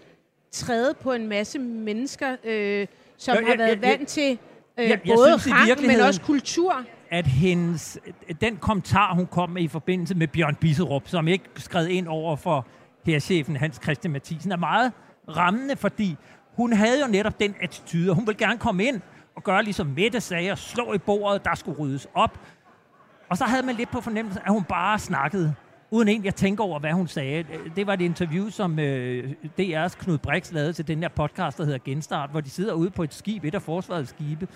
træde 0.53 0.95
på 0.95 1.13
en 1.13 1.29
masse 1.29 1.59
mennesker, 1.59 2.37
øh, 2.45 2.87
som 3.17 3.35
Jo, 3.37 3.41
har 3.41 3.49
jeg- 3.49 3.59
været 3.59 3.69
jeg- 3.69 3.83
vant 3.83 4.09
til 4.09 4.31
øh, 4.79 4.89
jeg- 4.89 5.01
jeg 5.07 5.15
både 5.17 5.39
synes 5.41 5.57
rang, 5.57 5.87
men 5.87 6.01
også 6.01 6.21
kultur. 6.21 6.83
at 7.11 7.27
hendes, 7.27 7.99
den 8.41 8.57
kommentar, 8.57 9.15
hun 9.15 9.27
kom 9.27 9.51
med 9.51 9.63
i 9.63 9.69
forbindelse 9.69 10.15
med 10.15 10.29
Bjørn 10.29 10.55
Bisserup, 10.55 11.03
som 11.09 11.29
ikke 11.29 11.45
skred 11.57 11.87
ind 11.87 12.09
over 12.09 12.37
for 12.37 12.67
herchefen 13.07 13.57
Hans 13.57 13.81
Christian 13.83 14.13
Mathisen, 14.13 14.53
er 14.53 14.57
meget 14.57 14.93
rammende, 15.29 15.77
fordi 15.77 16.17
hun 16.57 16.73
havde 16.73 17.01
jo 17.01 17.07
netop 17.07 17.41
den 17.41 17.55
attitude, 17.63 18.11
og 18.11 18.15
hun 18.17 18.27
ville 18.27 18.39
gerne 18.39 18.59
komme 18.59 18.85
ind 18.85 19.01
og 19.37 19.45
gøre 19.45 19.63
ligesom 19.63 19.87
Mette 19.87 20.21
sagde, 20.21 20.51
og 20.51 20.59
slå 20.59 20.93
i 20.93 20.99
bordet, 20.99 21.45
der 21.45 21.55
skulle 21.55 21.79
ryddes 21.79 22.07
op. 22.15 22.39
Og 23.31 23.37
så 23.37 23.45
havde 23.45 23.67
man 23.67 23.75
lidt 23.75 23.91
på 23.91 24.01
fornemmelse, 24.01 24.41
at 24.47 24.53
hun 24.53 24.65
bare 24.65 24.99
snakkede, 24.99 25.55
uden 25.91 26.09
egentlig 26.09 26.29
at 26.29 26.35
tænke 26.35 26.63
over, 26.63 26.79
hvad 26.79 26.93
hun 26.93 27.09
sagde. 27.09 27.45
Det 27.77 27.87
var 27.87 27.93
et 27.93 28.01
interview, 28.01 28.51
som 28.51 28.79
øh, 28.79 29.33
DR's 29.61 29.99
Knud 29.99 30.19
Brix 30.19 30.53
lavede 30.53 30.73
til 30.73 30.89
den 30.89 31.03
der 31.03 31.09
podcast, 31.09 31.59
der 31.59 31.65
hedder 31.65 31.79
Genstart, 31.85 32.31
hvor 32.31 32.41
de 32.41 32.51
sidder 32.51 32.73
ude 32.73 32.91
på 32.91 33.03
et 33.03 33.15
skib, 33.15 33.45
et 33.45 33.55
af 33.55 33.63
forsvarets 33.63 34.11
skibe, 34.11 34.49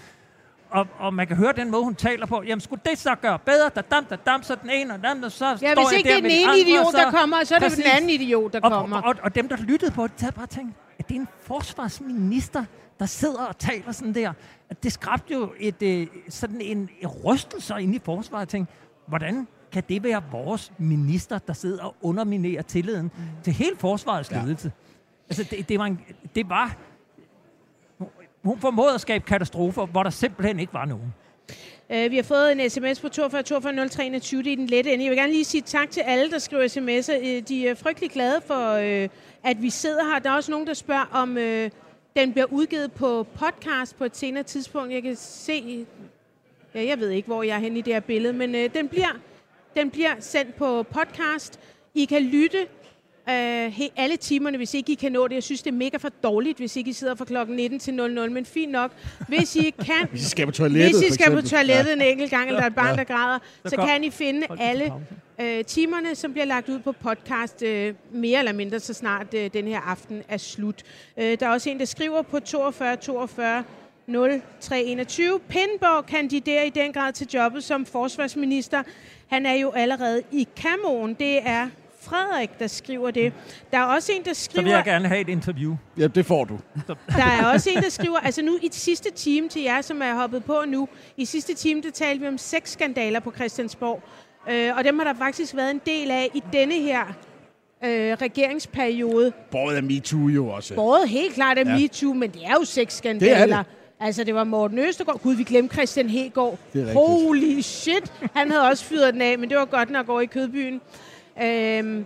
og, 0.73 0.87
og 0.99 1.15
man 1.15 1.27
kan 1.27 1.37
høre 1.37 1.53
den 1.57 1.71
måde, 1.71 1.85
hun 1.85 1.95
taler 1.95 2.27
på. 2.27 2.43
Jamen, 2.43 2.61
skulle 2.61 2.83
det 2.91 2.99
så 2.99 3.15
gøre 3.15 3.39
bedre? 3.39 3.71
Da 3.75 3.81
dam, 3.81 4.05
da 4.05 4.17
dam, 4.17 4.43
så 4.43 4.57
den 4.63 4.71
ene, 4.71 4.93
og 4.93 4.99
den 4.99 5.07
anden, 5.07 5.25
og 5.25 5.33
så 5.33 5.47
Ja, 5.47 5.55
står 5.57 5.75
hvis 5.75 5.99
ikke 5.99 6.09
det 6.09 6.17
er 6.17 6.21
den 6.21 6.31
de 6.31 6.37
ene 6.37 6.51
andre, 6.51 6.61
idiot, 6.61 6.93
der 6.95 7.11
kommer, 7.11 7.45
så 7.45 7.55
er 7.55 7.59
det 7.59 7.77
den 7.77 7.85
anden 7.97 8.11
idiot, 8.11 8.53
der 8.53 8.61
og, 8.63 8.71
kommer. 8.71 8.97
Og, 8.97 9.05
og, 9.09 9.15
og 9.23 9.35
dem, 9.35 9.49
der 9.49 9.57
lyttede 9.57 9.91
på 9.91 10.07
det, 10.07 10.21
havde 10.21 10.35
bare 10.35 10.47
tænkt, 10.47 10.75
at 10.99 11.09
det 11.09 11.17
er 11.17 11.21
en 11.21 11.29
forsvarsminister, 11.41 12.65
der 12.99 13.07
sidder 13.07 13.45
og 13.45 13.59
taler 13.59 13.93
sådan 13.93 14.15
der. 14.15 14.33
At 14.71 14.83
det 14.83 14.93
skabte 14.93 15.35
jo 15.35 15.53
et, 15.59 15.83
øh, 15.83 16.07
sådan 16.29 16.61
en, 16.61 16.79
en 17.01 17.09
rystelse 17.09 17.75
inde 17.81 17.97
i 17.97 18.01
forsvaret. 18.05 18.41
Jeg 18.41 18.49
tænkte, 18.49 18.75
hvordan 19.09 19.47
kan 19.73 19.83
det 19.89 20.03
være 20.03 20.23
vores 20.33 20.73
minister, 20.79 21.39
der 21.39 21.53
sidder 21.53 21.85
og 21.85 21.95
underminerer 22.03 22.63
tilliden 22.63 23.03
mm. 23.05 23.43
til 23.43 23.53
hele 23.53 23.77
forsvarets 23.77 24.31
ledelse? 24.31 24.73
Altså, 25.29 25.45
det, 25.57 25.69
det, 25.69 25.79
var 25.79 25.85
en, 25.85 26.01
det 26.35 26.49
var... 26.49 26.77
Hun 28.43 28.59
formåede 28.59 28.95
at 28.95 29.01
skabe 29.01 29.25
katastrofer, 29.25 29.87
hvor 29.87 30.03
der 30.03 30.11
simpelthen 30.11 30.61
ikke 30.61 30.75
var 30.75 30.85
nogen. 30.85 31.15
Uh, 31.91 32.11
vi 32.11 32.17
har 32.17 32.23
fået 32.23 32.53
en 32.53 32.71
sms 32.71 33.01
på 33.01 33.09
42 33.09 33.43
42 33.43 33.89
03 33.89 34.07
21. 34.07 34.43
Det 34.43 34.53
er 34.53 34.57
den 34.57 34.67
lette 34.67 34.93
ende. 34.93 35.05
Jeg 35.05 35.11
vil 35.11 35.19
gerne 35.19 35.33
lige 35.33 35.45
sige 35.45 35.61
tak 35.61 35.91
til 35.91 36.01
alle, 36.01 36.31
der 36.31 36.39
skriver 36.39 36.63
sms'er. 36.69 37.19
Uh, 37.19 37.49
de 37.49 37.69
er 37.69 37.75
frygtelig 37.75 38.11
glade 38.11 38.41
for, 38.47 38.75
uh, 38.75 39.09
at 39.51 39.63
vi 39.63 39.71
sidder 39.71 40.05
her. 40.05 40.19
Der 40.19 40.31
er 40.31 40.35
også 40.35 40.51
nogen, 40.51 40.67
der 40.67 40.75
spørger, 40.75 41.07
om 41.13 41.31
uh, 41.31 41.71
den 42.17 42.33
bliver 42.33 42.47
udgivet 42.51 42.93
på 42.93 43.27
podcast 43.35 43.99
på 43.99 44.05
et 44.05 44.17
senere 44.17 44.43
tidspunkt. 44.43 44.93
Jeg 44.93 45.03
kan 45.03 45.17
se... 45.17 45.87
Ja, 46.75 46.85
jeg 46.85 46.99
ved 46.99 47.11
ikke, 47.11 47.27
hvor 47.27 47.43
jeg 47.43 47.57
er 47.57 47.61
henne 47.61 47.79
i 47.79 47.83
det 47.83 47.93
her 47.93 48.01
billede, 48.01 48.33
men 48.33 48.55
uh, 48.55 48.61
den, 48.75 48.89
bliver, 48.89 49.19
den 49.77 49.91
bliver 49.91 50.11
sendt 50.21 50.57
på 50.57 50.83
podcast. 50.83 51.61
I 51.95 52.05
kan 52.05 52.23
lytte 52.23 52.59
øh, 53.29 53.81
alle 53.97 54.17
timerne, 54.21 54.57
hvis 54.57 54.75
ikke 54.75 54.93
I 54.93 54.95
kan 54.95 55.13
nå 55.13 55.29
det. 55.29 55.35
Jeg 55.35 55.43
synes, 55.43 55.63
det 55.63 55.71
er 55.71 55.75
mega 55.77 55.97
for 55.97 56.09
dårligt, 56.09 56.59
hvis 56.59 56.77
ikke 56.77 56.91
I 56.91 56.93
sidder 56.93 57.15
fra 57.15 57.25
klokken 57.25 57.57
19 57.57 57.79
til 57.79 57.95
00, 57.95 58.31
men 58.31 58.45
fint 58.45 58.73
nok. 58.73 58.93
Hvis 59.29 59.57
I 59.57 59.71
kan, 59.71 60.09
Hvis 60.11 60.27
I 60.27 60.29
skal 60.29 60.47
på 60.47 60.53
toilettet, 60.53 61.01
hvis 61.01 61.11
I 61.11 61.15
skal 61.15 61.31
på 61.35 61.43
toilettet 61.43 61.87
ja. 61.91 61.93
en 61.93 62.03
enkelt 62.03 62.31
gang, 62.31 62.49
eller 62.49 62.61
der 62.61 62.65
er 62.65 62.71
et 62.71 62.75
barn, 62.75 62.87
Ja. 62.89 62.97
der 62.97 63.05
græder, 63.05 63.39
så, 63.65 63.71
Så 63.71 63.77
kan 63.77 64.05
I 64.05 64.11
finde 64.11 64.47
alle 64.61 64.93
øh, 65.41 65.65
timerne, 65.65 66.15
som 66.15 66.33
bliver 66.33 66.45
lagt 66.45 66.69
ud 66.69 66.79
på 66.79 66.93
podcast, 66.93 67.63
øh, 67.63 67.95
mere 68.13 68.39
eller 68.39 68.53
mindre, 68.53 68.81
så 68.81 68.95
snart 68.95 69.35
øh, 69.35 69.51
den 69.53 69.67
her 69.67 69.81
aften 69.81 70.23
er 70.29 70.37
slut. 70.37 70.83
Øh, 71.17 71.39
der 71.41 71.47
er 71.47 71.51
også 71.51 71.71
en, 71.71 71.79
der 71.79 71.85
skriver 71.85 72.23
på 72.23 72.41
42 72.41 72.97
42 72.97 73.65
0321. 74.09 75.41
Pindborg 75.49 76.07
kandiderer 76.07 76.63
i 76.63 76.71
den 76.71 76.93
grad 76.93 77.13
til 77.13 77.29
jobbet 77.35 77.65
som 77.65 77.87
forsvarsminister. 77.87 78.83
Han 79.29 79.47
er 79.47 79.55
jo 79.55 79.71
allerede 79.71 80.23
i 80.33 80.49
kamoen. 80.57 81.15
Det 81.15 81.49
er 81.49 81.69
Frederik, 82.01 82.59
der 82.59 82.67
skriver 82.67 83.11
det. 83.11 83.33
Der 83.73 83.79
er 83.79 83.83
også 83.85 84.13
en, 84.13 84.19
der 84.25 84.33
Så 84.33 84.51
vil 84.51 84.63
skriver... 84.63 84.77
jeg 84.77 84.85
gerne 84.85 85.09
have 85.09 85.21
et 85.21 85.29
interview. 85.29 85.77
Ja, 85.99 86.07
det 86.07 86.27
får 86.27 86.45
du. 86.45 86.59
Der 86.87 87.25
er 87.41 87.53
også 87.53 87.71
en, 87.77 87.83
der 87.83 87.89
skriver, 87.89 88.19
altså 88.19 88.43
nu 88.43 88.59
i 88.63 88.69
sidste 88.73 89.11
time 89.11 89.49
til 89.49 89.63
jer, 89.63 89.81
som 89.81 90.03
er 90.03 90.15
hoppet 90.15 90.45
på 90.45 90.63
nu, 90.67 90.89
i 91.17 91.25
sidste 91.25 91.55
time, 91.55 91.83
der 91.83 91.91
talte 91.91 92.21
vi 92.21 92.29
om 92.29 92.39
seks 92.39 92.71
skandaler 92.73 93.21
på 93.21 93.33
Christiansborg, 93.33 94.03
øh, 94.51 94.77
og 94.77 94.85
dem 94.85 94.99
har 94.99 95.05
der 95.13 95.15
faktisk 95.19 95.57
været 95.57 95.71
en 95.71 95.81
del 95.87 96.11
af 96.11 96.31
i 96.35 96.43
denne 96.53 96.75
her 96.75 97.01
øh, 97.85 98.17
regeringsperiode. 98.23 99.33
Båret 99.51 99.77
af 99.77 99.83
MeToo 99.83 100.29
jo 100.29 100.49
også. 100.49 100.75
Både 100.75 101.07
helt 101.07 101.35
klart 101.35 101.59
af 101.59 101.65
Ja. 101.65 101.79
MeToo, 101.79 102.13
men 102.15 102.31
det 102.31 102.45
er 102.45 102.53
jo 102.53 102.65
seks 102.65 103.01
Det 103.01 103.09
er 103.13 103.19
skandaler. 103.19 103.57
det. 103.57 103.67
Altså, 104.03 104.25
det 104.25 104.35
var 104.35 104.45
Morten 104.45 104.79
Østergaard. 104.79 105.21
Gud, 105.21 105.35
vi 105.35 105.45
glemte 105.45 105.75
Christian 105.75 106.09
Hegård. 106.09 106.59
Holy 106.93 107.61
shit. 107.61 108.13
Han 108.35 108.51
havde 108.51 108.69
også 108.69 108.85
fyret 108.85 109.13
den 109.15 109.23
af, 109.23 109.39
men 109.39 109.51
det 109.51 109.59
var 109.59 109.65
godt 109.65 109.91
nok 109.91 110.09
over 110.09 110.21
i 110.21 110.27
Kødbyen. 110.27 110.81
Øhm, 111.43 112.05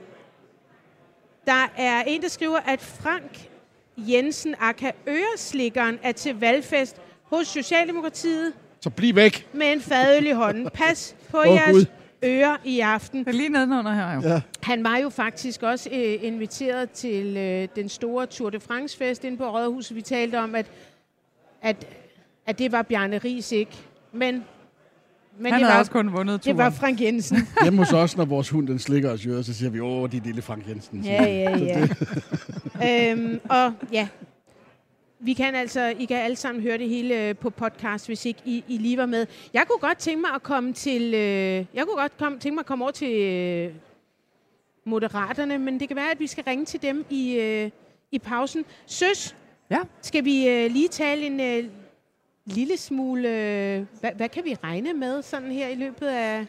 der 1.47 1.73
er 1.77 2.03
en, 2.07 2.23
der 2.23 2.29
skriver, 2.29 2.59
at 2.67 2.81
Frank 2.81 3.49
Jensen, 3.97 4.55
aka 4.61 4.91
Øreslikkeren, 5.09 5.99
er 6.03 6.13
til 6.13 6.41
valgfest 6.41 6.97
hos 7.23 7.47
Socialdemokratiet 7.47 8.53
Så 8.81 8.91
bliv 8.91 9.15
væk. 9.15 9.49
med 9.53 9.73
en 9.73 9.81
fadøl 9.81 10.27
i 10.27 10.31
hånden. 10.31 10.69
Pas 10.75 11.15
på 11.31 11.39
Åh, 11.41 11.49
oh, 11.49 11.55
jeres 11.55 11.73
Gud. 11.73 11.85
ører 12.25 12.57
i 12.65 12.81
aften. 12.81 13.21
Det 13.21 13.29
er 13.29 13.33
lige 13.33 13.49
nedenunder 13.49 13.93
her 13.95 14.15
jo. 14.15 14.21
Ja. 14.21 14.41
Han 14.63 14.85
var 14.85 14.97
jo 14.97 15.09
faktisk 15.09 15.63
også 15.63 15.89
øh, 15.93 16.25
inviteret 16.25 16.91
til 16.91 17.37
øh, 17.37 17.69
den 17.77 17.89
store 17.89 18.27
Tour 18.27 18.51
de 18.51 18.61
France-fest 18.61 19.25
inde 19.25 19.37
på 19.37 19.51
Rådhuset. 19.51 19.97
Vi 19.97 20.03
talte 20.03 20.39
om, 20.39 20.55
at, 20.55 20.67
at, 21.67 21.87
at 22.47 22.59
det 22.59 22.73
var 22.73 22.83
Bjarne 22.83 23.19
Ries 23.19 23.53
ikke. 23.53 23.73
Men, 24.13 24.45
men 25.39 25.53
Han 25.53 25.61
det, 25.61 25.69
var, 25.69 25.79
også 25.79 25.93
kun 25.93 26.13
vundet 26.13 26.45
det 26.45 26.57
var 26.57 26.71
turen. 26.71 26.81
Frank 26.81 27.01
Jensen. 27.01 27.39
Hjemme 27.63 27.79
hos 27.79 27.93
os, 27.93 28.17
når 28.17 28.25
vores 28.25 28.49
hund 28.49 28.69
den 28.69 28.79
slikker 28.79 29.11
os 29.11 29.25
i 29.25 29.43
så 29.43 29.55
siger 29.55 29.71
vi, 29.71 29.81
åh, 29.81 30.13
de 30.13 30.21
lille 30.21 30.43
Frank 30.43 30.69
Jensen. 30.69 31.05
ja, 31.05 31.25
ja, 31.25 31.57
ja. 31.59 33.13
øhm, 33.13 33.41
og 33.51 33.73
ja, 33.93 34.09
vi 35.19 35.33
kan 35.33 35.55
altså, 35.55 35.95
I 35.99 36.05
kan 36.05 36.17
alle 36.17 36.37
sammen 36.37 36.63
høre 36.63 36.79
det 36.79 36.89
hele 36.89 37.29
øh, 37.29 37.37
på 37.37 37.51
podcast, 37.51 38.07
hvis 38.07 38.25
ikke 38.25 38.41
I, 38.45 38.65
I 38.69 38.79
lige 38.79 38.97
var 38.97 39.07
med. 39.07 39.27
Jeg 39.55 39.65
kunne 39.69 39.79
godt 39.79 39.99
tænke 39.99 40.21
mig 40.21 40.31
at 40.35 40.43
komme 40.43 40.73
til, 40.73 41.15
øh, 41.15 41.65
jeg 41.75 41.85
kunne 41.85 42.01
godt 42.01 42.19
komme, 42.19 42.39
tænke 42.39 42.55
mig 42.55 42.61
at 42.61 42.67
komme 42.67 42.85
over 42.85 42.93
til 42.93 43.21
øh, 43.21 43.75
Moderaterne, 44.85 45.59
men 45.59 45.81
det 45.81 45.89
kan 45.89 45.97
være, 45.97 46.11
at 46.11 46.21
vi 46.21 46.27
skal 46.27 46.45
ringe 46.47 46.65
til 46.65 46.83
dem 46.83 47.05
i, 47.11 47.35
øh, 47.35 47.71
i 48.13 48.19
pausen. 48.19 48.65
Søs, 48.87 49.37
Ja. 49.71 49.79
skal 50.03 50.25
vi 50.25 50.49
øh, 50.49 50.71
lige 50.71 50.89
tale 50.89 51.27
en 51.27 51.41
øh, 51.41 51.71
lille 52.47 52.77
smule, 52.77 53.29
øh, 53.29 53.85
hvad, 54.01 54.11
hvad 54.17 54.29
kan 54.29 54.43
vi 54.45 54.57
regne 54.65 54.93
med 54.93 55.23
sådan 55.23 55.51
her 55.51 55.69
i 55.69 55.75
løbet 55.75 56.07
af... 56.07 56.47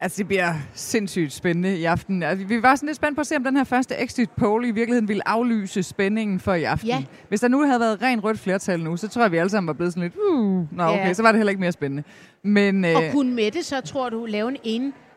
Altså, 0.00 0.18
det 0.18 0.26
bliver 0.26 0.54
sindssygt 0.74 1.32
spændende 1.32 1.78
i 1.78 1.84
aften. 1.84 2.22
Altså, 2.22 2.46
vi 2.46 2.62
var 2.62 2.74
sådan 2.74 2.86
lidt 2.86 2.96
spændt 2.96 3.14
på 3.16 3.20
at 3.20 3.26
se, 3.26 3.36
om 3.36 3.44
den 3.44 3.56
her 3.56 3.64
første 3.64 3.94
exit 4.02 4.30
poll 4.30 4.64
i 4.64 4.70
virkeligheden 4.70 5.08
ville 5.08 5.28
aflyse 5.28 5.82
spændingen 5.82 6.40
for 6.40 6.54
i 6.54 6.62
aften. 6.64 6.88
Ja. 6.88 7.04
Hvis 7.28 7.40
der 7.40 7.48
nu 7.48 7.62
havde 7.66 7.80
været 7.80 8.02
rent 8.02 8.24
rødt 8.24 8.38
flertal 8.38 8.80
nu, 8.80 8.96
så 8.96 9.08
tror 9.08 9.22
jeg, 9.22 9.32
vi 9.32 9.36
alle 9.36 9.50
sammen 9.50 9.66
var 9.66 9.72
blevet 9.72 9.92
sådan 9.92 10.02
lidt, 10.02 10.14
uh, 10.30 10.76
nå 10.76 10.82
okay, 10.84 11.06
Ja. 11.06 11.12
så 11.12 11.22
var 11.22 11.32
det 11.32 11.38
heller 11.38 11.50
ikke 11.50 11.60
mere 11.60 11.72
spændende. 11.72 12.02
Men 12.42 12.84
øh, 12.84 12.96
Og 12.96 13.02
kunne 13.12 13.34
Mette 13.34 13.62
så, 13.62 13.80
tror 13.80 14.08
du, 14.08 14.24
lave 14.26 14.48
en 14.48 14.56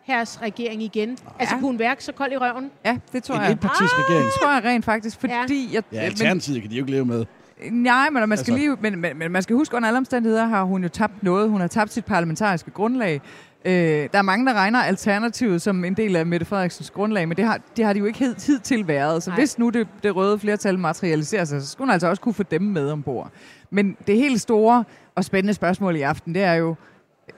enhærs 0.07 0.41
regering 0.41 0.83
igen? 0.83 1.09
Altså, 1.39 1.55
Ja. 1.55 1.59
kunne 1.59 1.67
hun 1.69 1.79
værke 1.79 2.03
så 2.03 2.11
kold 2.11 2.31
i 2.31 2.37
røven? 2.37 2.71
ja, 2.85 2.97
det 3.13 3.23
tror 3.23 3.35
En 3.35 3.41
jeg. 3.41 3.51
etpartis 3.51 3.89
regering. 3.93 4.25
Det 4.25 4.33
tror 4.41 4.53
jeg 4.53 4.63
rent 4.63 4.85
faktisk, 4.85 5.19
fordi... 5.19 5.33
Jeg, 5.73 5.83
Ja, 5.93 5.99
Alternativet 5.99 6.61
kan 6.61 6.71
de 6.71 6.75
jo 6.75 6.81
ikke 6.83 6.91
leve 6.91 7.05
med. 7.05 7.25
Nej, 7.71 8.09
men 8.09 8.29
man 8.29 8.37
skal, 8.37 8.53
Altså- 8.53 8.67
lige, 8.67 8.77
men, 8.81 8.99
men, 9.01 9.17
men 9.17 9.31
man 9.31 9.41
skal 9.41 9.55
huske, 9.55 9.75
under 9.75 9.87
alle 9.87 9.97
omstændigheder 9.97 10.45
har 10.45 10.63
hun 10.63 10.83
jo 10.83 10.89
tabt 10.89 11.23
noget. 11.23 11.49
Hun 11.49 11.61
har 11.61 11.67
tabt 11.67 11.93
sit 11.93 12.05
parlamentariske 12.05 12.71
grundlag. 12.71 13.21
Øh, 13.65 13.73
der 13.73 14.17
er 14.17 14.21
mange, 14.21 14.45
der 14.45 14.53
regner 14.53 14.79
Alternativet 14.79 15.61
som 15.61 15.85
en 15.85 15.93
del 15.93 16.15
af 16.15 16.25
Mette 16.25 16.45
Frederiksens 16.45 16.89
grundlag, 16.89 17.27
men 17.27 17.37
det 17.37 17.45
har, 17.45 17.59
det 17.77 17.85
har 17.85 17.93
de 17.93 17.99
jo 17.99 18.05
ikke 18.05 18.19
hed, 18.19 18.35
hidtil 18.47 18.87
været. 18.87 19.23
Så 19.23 19.29
Nej. 19.29 19.39
Hvis 19.39 19.59
nu 19.59 19.69
det, 19.69 19.87
det 20.03 20.15
røde 20.15 20.39
flertal 20.39 20.79
materialiserer 20.79 21.45
sig, 21.45 21.61
så 21.61 21.67
skulle 21.67 21.85
hun 21.85 21.91
altså 21.91 22.07
også 22.07 22.21
kunne 22.21 22.33
få 22.33 22.43
dem 22.43 22.61
med 22.61 22.91
ombord. 22.91 23.31
Men 23.69 23.97
det 24.07 24.15
helt 24.17 24.41
store 24.41 24.83
og 25.15 25.25
spændende 25.25 25.53
spørgsmål 25.53 25.95
i 25.95 26.01
aften, 26.01 26.35
det 26.35 26.43
er 26.43 26.53
jo, 26.53 26.75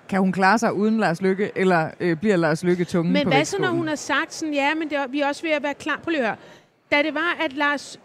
kan 0.09 0.19
hun 0.19 0.31
klare 0.31 0.57
sig 0.57 0.73
uden 0.73 0.99
Lars 0.99 1.21
Lykke, 1.21 1.51
eller 1.55 1.89
øh, 1.99 2.17
bliver 2.17 2.35
Lars 2.35 2.63
Lykke 2.63 2.85
tungen 2.85 3.13
Men 3.13 3.23
på 3.23 3.29
hvad 3.29 3.45
så, 3.45 3.57
når 3.61 3.69
hun 3.69 3.87
har 3.87 3.95
sagt 3.95 4.33
sådan, 4.33 4.53
ja, 4.53 4.75
men 4.75 4.89
det 4.89 4.97
vi 5.09 5.21
er 5.21 5.27
også 5.27 5.41
ved 5.43 5.51
at 5.51 5.63
være 5.63 5.73
klar 5.73 5.99
på 6.03 6.11
høre. 6.17 6.35
Da 6.91 7.03
det 7.03 7.13
var, 7.13 7.37
at 7.45 7.53
Lars 7.53 7.99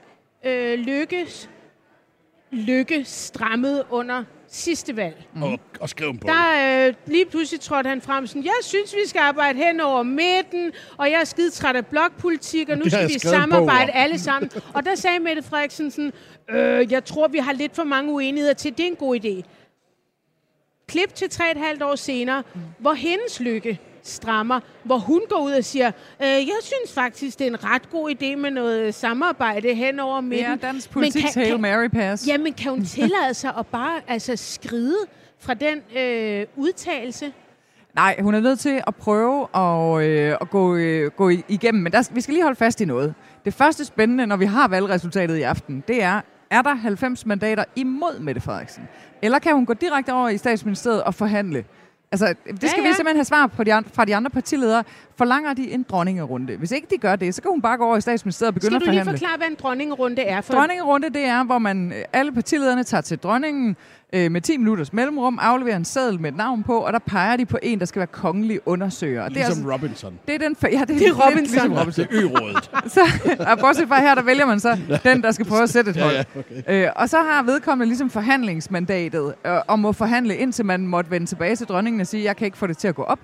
øh, 0.46 0.78
Lykkes 0.78 1.50
Lykke 2.50 3.04
strammede 3.04 3.84
under 3.90 4.24
sidste 4.48 4.96
valg, 4.96 5.26
Mm. 5.34 5.42
Og, 5.42 5.58
og 5.80 5.88
skriv 5.88 6.08
dem 6.08 6.18
på. 6.18 6.26
der 6.28 6.86
øh, 6.88 6.94
lige 7.06 7.26
pludselig 7.26 7.60
trådte 7.60 7.88
han 7.88 8.00
frem 8.02 8.26
sådan, 8.26 8.44
jeg 8.44 8.52
synes, 8.62 8.94
vi 8.94 9.08
skal 9.08 9.18
arbejde 9.20 9.58
hen 9.58 9.80
over 9.80 10.02
midten, 10.02 10.72
og 10.96 11.10
jeg 11.10 11.20
er 11.20 11.24
skide 11.24 11.50
træt 11.50 11.76
af 11.76 11.86
blokpolitik, 11.86 12.68
og 12.68 12.78
nu 12.78 12.88
skal 12.88 13.08
vi 13.08 13.12
en 13.12 13.18
samarbejde 13.20 13.92
om. 13.92 13.98
alle 13.98 14.18
sammen. 14.18 14.50
Og 14.74 14.84
der 14.84 14.94
sagde 14.94 15.18
Mette 15.18 15.42
Frederiksen 15.42 15.90
sådan, 15.90 16.12
øh, 16.50 16.92
jeg 16.92 17.04
tror, 17.04 17.28
vi 17.28 17.38
har 17.38 17.52
lidt 17.52 17.74
for 17.76 17.84
mange 17.84 18.12
uenigheder 18.12 18.54
til, 18.54 18.72
det 18.78 18.82
er 18.82 18.86
en 18.88 18.96
god 18.96 19.16
idé. 19.24 19.42
Klip 20.88 21.14
til 21.14 21.30
tre 21.30 21.50
et 21.50 21.56
halvt 21.56 21.82
år 21.82 21.94
senere, 21.94 22.42
hvor 22.78 22.92
hendes 22.92 23.40
lykke 23.40 23.80
strammer, 24.08 24.60
hvor 24.84 24.98
hun 24.98 25.20
går 25.28 25.44
ud 25.44 25.52
og 25.52 25.64
siger, 25.64 25.86
øh, 26.22 26.26
jeg 26.28 26.58
synes 26.62 26.92
faktisk, 26.94 27.38
det 27.38 27.46
er 27.46 27.50
en 27.50 27.64
ret 27.64 27.90
god 27.90 28.10
idé 28.10 28.36
med 28.36 28.50
noget 28.50 28.94
samarbejde 28.94 29.74
hen 29.74 30.00
over 30.00 30.20
midten. 30.20 30.46
Ja, 30.46 30.56
dansk 30.66 30.90
politiks 30.90 31.34
kan- 31.34 31.42
Hail 31.42 31.60
Mary 31.60 31.88
Pass. 31.88 32.26
Jamen, 32.28 32.52
kan 32.52 32.70
hun 32.70 32.84
tillade 32.98 33.34
sig 33.34 33.52
at 33.58 33.66
bare 33.66 34.00
altså, 34.08 34.36
skride 34.36 34.96
fra 35.40 35.54
den 35.54 35.78
øh, 35.98 36.46
udtalelse? 36.56 37.32
Nej, 37.94 38.16
hun 38.20 38.34
er 38.34 38.40
nødt 38.40 38.58
til 38.58 38.82
at 38.86 38.94
prøve 38.96 39.46
at, 39.56 40.02
øh, 40.04 40.36
at 40.40 40.50
gå, 40.50 40.76
øh, 40.76 41.10
gå 41.10 41.28
igennem, 41.28 41.82
men 41.82 41.92
der, 41.92 42.08
vi 42.12 42.20
skal 42.20 42.34
lige 42.34 42.42
holde 42.44 42.56
fast 42.58 42.80
i 42.80 42.84
noget. 42.84 43.14
Det 43.44 43.54
første 43.54 43.84
spændende, 43.84 44.26
når 44.26 44.36
vi 44.36 44.44
har 44.44 44.68
valgresultatet 44.68 45.36
i 45.36 45.42
aften, 45.42 45.84
det 45.88 46.02
er, 46.02 46.20
er 46.50 46.62
der 46.62 46.74
90 46.74 47.26
mandater 47.26 47.64
imod 47.76 48.18
Mette 48.20 48.40
Frederiksen? 48.40 48.82
Eller 49.22 49.38
kan 49.38 49.54
hun 49.54 49.66
gå 49.66 49.72
direkte 49.72 50.12
over 50.12 50.28
i 50.28 50.38
statsministeriet 50.38 51.02
og 51.02 51.14
forhandle? 51.14 51.64
Altså, 52.12 52.26
det 52.26 52.36
skal 52.70 52.80
Ja, 52.80 52.82
ja, 52.82 52.88
vi 52.88 52.94
simpelthen 52.94 53.16
have 53.16 53.24
svar 53.24 53.46
på 53.46 53.64
de 53.64 53.74
andre, 53.74 53.90
fra 53.94 54.04
de 54.04 54.16
andre 54.16 54.30
partiledere. 54.30 54.84
Forlanger 55.18 55.54
de 55.54 55.70
en 55.70 55.82
dronningerunde? 55.82 56.56
Hvis 56.56 56.70
ikke 56.70 56.86
de 56.90 56.98
gør 56.98 57.16
det, 57.16 57.34
så 57.34 57.42
kan 57.42 57.50
hun 57.50 57.62
bare 57.62 57.76
gå 57.76 57.84
over 57.84 57.96
i 57.96 58.00
statsministeriet 58.00 58.48
og 58.48 58.54
begynde 58.54 58.70
Skal 58.70 58.76
at 58.76 58.80
du 58.80 58.90
lige 58.90 59.00
forhandle. 59.00 59.18
forklare, 59.18 59.36
hvad 59.38 59.46
en 59.46 59.54
dronningerunde 59.62 60.22
er? 60.22 60.40
For 60.40 60.54
Dronningerunde, 60.54 61.10
det 61.10 61.24
er, 61.24 61.44
hvor 61.44 61.58
man 61.58 61.92
øh, 61.92 62.04
alle 62.12 62.32
partilederne 62.32 62.84
tager 62.84 63.00
til 63.00 63.18
dronningen 63.18 63.76
øh, 64.12 64.30
med 64.30 64.40
10 64.40 64.56
minutters 64.56 64.92
mellemrum, 64.92 65.38
afleverer 65.42 65.76
en 65.76 65.84
seddel 65.84 66.20
med 66.20 66.30
et 66.30 66.36
navn 66.36 66.62
på, 66.62 66.78
og 66.78 66.92
der 66.92 66.98
peger 66.98 67.36
de 67.36 67.46
på 67.46 67.58
en, 67.62 67.78
der 67.78 67.84
skal 67.84 68.00
være 68.00 68.06
kongelig 68.06 68.60
undersøger. 68.66 69.22
Og 69.22 69.30
det 69.30 69.36
er, 69.36 69.46
Ligesom 69.46 69.70
altså, 69.70 69.72
Robinson. 69.74 70.18
det 70.26 70.34
er 70.34 70.38
den... 70.38 70.56
Ja, 70.62 70.68
det 70.68 70.80
er, 70.80 70.84
Det 70.84 70.94
er 70.94 70.98
lidt 70.98 71.14
Robinson. 71.18 71.42
Ligesom 71.42 71.72
Robinson. 71.72 72.06
Det 72.06 72.18
er 72.18 72.22
ø-rådet. 72.22 72.70
Så, 72.94 73.00
og 73.50 73.58
bortset 73.58 73.88
fra 73.88 74.00
her, 74.00 74.14
der 74.14 74.22
vælger 74.22 74.46
man 74.46 74.60
så 74.60 74.78
den, 75.04 75.22
der 75.22 75.30
skal 75.30 75.46
prøve 75.46 75.62
at 75.62 75.70
sætte 75.70 75.90
et 75.90 75.96
hold. 76.02 76.14
ja, 76.14 76.24
okay. 76.38 76.84
øh, 76.86 76.90
og 76.96 77.08
så 77.08 77.16
har 77.18 77.42
vedkommende 77.42 77.86
ligesom 77.86 78.10
forhandlingsmandatet, 78.10 79.34
øh, 79.46 79.52
og 79.66 79.78
må 79.78 79.92
forhandle 79.92 80.36
indtil 80.36 80.64
man 80.64 80.86
måtte 80.86 81.10
vende 81.10 81.26
tilbage 81.26 81.56
til 81.56 81.66
dronningen 81.66 82.00
og 82.00 82.06
sige, 82.06 82.24
jeg 82.24 82.36
kan 82.36 82.44
ikke 82.44 82.58
få 82.58 82.66
det 82.66 82.78
til 82.78 82.88
at 82.88 82.94
gå 82.94 83.02
op. 83.02 83.18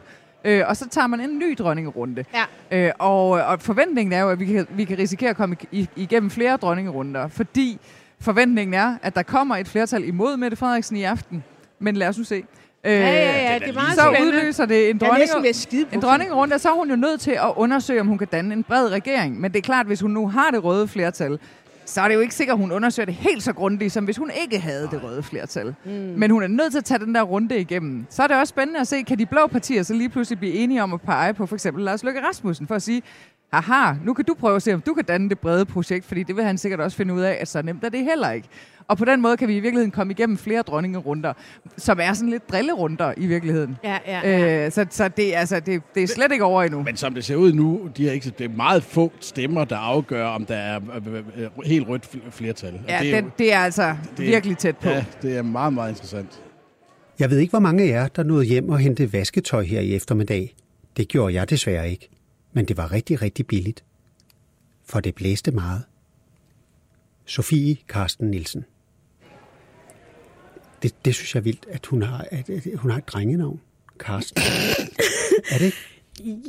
Øh, 0.45 0.63
og 0.67 0.77
så 0.77 0.89
tager 0.89 1.07
man 1.07 1.21
en 1.21 1.39
ny 1.39 1.57
dronningerunde. 1.59 2.25
Ja. 2.71 2.87
Øh, 2.87 2.93
og, 2.99 3.29
og 3.31 3.61
forventningen 3.61 4.13
er 4.13 4.21
jo, 4.21 4.31
at 4.31 4.41
vi 4.41 4.45
kan, 4.47 4.67
vi 4.71 4.85
kan 4.85 4.99
risikere 4.99 5.31
at 5.31 5.37
komme 5.37 5.57
igennem 5.97 6.31
flere 6.31 6.57
dronningerunder, 6.57 7.29
fordi 7.29 7.81
forventningen 8.23 8.75
er, 8.75 8.95
at 9.03 9.15
der 9.15 9.23
kommer 9.23 9.57
et 9.57 9.69
flertal 9.69 10.09
imod 10.09 10.37
Mette 10.37 10.57
Frederiksen 10.57 10.97
i 10.97 11.03
aften. 11.03 11.45
Men 11.79 11.97
lad 11.97 12.09
os 12.09 12.19
nu 12.19 12.25
se. 12.25 12.45
Øh, 12.85 12.93
Ja, 12.93 12.99
ja, 12.99 13.53
ja, 13.53 13.59
det 13.59 13.69
er 13.69 13.73
meget 13.73 13.95
så 13.95 14.01
spændende. 14.15 14.39
udløser 14.39 14.67
det 14.67 14.91
en 14.91 14.97
er 14.97 14.99
dronning, 15.07 15.31
en 15.93 16.01
dronningerunde, 16.03 16.55
og 16.55 16.61
så 16.61 16.69
er 16.69 16.75
hun 16.75 16.91
jo 16.91 16.97
nødt 16.97 17.21
til 17.21 17.31
at 17.31 17.53
undersøge, 17.57 18.01
om 18.01 18.07
hun 18.07 18.19
kan 18.19 18.29
danne 18.33 18.55
en 18.55 18.63
bred 18.65 18.89
regering. 18.89 19.41
Men 19.41 19.53
det 19.53 19.59
er 19.59 19.63
klart, 19.63 19.87
hvis 19.87 20.01
hun 20.01 20.11
nu 20.11 20.29
har 20.29 20.51
det 20.51 20.65
røde 20.65 20.89
flertal, 20.89 21.39
så 21.85 22.01
er 22.01 22.09
det 22.09 22.15
jo 22.15 22.21
ikke 22.21 22.35
sikkert, 22.35 22.55
at 22.55 22.61
hun 22.61 22.73
undersøger 22.73 23.05
det 23.07 23.15
helt 23.15 23.43
så 23.43 23.53
grundigt, 23.53 23.93
som 23.93 24.05
hvis 24.05 24.17
hun 24.17 24.31
ikke 24.43 24.59
havde 24.59 24.89
det 24.91 25.05
røde 25.05 25.23
flertal. 25.23 25.75
Mm. 25.85 25.91
Men 25.93 26.31
hun 26.31 26.43
er 26.43 26.47
nødt 26.47 26.71
til 26.73 26.79
at 26.79 26.85
tage 26.85 26.99
den 26.99 27.15
der 27.15 27.23
runde 27.23 27.59
igennem. 27.61 28.07
Så 28.11 28.23
er 28.23 28.27
det 28.27 28.37
også 28.37 28.51
spændende 28.51 28.81
at 28.81 28.89
se, 28.89 29.03
kan 29.03 29.19
de 29.19 29.27
blå 29.27 29.47
partier 29.47 29.83
så 29.83 29.95
lige 29.95 30.09
pludselig 30.09 30.39
blive 30.39 30.53
enige 30.55 30.83
om 30.83 30.93
at 30.93 31.01
pege 31.01 31.35
på 31.35 31.47
for 31.47 31.57
eksempel 31.57 31.85
Lars 31.85 32.03
Løkke 32.05 32.21
Rasmussen, 32.29 32.67
for 32.67 32.75
at 32.75 32.83
sige, 32.83 33.03
Aha, 33.53 33.95
nu 34.05 34.15
kan 34.15 34.25
du 34.25 34.35
prøve 34.35 34.57
at 34.57 34.63
se, 34.63 34.75
om 34.75 34.81
du 34.81 34.95
kan 34.95 35.05
danne 35.05 35.29
det 35.29 35.39
brede 35.39 35.65
projekt, 35.65 36.05
fordi 36.05 36.23
det 36.23 36.37
vil 36.37 36.45
han 36.45 36.59
sikkert 36.59 36.81
også 36.81 36.97
finde 36.97 37.15
ud 37.15 37.21
af, 37.21 37.39
at 37.41 37.49
så 37.49 37.63
nemt 37.63 37.85
er 37.85 37.89
det 37.89 38.05
heller 38.05 38.31
ikke. 38.31 38.49
Og 38.89 38.99
på 38.99 39.05
den 39.05 39.21
måde 39.23 39.37
kan 39.37 39.49
vi 39.49 39.57
i 39.57 39.61
virkeligheden 39.61 39.91
komme 39.91 40.11
igennem 40.13 40.37
flere 40.39 40.63
dronningerunder, 40.63 41.33
som 41.77 41.99
er 42.03 42.13
sådan 42.13 42.31
lidt 42.31 42.51
drillerunder 42.51 43.15
i 43.17 43.27
virkeligheden. 43.27 43.77
Ja, 43.85 43.99
ja, 44.07 44.21
ja. 44.39 44.65
Øh, 44.67 44.73
så 44.73 44.87
så 44.91 45.09
det, 45.09 45.35
er 45.37 45.39
altså, 45.39 45.61
det, 45.61 45.83
det 45.95 46.03
er 46.03 46.07
slet 46.07 46.33
ikke 46.33 46.45
over 46.45 46.63
endnu. 46.63 46.83
Men 46.83 46.97
som 46.97 47.15
det 47.15 47.25
ser 47.25 47.37
ud 47.37 47.53
nu, 47.53 47.81
de 47.97 48.09
er 48.09 48.13
ikke, 48.13 48.31
det 48.39 48.45
er 48.45 48.57
meget 48.57 48.83
få 48.83 49.13
stemmer, 49.21 49.65
der 49.65 49.77
afgør, 49.77 50.27
om 50.27 50.45
der 50.47 50.57
er 50.57 50.81
øh, 51.07 51.15
øh, 51.15 51.23
øh, 51.37 51.49
helt 51.65 51.89
rødt 51.89 52.05
fl- 52.15 52.31
flertal. 52.31 52.75
Og 52.75 52.81
Ja, 52.89 52.99
det 53.03 53.15
er 53.15 53.21
det, 53.21 53.39
det 53.39 53.53
er 53.53 53.59
altså 53.59 53.97
det- 54.17 54.27
virkelig 54.27 54.59
tæt 54.59 54.77
på. 54.77 54.89
ja, 54.89 55.05
det 55.23 55.37
er 55.37 55.43
meget, 55.43 55.73
meget 55.73 55.91
interessant. 55.91 56.41
Jeg 57.19 57.31
ved 57.31 57.39
ikke, 57.39 57.51
hvor 57.51 57.59
mange 57.61 57.83
af 57.85 57.89
jer, 57.89 58.09
der 58.09 58.23
nåede 58.23 58.45
hjem 58.45 58.69
og 58.69 58.79
hente 58.79 59.13
vasketøj 59.13 59.63
her 59.63 59.81
i 59.81 59.95
eftermiddag. 59.95 60.55
Det 60.97 61.09
gjorde 61.09 61.35
jeg 61.35 61.51
desværre 61.51 61.91
ikke. 61.91 62.09
Men 62.53 62.65
det 62.65 62.77
var 62.77 62.93
rigtig, 62.93 63.23
rigtig 63.23 63.47
billigt. 63.47 63.85
For 64.85 65.01
det 65.01 65.15
blæste 65.15 65.51
meget. 65.51 65.83
Sofie 67.27 67.77
Karsten 67.89 68.31
Nielsen. 68.31 68.65
Det, 70.83 71.05
det 71.05 71.15
synes 71.15 71.35
jeg 71.35 71.41
er 71.41 71.45
vildt, 71.45 71.67
at 71.71 71.87
hun 71.87 72.03
har, 72.03 72.27
at, 72.31 72.51
at 72.51 72.79
hun 72.79 72.91
har 72.91 72.99
et 72.99 73.09
drengenavn. 73.09 73.61
Karsten. 74.01 74.43
er 75.51 75.59
det? 75.59 75.75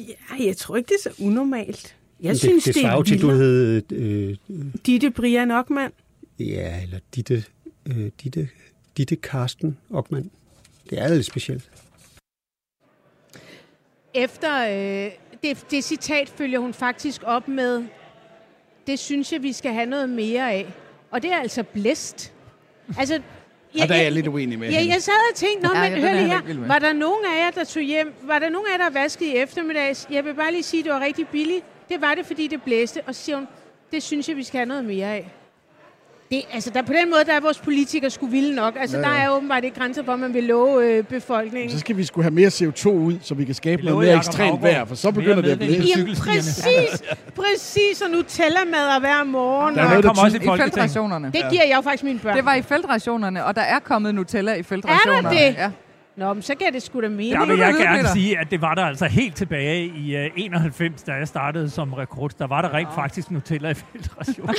Ja, 0.08 0.46
jeg 0.46 0.58
tror 0.58 0.76
ikke, 0.76 0.88
det 0.88 0.96
er 1.06 1.10
så 1.10 1.24
unormalt. 1.24 1.96
Jeg 2.22 2.32
det, 2.32 2.40
synes, 2.40 2.64
det 2.64 2.76
det, 2.76 2.86
er 2.86 3.04
til, 3.04 3.22
du 3.22 3.30
hed... 3.32 3.92
Øh, 3.92 4.38
Ditte 4.86 5.12
Brian 5.12 5.52
Ockmann. 5.52 5.94
ja, 6.40 6.82
eller 6.84 7.00
Ditte, 7.16 7.44
øh, 7.86 8.12
Ditte, 8.24 8.50
Ditte 8.98 9.16
Karsten 9.16 9.78
Ockmann. 9.90 10.32
Det 10.90 11.00
er 11.00 11.08
lidt 11.08 11.26
specielt. 11.26 11.70
Efter 14.14 15.06
øh, 15.06 15.12
det, 15.44 15.72
det 15.72 15.84
citat 15.84 16.30
følger 16.30 16.60
hun 16.60 16.74
faktisk 16.74 17.22
op 17.26 17.48
med, 17.48 17.84
det 18.88 19.00
synes 19.00 19.32
jeg, 19.34 19.44
vi 19.44 19.54
skal 19.54 19.74
have 19.74 19.86
noget 19.86 20.10
mere 20.10 20.52
af. 20.52 20.74
Og 21.12 21.22
det 21.24 21.32
er 21.32 21.38
altså 21.40 21.64
blæst. 21.64 22.34
Altså, 23.00 23.22
Og 23.82 23.88
der 23.88 23.96
er 23.96 24.02
jeg 24.02 24.12
lidt 24.12 24.28
uenig 24.28 24.60
med 24.60 24.70
Ja, 24.70 24.80
hende. 24.80 24.94
jeg 24.94 25.02
sad 25.04 25.14
og 25.32 25.36
tænkte, 25.36 25.68
Nå, 25.68 25.74
Ja, 25.74 25.82
men 25.90 25.92
ja, 25.94 26.00
hør 26.00 26.08
er 26.08 26.14
lige 26.14 26.34
jeg 26.34 26.42
her. 26.56 26.68
Var 26.68 26.80
der 26.80 26.94
nogen 26.94 27.26
af 27.26 27.46
jer, 27.46 27.52
der 27.52 27.64
tog 27.64 27.84
hjem? 27.84 28.14
Var 28.22 28.40
der 28.40 28.50
nogen 28.50 28.68
af 28.68 28.78
jer, 28.78 28.90
der 28.90 29.00
vaskede 29.00 29.30
i 29.30 29.36
eftermiddags? 29.38 30.08
Jeg 30.12 30.26
vil 30.26 30.34
bare 30.34 30.52
lige 30.52 30.64
sige, 30.64 30.80
at 30.82 30.86
det 30.86 30.94
var 30.94 31.00
rigtig 31.00 31.28
billigt. 31.28 31.66
Det 31.90 32.02
var 32.02 32.16
det, 32.16 32.26
fordi 32.26 32.48
det 32.48 32.62
blæste. 32.64 33.02
Og 33.08 33.16
så 33.16 33.22
siger 33.22 33.36
hun, 33.36 33.48
det 33.92 34.04
synes 34.04 34.30
jeg, 34.30 34.38
vi 34.38 34.44
skal 34.44 34.58
have 34.58 34.66
noget 34.68 34.86
mere 34.86 35.08
af. 35.08 35.32
Det, 36.34 36.42
altså, 36.54 36.70
der, 36.70 36.82
på 36.82 36.94
den 36.94 37.10
måde, 37.10 37.24
der 37.26 37.34
er 37.34 37.40
vores 37.42 37.60
politikere 37.60 38.10
skulle 38.10 38.32
vilde 38.32 38.56
nok. 38.56 38.74
Altså, 38.80 38.98
Ja, 38.98 39.10
ja, 39.10 39.14
der 39.16 39.20
er 39.22 39.30
åbenbart 39.30 39.64
ikke 39.64 39.80
grænser 39.80 40.04
for, 40.04 40.16
hvad 40.16 40.28
man 40.28 40.34
vil 40.34 40.44
love 40.44 40.86
øh, 40.98 41.04
befolkningen. 41.04 41.70
Så 41.72 41.80
skal 41.80 41.98
vi 41.98 42.04
skulle 42.04 42.24
have 42.24 42.34
mere 42.34 42.48
CO2 42.48 42.88
ud, 42.90 43.18
så 43.22 43.36
vi 43.36 43.46
kan 43.46 43.56
skabe 43.56 43.82
Vi 43.82 43.88
noget 43.90 44.08
mere 44.08 44.18
ekstremt 44.18 44.62
vejr, 44.64 44.86
for 44.86 44.96
så 44.96 45.12
begynder 45.12 45.42
det 45.42 45.50
at 45.52 45.58
på 45.60 45.64
Jamen, 45.66 46.16
præcis, 46.16 47.04
præcis, 47.40 48.02
og 48.06 48.10
Nutella-mad 48.12 49.00
hver 49.00 49.24
morgen. 49.24 49.76
Der 49.76 49.82
er 49.82 49.86
og- 49.86 49.90
noget, 49.90 50.04
der 50.04 50.10
kommer 50.10 50.24
også 50.24 50.38
i 50.38 50.58
feltrationerne. 50.60 51.28
Det 51.28 51.42
giver 51.52 51.64
jeg 51.68 51.76
jo 51.76 51.82
faktisk 51.82 52.04
mine 52.04 52.20
børn. 52.20 52.36
Det 52.36 52.46
var 52.46 52.54
i 52.56 52.62
feltrationerne, 52.62 53.46
og 53.46 53.56
der 53.56 53.62
er 53.62 53.80
kommet 53.80 54.16
Nutella 54.16 54.54
i 54.54 54.64
feltrationerne. 54.64 55.30
det? 55.30 55.56
Ja. 55.58 55.70
Nå, 56.18 56.34
men 56.34 56.42
så 56.44 56.56
gav 56.56 56.68
det 56.72 56.84
sgu 56.84 57.02
da 57.02 57.10
mening. 57.10 57.34
Der 57.34 57.46
vil 57.46 57.58
jeg 57.58 57.74
gerne 57.74 57.98
Peter. 57.98 58.14
sige, 58.14 58.40
at 58.40 58.48
det 58.52 58.62
var 58.62 58.76
der 58.76 58.86
altså 58.86 59.06
helt 59.06 59.36
tilbage 59.36 59.86
i 59.86 60.16
uh, 60.26 60.32
91, 60.36 61.04
da 61.04 61.12
jeg 61.14 61.28
startede 61.28 61.70
som 61.70 61.94
rekrut. 61.94 62.40
Der 62.40 62.48
var 62.48 62.62
der 62.62 62.74
rent 62.74 62.90
faktisk 62.96 63.32
Nutella 63.32 63.70
i 63.70 63.74
filtration. 63.94 64.50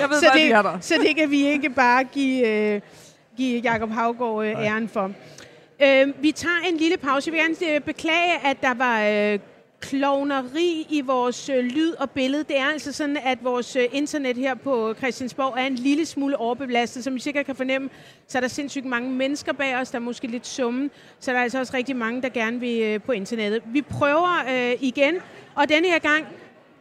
Jeg 0.00 0.10
ved 0.10 0.20
så, 0.20 0.26
bare, 0.26 0.38
de 0.38 0.50
er 0.50 0.62
der. 0.62 0.72
det, 0.72 0.84
så 0.84 0.94
det 1.06 1.16
kan 1.16 1.30
vi 1.30 1.46
ikke 1.46 1.70
bare 1.70 2.04
give, 2.04 2.48
øh, 2.48 2.80
give 3.36 3.60
Jacob 3.60 3.90
Havgård 3.90 4.44
øh, 4.46 4.50
æren 4.50 4.88
for. 4.88 5.10
Øh, 5.82 6.22
vi 6.22 6.32
tager 6.32 6.68
en 6.68 6.76
lille 6.76 6.96
pause. 6.96 7.30
Jeg 7.30 7.32
vil 7.32 7.56
gerne 7.56 7.74
øh, 7.74 7.80
beklage, 7.80 8.46
at 8.46 8.62
der 8.62 8.74
var 8.74 9.02
øh, 9.02 9.38
klovneri 9.80 10.86
i 10.90 11.00
vores 11.00 11.48
øh, 11.48 11.64
lyd 11.64 11.92
og 11.92 12.10
billede. 12.10 12.44
Det 12.44 12.58
er 12.58 12.64
altså 12.72 12.92
sådan, 12.92 13.18
at 13.24 13.38
vores 13.44 13.76
øh, 13.76 13.84
internet 13.92 14.36
her 14.36 14.54
på 14.54 14.94
Christiansborg 14.98 15.54
er 15.58 15.66
en 15.66 15.74
lille 15.74 16.06
smule 16.06 16.36
overbelastet. 16.36 17.04
Som 17.04 17.16
I 17.16 17.20
sikkert 17.20 17.46
kan 17.46 17.56
fornemme, 17.56 17.88
så 18.28 18.38
er 18.38 18.40
der 18.40 18.48
sindssygt 18.48 18.84
mange 18.84 19.10
mennesker 19.10 19.52
bag 19.52 19.76
os. 19.76 19.90
Der 19.90 19.98
er 19.98 20.02
måske 20.02 20.26
lidt 20.26 20.46
summen. 20.46 20.90
Så 21.20 21.30
der 21.30 21.38
er 21.38 21.42
altså 21.42 21.58
også 21.58 21.76
rigtig 21.76 21.96
mange, 21.96 22.22
der 22.22 22.28
gerne 22.28 22.60
vil 22.60 22.82
øh, 22.82 23.00
på 23.00 23.12
internettet. 23.12 23.62
Vi 23.66 23.82
prøver 23.82 24.44
øh, 24.50 24.76
igen, 24.80 25.14
og 25.54 25.68
denne 25.68 25.88
her 25.88 25.98
gang, 25.98 26.26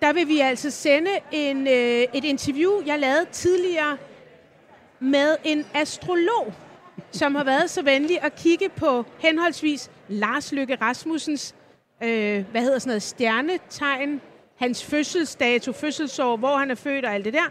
der 0.01 0.13
vil 0.13 0.27
vi 0.27 0.39
altså 0.39 0.69
sende 0.69 1.11
en, 1.31 1.67
øh, 1.67 2.05
et 2.13 2.23
interview, 2.23 2.71
jeg 2.85 2.99
lavede 2.99 3.25
tidligere 3.31 3.97
med 4.99 5.35
en 5.43 5.65
astrolog, 5.73 6.53
som 7.11 7.35
har 7.35 7.43
været 7.43 7.69
så 7.69 7.81
venlig 7.81 8.21
at 8.21 8.35
kigge 8.35 8.69
på 8.69 9.05
henholdsvis 9.19 9.91
Lars 10.07 10.51
Løkke 10.51 10.75
Rasmussens, 10.75 11.55
øh, 12.03 12.45
hvad 12.51 12.61
hedder 12.61 12.79
sådan 12.79 12.89
noget, 12.89 13.03
stjernetegn, 13.03 14.21
hans 14.55 14.85
fødselsdato, 14.85 15.71
fødselsår, 15.71 16.37
hvor 16.37 16.57
han 16.57 16.71
er 16.71 16.75
født 16.75 17.05
og 17.05 17.13
alt 17.13 17.25
det 17.25 17.33
der, 17.33 17.45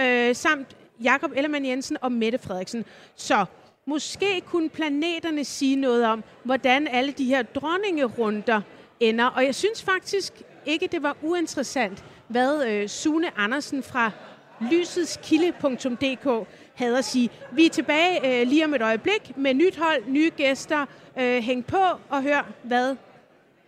øh, 0.00 0.34
samt 0.34 0.76
Jakob 1.02 1.32
Ellemann 1.36 1.66
Jensen 1.66 1.96
og 2.00 2.12
Mette 2.12 2.38
Frederiksen. 2.38 2.84
Så 3.16 3.44
måske 3.86 4.40
kunne 4.40 4.68
planeterne 4.68 5.44
sige 5.44 5.76
noget 5.76 6.06
om, 6.06 6.24
hvordan 6.44 6.88
alle 6.88 7.12
de 7.12 7.24
her 7.24 7.42
dronningerunder 7.42 8.60
ender. 9.00 9.26
Og 9.26 9.44
jeg 9.44 9.54
synes 9.54 9.82
faktisk 9.82 10.32
ikke, 10.68 10.88
det 10.92 11.02
var 11.02 11.16
uinteressant, 11.22 12.04
hvad 12.28 12.66
øh, 12.66 12.88
Sune 12.88 13.26
Andersen 13.38 13.82
fra 13.82 14.10
lysets.kilde.dk 14.72 16.48
havde 16.74 16.98
at 16.98 17.04
sige. 17.04 17.30
Vi 17.52 17.66
er 17.66 17.70
tilbage 17.70 18.40
øh, 18.40 18.46
lige 18.48 18.64
om 18.64 18.74
et 18.74 18.82
øjeblik 18.82 19.32
med 19.36 19.54
nyt 19.54 19.76
hold, 19.78 20.02
nye 20.08 20.30
gæster. 20.36 20.86
Øh, 21.20 21.42
hæng 21.42 21.66
på 21.66 21.76
og 22.08 22.22
hør, 22.22 22.50
hvad 22.62 22.96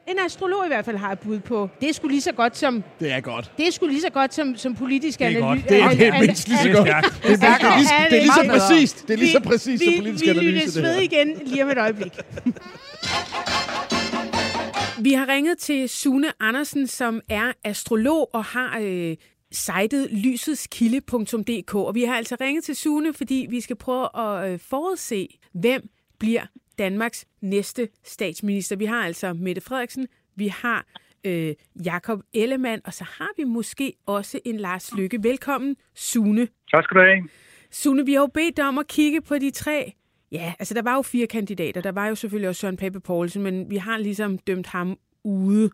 en 0.09 0.17
astrolog 0.27 0.65
i 0.65 0.69
hvert 0.69 0.85
fald 0.85 0.97
har 0.97 1.13
et 1.13 1.19
bud 1.19 1.39
på. 1.39 1.69
Det 1.81 1.89
er 1.89 1.93
sgu 1.95 2.09
lige 2.09 2.21
så 2.21 2.33
godt 2.33 2.57
som, 2.57 2.85
Det 3.01 3.13
er 3.13 3.21
godt. 3.21 3.53
det 3.59 3.67
er 3.69 3.71
sgu 3.73 3.87
lige 3.87 4.01
så 4.01 4.11
godt 4.11 4.35
som, 4.35 4.57
som 4.57 4.75
politisk 4.77 5.19
Det 5.19 5.25
er 5.25 5.29
analyse. 5.29 5.47
godt. 5.47 5.69
Det 5.69 5.81
er, 5.83 5.89
Al- 5.89 5.99
det 5.99 6.07
er 6.07 6.21
mindst 6.21 6.49
lige 6.49 6.59
så 6.59 6.69
godt. 6.73 6.79
Det 6.87 6.91
er, 6.93 7.37
det 7.37 7.45
er, 7.45 7.77
lige, 7.79 7.89
det 8.11 8.17
er 8.19 8.23
lige 8.23 8.33
så 8.33 8.49
præcist. 8.51 9.09
Det 9.09 9.15
er 9.15 9.19
lige 9.19 9.33
så 9.33 9.39
Vi- 9.39 9.49
præcist 9.49 9.85
som 9.85 9.93
vi, 9.93 9.99
politisk 9.99 10.25
vi 10.25 10.31
analyse, 10.31 10.51
lyttes 10.57 10.75
det 10.75 10.83
ved 10.83 10.97
igen 10.97 11.41
lige 11.47 11.65
om 11.65 11.71
et 11.71 11.79
øjeblik. 11.79 12.13
Vi 15.03 15.13
har 15.13 15.29
ringet 15.29 15.59
til 15.59 15.89
Sune 15.89 16.43
Andersen, 16.43 16.87
som 16.87 17.21
er 17.29 17.53
astrolog 17.65 18.35
og 18.35 18.45
har 18.45 18.79
øh, 18.79 19.17
sitet 19.53 20.13
lysetskilde.dk. 20.13 21.75
Og 21.75 21.95
vi 21.95 22.03
har 22.03 22.17
altså 22.17 22.37
ringet 22.41 22.65
til 22.65 22.77
Sune, 22.77 23.13
fordi 23.13 23.47
vi 23.51 23.61
skal 23.61 23.77
prøve 23.77 24.09
at 24.19 24.53
øh, 24.53 24.59
forudse, 24.59 25.29
hvem 25.53 25.89
bliver 26.19 26.43
Danmarks 26.79 27.27
næste 27.41 27.89
statsminister. 28.05 28.77
Vi 28.77 28.85
har 28.85 29.05
altså 29.05 29.33
Mette 29.33 29.61
Frederiksen, 29.61 30.07
vi 30.37 30.49
har 30.49 30.87
øh, 31.25 31.55
Jakob 31.85 32.21
Ellemann, 32.35 32.83
og 32.85 32.95
så 32.95 33.05
har 33.05 33.31
vi 33.37 33.45
måske 33.45 33.93
også 34.07 34.41
en 34.45 34.57
Lars 34.57 34.95
Lykke. 34.95 35.23
Velkommen, 35.23 35.77
Sune. 35.95 36.49
Tak 36.75 36.85
skal 36.85 36.95
du 36.95 37.01
have. 37.01 37.29
Sune, 37.71 38.07
vi 38.07 38.13
har 38.13 38.21
jo 38.21 38.27
bedt 38.27 38.57
dig 38.57 38.69
om 38.69 38.79
at 38.79 38.89
kigge 38.89 39.21
på 39.21 39.39
de 39.39 39.51
tre. 39.51 39.93
Ja, 40.33 40.53
altså 40.59 40.75
der 40.75 40.83
var 40.83 40.95
jo 40.97 41.03
fire 41.03 41.27
kandidater. 41.27 41.81
Der 41.81 41.93
var 41.93 42.07
jo 42.09 42.15
selvfølgelig 42.15 42.49
også 42.49 42.61
Søren 42.61 42.77
Pape 42.77 43.01
Poulsen, 43.01 43.43
men 43.43 43.71
vi 43.71 43.77
har 43.77 43.99
ligesom 43.99 44.39
dømt 44.39 44.67
ham 44.67 44.99
ude. 45.25 45.71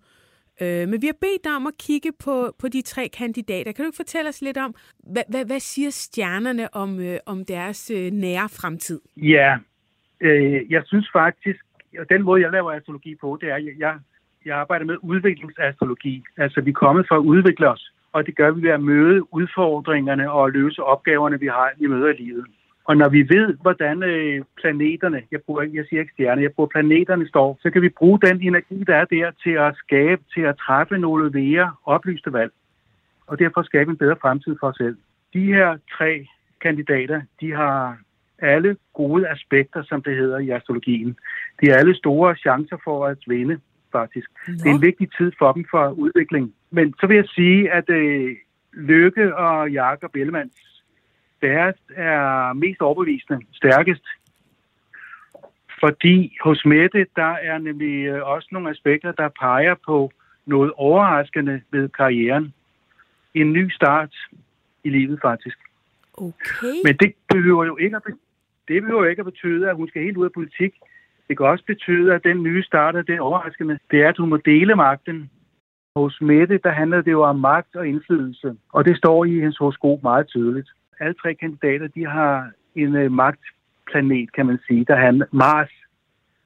Øh, 0.61 0.89
men 0.89 1.03
vi 1.03 1.07
har 1.07 1.19
bedt 1.21 1.45
dig 1.45 1.57
om 1.57 1.67
at 1.67 1.75
kigge 1.79 2.13
på, 2.25 2.55
på 2.59 2.69
de 2.69 2.83
tre 2.83 3.09
kandidater. 3.09 3.73
Kan 3.73 3.83
du 3.83 3.89
ikke 3.89 3.97
fortælle 3.97 4.29
os 4.29 4.43
lidt 4.43 4.59
om, 4.59 4.75
hvad, 5.13 5.23
hvad, 5.29 5.45
hvad 5.47 5.61
siger 5.61 5.91
stjernerne 5.91 6.75
om, 6.75 7.01
øh, 7.01 7.19
om 7.27 7.45
deres 7.45 7.91
øh, 7.91 8.11
nære 8.11 8.49
fremtid? 8.49 9.01
Ja, 9.17 9.59
øh, 10.21 10.73
jeg 10.73 10.83
synes 10.87 11.09
faktisk, 11.13 11.61
og 11.99 12.09
den 12.09 12.23
måde, 12.23 12.43
jeg 12.43 12.51
laver 12.53 12.73
astrologi 12.73 13.15
på, 13.15 13.39
det 13.41 13.51
er, 13.51 13.55
at 13.55 13.65
jeg, 13.79 13.95
jeg 14.45 14.57
arbejder 14.57 14.85
med 14.85 14.97
udviklingsastrologi. 15.03 16.25
Altså, 16.37 16.61
vi 16.61 16.71
er 16.71 16.75
kommet 16.75 17.07
for 17.09 17.15
at 17.15 17.25
udvikle 17.33 17.69
os, 17.71 17.93
og 18.13 18.27
det 18.27 18.37
gør 18.37 18.51
vi 18.51 18.63
ved 18.63 18.71
at 18.71 18.83
møde 18.83 19.35
udfordringerne 19.35 20.33
og 20.33 20.51
løse 20.51 20.83
opgaverne, 20.83 21.41
vi 21.41 21.47
har, 21.47 21.71
vi 21.79 21.87
møder 21.87 22.09
i 22.09 22.17
livet. 22.17 22.47
Og 22.89 22.97
når 22.97 23.09
vi 23.09 23.23
ved, 23.29 23.57
hvordan 23.63 24.03
øh, 24.03 24.45
planeterne, 24.61 25.23
jeg, 25.33 25.41
bruger, 25.47 25.63
jeg 25.63 25.85
siger 25.89 26.01
ikke 26.01 26.13
stjerner, 26.13 26.43
jeg 26.43 26.53
bruger 26.53 26.69
planeterne 26.69 27.29
står, 27.29 27.59
så 27.63 27.71
kan 27.71 27.83
vi 27.83 27.89
bruge 27.89 28.19
den 28.21 28.41
energi, 28.41 28.85
der 28.87 28.97
er 28.97 29.05
der, 29.05 29.31
til 29.43 29.51
at 29.51 29.75
skabe, 29.77 30.23
til 30.35 30.41
at 30.41 30.59
træffe 30.67 30.99
nogle 30.99 31.31
mere 31.31 31.73
oplyste 31.85 32.33
valg. 32.33 32.53
Og 33.27 33.39
derfor 33.39 33.63
skabe 33.63 33.91
en 33.91 33.97
bedre 33.97 34.17
fremtid 34.21 34.57
for 34.61 34.67
os 34.67 34.77
selv. 34.77 34.97
De 35.35 35.45
her 35.47 35.79
tre 35.99 36.27
kandidater, 36.61 37.21
de 37.41 37.53
har 37.53 37.99
alle 38.39 38.77
gode 38.95 39.29
aspekter, 39.29 39.83
som 39.83 40.03
det 40.03 40.17
hedder 40.17 40.39
i 40.39 40.51
astrologien. 40.51 41.17
De 41.61 41.69
har 41.69 41.77
alle 41.77 41.97
store 41.97 42.37
chancer 42.37 42.77
for 42.85 43.07
at 43.07 43.19
vinde, 43.27 43.61
faktisk. 43.93 44.31
Nå. 44.49 44.53
Det 44.53 44.67
er 44.71 44.75
en 44.75 44.83
vigtig 44.83 45.09
tid 45.19 45.33
for 45.39 45.53
dem 45.53 45.65
for 45.71 45.91
udvikling. 45.91 46.55
Men 46.71 46.95
så 47.01 47.07
vil 47.07 47.17
jeg 47.17 47.29
sige, 47.35 47.73
at 47.73 47.91
øh, 47.91 48.37
Lykke 48.73 49.37
og 49.37 49.71
Jakob 49.71 50.17
Ellemanns 50.17 50.66
deres 51.43 51.77
er 51.97 52.53
mest 52.53 52.81
overbevisende, 52.81 53.41
stærkest. 53.53 54.05
Fordi 55.81 56.37
hos 56.43 56.65
Mette, 56.65 57.07
der 57.17 57.33
er 57.43 57.59
nemlig 57.59 58.07
øh, 58.07 58.29
også 58.29 58.49
nogle 58.53 58.71
aspekter, 58.71 59.13
der 59.13 59.29
peger 59.29 59.75
på 59.87 60.11
noget 60.47 60.73
overraskende 60.77 61.61
ved 61.71 61.89
karrieren. 61.89 62.55
En 63.35 63.53
ny 63.53 63.71
start 63.71 64.15
i 64.85 64.91
livet, 64.91 65.19
faktisk. 65.23 65.59
Okay. 66.15 66.77
Men 66.85 66.97
det 66.97 67.15
behøver 67.35 67.65
jo 67.65 67.77
ikke 67.77 67.97
at, 67.97 68.03
det 68.69 68.83
behøver 68.83 69.07
ikke 69.07 69.21
at 69.21 69.27
betyde, 69.27 69.71
at 69.71 69.77
hun 69.77 69.89
skal 69.89 70.03
helt 70.03 70.17
ud 70.17 70.25
af 70.25 70.33
politik. 70.33 70.75
Det 71.29 71.37
kan 71.37 71.47
også 71.47 71.65
betyde, 71.65 72.15
at 72.15 72.25
den 72.25 72.43
nye 72.43 72.63
start 72.63 73.07
det 73.07 73.21
overraskende. 73.21 73.79
Det 73.91 74.03
er, 74.03 74.09
at 74.09 74.17
hun 74.19 74.29
må 74.29 74.37
dele 74.37 74.75
magten. 74.75 75.31
Hos 75.97 76.21
Mette, 76.21 76.59
der 76.59 76.71
handler 76.71 77.01
det 77.03 77.13
jo 77.13 77.23
om 77.23 77.39
magt 77.39 77.77
og 77.77 77.89
indflydelse. 77.89 78.57
Og 78.73 78.85
det 78.85 78.97
står 78.97 79.25
i 79.25 79.31
hendes 79.31 79.59
horoskop 79.59 80.03
meget 80.03 80.27
tydeligt 80.27 80.69
alle 81.01 81.15
tre 81.15 81.35
kandidater, 81.35 81.89
de 81.89 82.07
har 82.07 82.51
en 82.75 82.97
øh, 82.97 83.13
magtplanet, 83.13 84.33
kan 84.33 84.47
man 84.47 84.59
sige, 84.67 84.85
der 84.85 84.97
handler 84.97 85.27
Mars. 85.33 85.71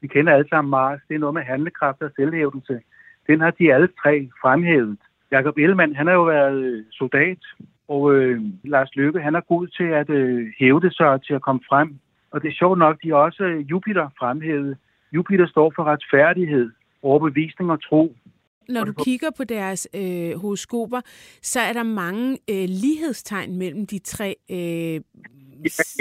Vi 0.01 0.09
kender 0.09 0.33
alle 0.33 0.49
sammen 0.49 0.71
Mars. 0.71 1.01
Det 1.09 1.15
er 1.15 1.19
noget 1.19 1.35
med 1.35 1.43
handlekraft 1.43 2.03
og 2.03 2.11
selvhævdelse. 2.17 2.81
Den 3.27 3.41
har 3.41 3.51
de 3.51 3.75
alle 3.75 3.89
tre 4.03 4.29
fremhævet. 4.43 4.99
Jakob 5.31 5.59
Ellemann, 5.59 5.97
han 5.97 6.07
har 6.07 6.15
jo 6.15 6.23
været 6.23 6.65
øh, 6.65 6.85
soldat, 6.91 7.39
og 7.89 8.15
øh, 8.15 8.41
Lars 8.65 8.97
Løkke, 8.97 9.21
han 9.21 9.35
er 9.35 9.41
god 9.41 9.67
til 9.67 9.85
at 9.85 10.11
øh, 10.11 10.81
det 10.83 10.95
sig 10.97 11.23
til 11.23 11.35
at 11.35 11.43
komme 11.43 11.61
frem. 11.69 11.99
Og 12.31 12.43
det 12.43 12.49
er 12.49 12.59
sjovt 12.59 12.79
nok, 12.79 13.03
de 13.03 13.09
har 13.09 13.17
også 13.17 13.43
øh, 13.45 13.71
Jupiter 13.71 14.09
fremhævet. 14.19 14.77
Jupiter 15.13 15.47
står 15.47 15.73
for 15.77 15.85
retfærdighed, 15.85 16.71
overbevisning 17.03 17.71
og 17.71 17.83
tro 17.83 18.15
når 18.71 18.85
du 18.85 18.93
kigger 18.93 19.31
på 19.37 19.45
deres 19.45 19.89
øh, 19.95 20.33
horoskoper, 20.41 21.01
så 21.43 21.61
er 21.61 21.73
der 21.73 21.83
mange 21.83 22.39
øh, 22.51 22.65
lighedstegn 22.69 23.59
mellem 23.59 23.87
de 23.87 23.99
tre. 23.99 24.37
Øh, 24.51 24.57
ja, 24.57 25.01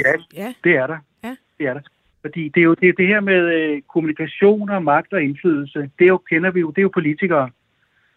ja, 0.05 0.13
ja, 0.33 0.53
det 0.63 0.75
er 0.75 0.87
der. 0.87 0.97
Ja. 1.23 1.35
Det 1.59 1.67
er 1.67 1.73
der. 1.73 1.81
Fordi 2.21 2.49
det 2.49 2.61
er 2.61 2.63
jo 2.63 2.73
det, 2.73 2.97
det 2.97 3.07
her 3.07 3.19
med 3.19 3.41
øh, 3.55 3.81
kommunikation 3.81 4.69
og 4.69 4.83
magt 4.83 5.13
og 5.13 5.23
indflydelse, 5.23 5.79
det 5.99 6.05
er 6.05 6.07
jo, 6.07 6.17
kender 6.17 6.51
vi 6.51 6.59
jo, 6.59 6.69
det 6.69 6.77
er 6.77 6.81
jo 6.81 6.91
politikere. 6.93 7.49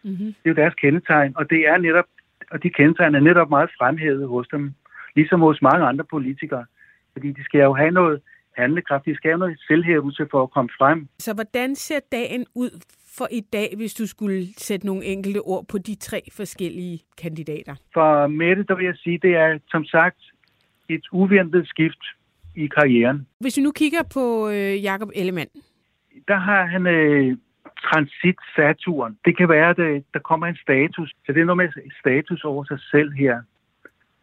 Mm-hmm. 0.03 0.25
Det 0.25 0.45
er 0.45 0.49
jo 0.49 0.53
deres 0.53 0.73
kendetegn, 0.73 1.33
og 1.35 1.49
det 1.49 1.67
er 1.67 1.77
netop, 1.77 2.05
og 2.51 2.63
de 2.63 2.69
kendetegn 2.69 3.15
er 3.15 3.19
netop 3.19 3.49
meget 3.49 3.69
fremhævet 3.77 4.27
hos 4.27 4.47
dem, 4.47 4.73
ligesom 5.15 5.39
hos 5.39 5.61
mange 5.61 5.85
andre 5.85 6.03
politikere. 6.03 6.65
Fordi 7.13 7.31
de 7.31 7.43
skal 7.43 7.59
jo 7.59 7.73
have 7.73 7.91
noget 7.91 8.21
handlekraft, 8.57 9.05
de 9.05 9.15
skal 9.15 9.31
have 9.31 9.39
noget 9.39 9.59
selvhævelse 9.67 10.27
for 10.31 10.43
at 10.43 10.51
komme 10.51 10.69
frem. 10.77 11.07
Så 11.19 11.33
hvordan 11.33 11.75
ser 11.75 11.99
dagen 12.11 12.45
ud 12.55 12.69
for 13.17 13.27
i 13.31 13.39
dag, 13.39 13.73
hvis 13.77 13.93
du 13.93 14.07
skulle 14.07 14.47
sætte 14.57 14.85
nogle 14.85 15.05
enkelte 15.05 15.41
ord 15.41 15.65
på 15.71 15.77
de 15.77 15.95
tre 15.95 16.21
forskellige 16.37 16.99
kandidater? 17.17 17.75
For 17.93 18.27
Mette, 18.27 18.63
der 18.63 18.75
vil 18.75 18.85
jeg 18.85 18.95
sige, 18.95 19.19
det 19.21 19.35
er 19.35 19.59
som 19.67 19.85
sagt 19.85 20.17
et 20.89 21.05
uventet 21.11 21.67
skift 21.67 22.03
i 22.55 22.67
karrieren. 22.67 23.27
Hvis 23.39 23.57
vi 23.57 23.61
nu 23.61 23.71
kigger 23.71 24.03
på 24.13 24.49
øh, 24.49 24.83
Jakob 24.83 25.09
Ellemann. 25.15 25.49
Der 26.27 26.35
har 26.35 26.65
han 26.65 26.87
øh, 26.87 27.37
transit 27.85 28.39
Saturn. 28.55 29.17
Det 29.25 29.37
kan 29.37 29.49
være, 29.49 29.69
at 29.69 29.79
øh, 29.79 30.01
der 30.13 30.19
kommer 30.19 30.47
en 30.47 30.57
status. 30.65 31.09
Så 31.25 31.33
det 31.33 31.41
er 31.41 31.45
noget 31.45 31.57
med 31.57 31.69
status 31.99 32.43
over 32.43 32.63
sig 32.63 32.79
selv 32.91 33.11
her. 33.11 33.41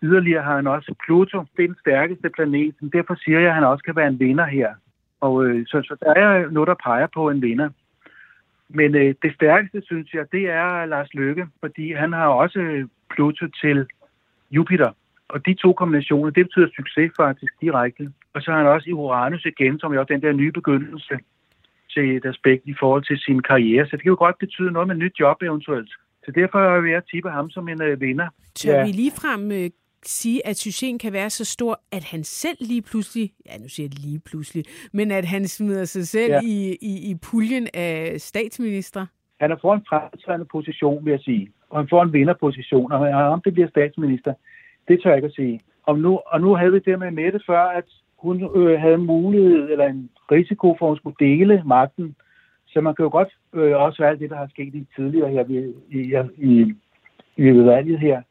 Yderligere 0.03 0.43
har 0.43 0.57
han 0.57 0.66
også 0.66 0.95
Pluto. 1.05 1.38
Det 1.57 1.62
er 1.62 1.66
den 1.66 1.76
stærkeste 1.80 2.30
planet. 2.30 2.74
Derfor 2.93 3.14
siger 3.24 3.41
jeg, 3.41 3.49
at 3.49 3.55
han 3.55 3.64
også 3.64 3.84
kan 3.84 3.97
være 3.97 4.09
en 4.09 4.20
vinder 4.20 4.47
her. 4.47 4.70
Og 5.20 5.45
øh, 5.45 5.66
så, 5.66 5.82
så 5.82 5.97
der 6.01 6.12
er 6.14 6.51
noget, 6.51 6.66
der 6.66 6.84
peger 6.84 7.07
på 7.14 7.30
en 7.30 7.43
vinder. 7.43 7.68
Men 8.74 8.94
øh, 8.94 9.14
det 9.22 9.34
stærkeste, 9.34 9.82
synes 9.84 10.14
jeg, 10.14 10.24
det 10.32 10.44
er 10.50 10.86
Lars 10.86 11.14
Løkke, 11.14 11.46
fordi 11.60 11.92
han 11.92 12.12
har 12.12 12.26
også 12.26 12.88
Pluto 13.10 13.46
til 13.62 13.86
Jupiter. 14.50 14.90
Og 15.28 15.46
de 15.46 15.54
to 15.54 15.72
kombinationer, 15.72 16.30
det 16.30 16.46
betyder 16.46 16.68
succes 16.76 17.12
faktisk 17.16 17.52
direkte. 17.60 18.12
Og 18.34 18.42
så 18.42 18.50
har 18.50 18.58
han 18.58 18.66
også 18.66 18.90
i 18.90 18.92
Uranus 18.92 19.44
igen, 19.44 19.78
som 19.78 19.92
er 19.92 20.04
den 20.04 20.22
der 20.22 20.32
nye 20.32 20.52
begyndelse 20.52 21.18
til 21.94 22.16
et 22.16 22.24
aspekt 22.24 22.62
i 22.66 22.74
forhold 22.80 23.04
til 23.04 23.18
sin 23.18 23.42
karriere. 23.42 23.86
Så 23.86 23.90
det 23.96 24.02
kan 24.02 24.10
jo 24.10 24.16
godt 24.18 24.38
betyde 24.38 24.70
noget 24.72 24.88
med 24.88 24.96
nyt 24.96 25.20
job 25.20 25.42
eventuelt. 25.42 25.90
Så 26.24 26.30
derfor 26.34 26.80
vil 26.80 26.90
jeg 26.90 27.02
tippe 27.10 27.30
ham 27.30 27.50
som 27.50 27.68
en 27.68 27.82
øh, 27.82 28.00
vinder. 28.00 28.28
Tør 28.54 28.74
ja. 28.74 28.84
vi 28.86 28.92
ligefrem 28.92 29.52
øh, 29.52 29.70
sige, 30.07 30.46
at 30.46 30.57
succesen 30.57 30.98
kan 30.98 31.12
være 31.12 31.30
så 31.30 31.44
stor, 31.44 31.80
at 31.92 32.05
han 32.05 32.24
selv 32.24 32.57
lige 32.61 32.82
pludselig, 32.82 33.32
ja 33.46 33.59
nu 33.59 33.68
siger 33.68 33.88
jeg 33.92 34.05
lige 34.05 34.20
pludselig, 34.30 34.64
men 34.92 35.11
at 35.11 35.24
han 35.24 35.48
smider 35.48 35.84
sig 35.84 36.09
selv 36.09 36.32
ja. 36.32 36.40
i, 36.44 36.76
i, 36.80 37.11
i 37.11 37.14
puljen 37.30 37.68
af 37.74 38.20
statsminister? 38.20 39.07
Han 39.40 39.51
har 39.51 39.59
fået 39.62 39.76
en 39.76 39.86
fremtrædende 39.88 40.46
position, 40.53 41.05
vil 41.05 41.11
jeg 41.11 41.20
sige. 41.20 41.53
Og 41.70 41.78
han 41.78 41.88
får 41.88 42.03
en 42.03 42.12
vinderposition, 42.12 42.92
og 42.92 43.01
om 43.09 43.40
det 43.44 43.53
bliver 43.53 43.68
statsminister, 43.68 44.34
det 44.88 45.03
tør 45.03 45.11
jeg 45.11 45.18
ikke 45.18 45.26
at 45.26 45.34
sige. 45.34 45.61
Og 45.82 45.98
nu, 45.98 46.20
og 46.26 46.40
nu 46.40 46.55
havde 46.55 46.72
vi 46.72 46.78
det 46.78 46.98
med 46.98 47.11
Mette 47.11 47.40
før, 47.46 47.61
at 47.61 47.84
hun 48.16 48.57
øh, 48.57 48.80
havde 48.80 48.94
en 48.94 49.07
mulighed 49.07 49.70
eller 49.70 49.86
en 49.86 50.11
risiko 50.30 50.76
for, 50.78 50.86
at 50.86 50.90
hun 50.90 50.96
skulle 50.96 51.16
dele 51.20 51.62
magten. 51.66 52.16
Så 52.66 52.80
man 52.80 52.94
kan 52.94 53.03
jo 53.03 53.11
godt 53.11 53.28
øh, 53.53 53.76
også 53.76 54.03
være 54.03 54.16
det, 54.16 54.30
der 54.30 54.36
har 54.36 54.48
sket 54.51 54.74
i 54.74 54.86
tidligere 54.96 55.30
her 55.30 55.44
i, 55.48 55.74
i, 55.90 56.01
i, 56.51 56.74
i 57.36 57.51
valget 57.51 57.98
her 57.98 58.22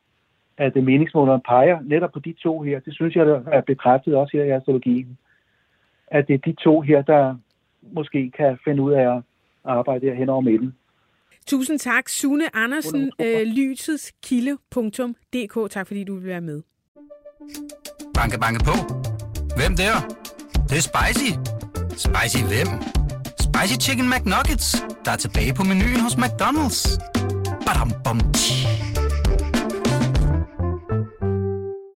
at 0.60 0.76
meningsmåleren 0.76 1.42
peger 1.48 1.80
netop 1.82 2.12
på 2.14 2.20
de 2.20 2.34
to 2.34 2.62
her. 2.62 2.80
Det 2.80 2.96
synes 2.96 3.16
jeg 3.16 3.42
er 3.52 3.62
bekræftet 3.62 4.16
også 4.16 4.38
her 4.38 4.44
i 4.44 4.50
astrologien. 4.50 5.18
At 6.08 6.28
det 6.28 6.34
er 6.34 6.38
de 6.38 6.54
to 6.54 6.82
her, 6.82 7.02
der 7.02 7.36
måske 7.82 8.32
kan 8.38 8.58
finde 8.64 8.84
ud 8.84 8.92
af 8.92 9.16
at 9.16 9.22
arbejde 9.64 10.06
her 10.06 10.14
hen 10.14 10.30
over 10.30 10.42
midten. 10.42 10.76
Tusind 11.48 11.80
tak, 11.80 12.10
Sune 12.10 12.56
Andersen, 12.56 13.12
øh, 13.22 13.42
lysetskilde.dk. 13.42 15.72
Tak 15.72 15.88
fordi 15.88 16.04
du 16.04 16.16
vil 16.16 16.26
være 16.26 16.42
med. 16.42 16.62
Banke, 18.14 18.40
banke 18.40 18.66
på. 18.66 18.76
Hvem 19.58 19.76
der? 19.82 19.96
Det, 20.54 20.70
det 20.70 20.78
er 20.78 20.86
spicy. 20.92 21.32
Spicy 22.06 22.42
hvem? 22.52 22.70
Spicy 23.48 23.76
Chicken 23.86 24.08
McNuggets, 24.14 24.68
der 25.06 25.12
er 25.12 25.20
tilbage 25.26 25.54
på 25.54 25.64
menuen 25.64 26.00
hos 26.00 26.16
McDonald's. 26.16 27.00
Badum, 27.66 27.92
bom, 28.06 28.20
tji. 28.34 28.59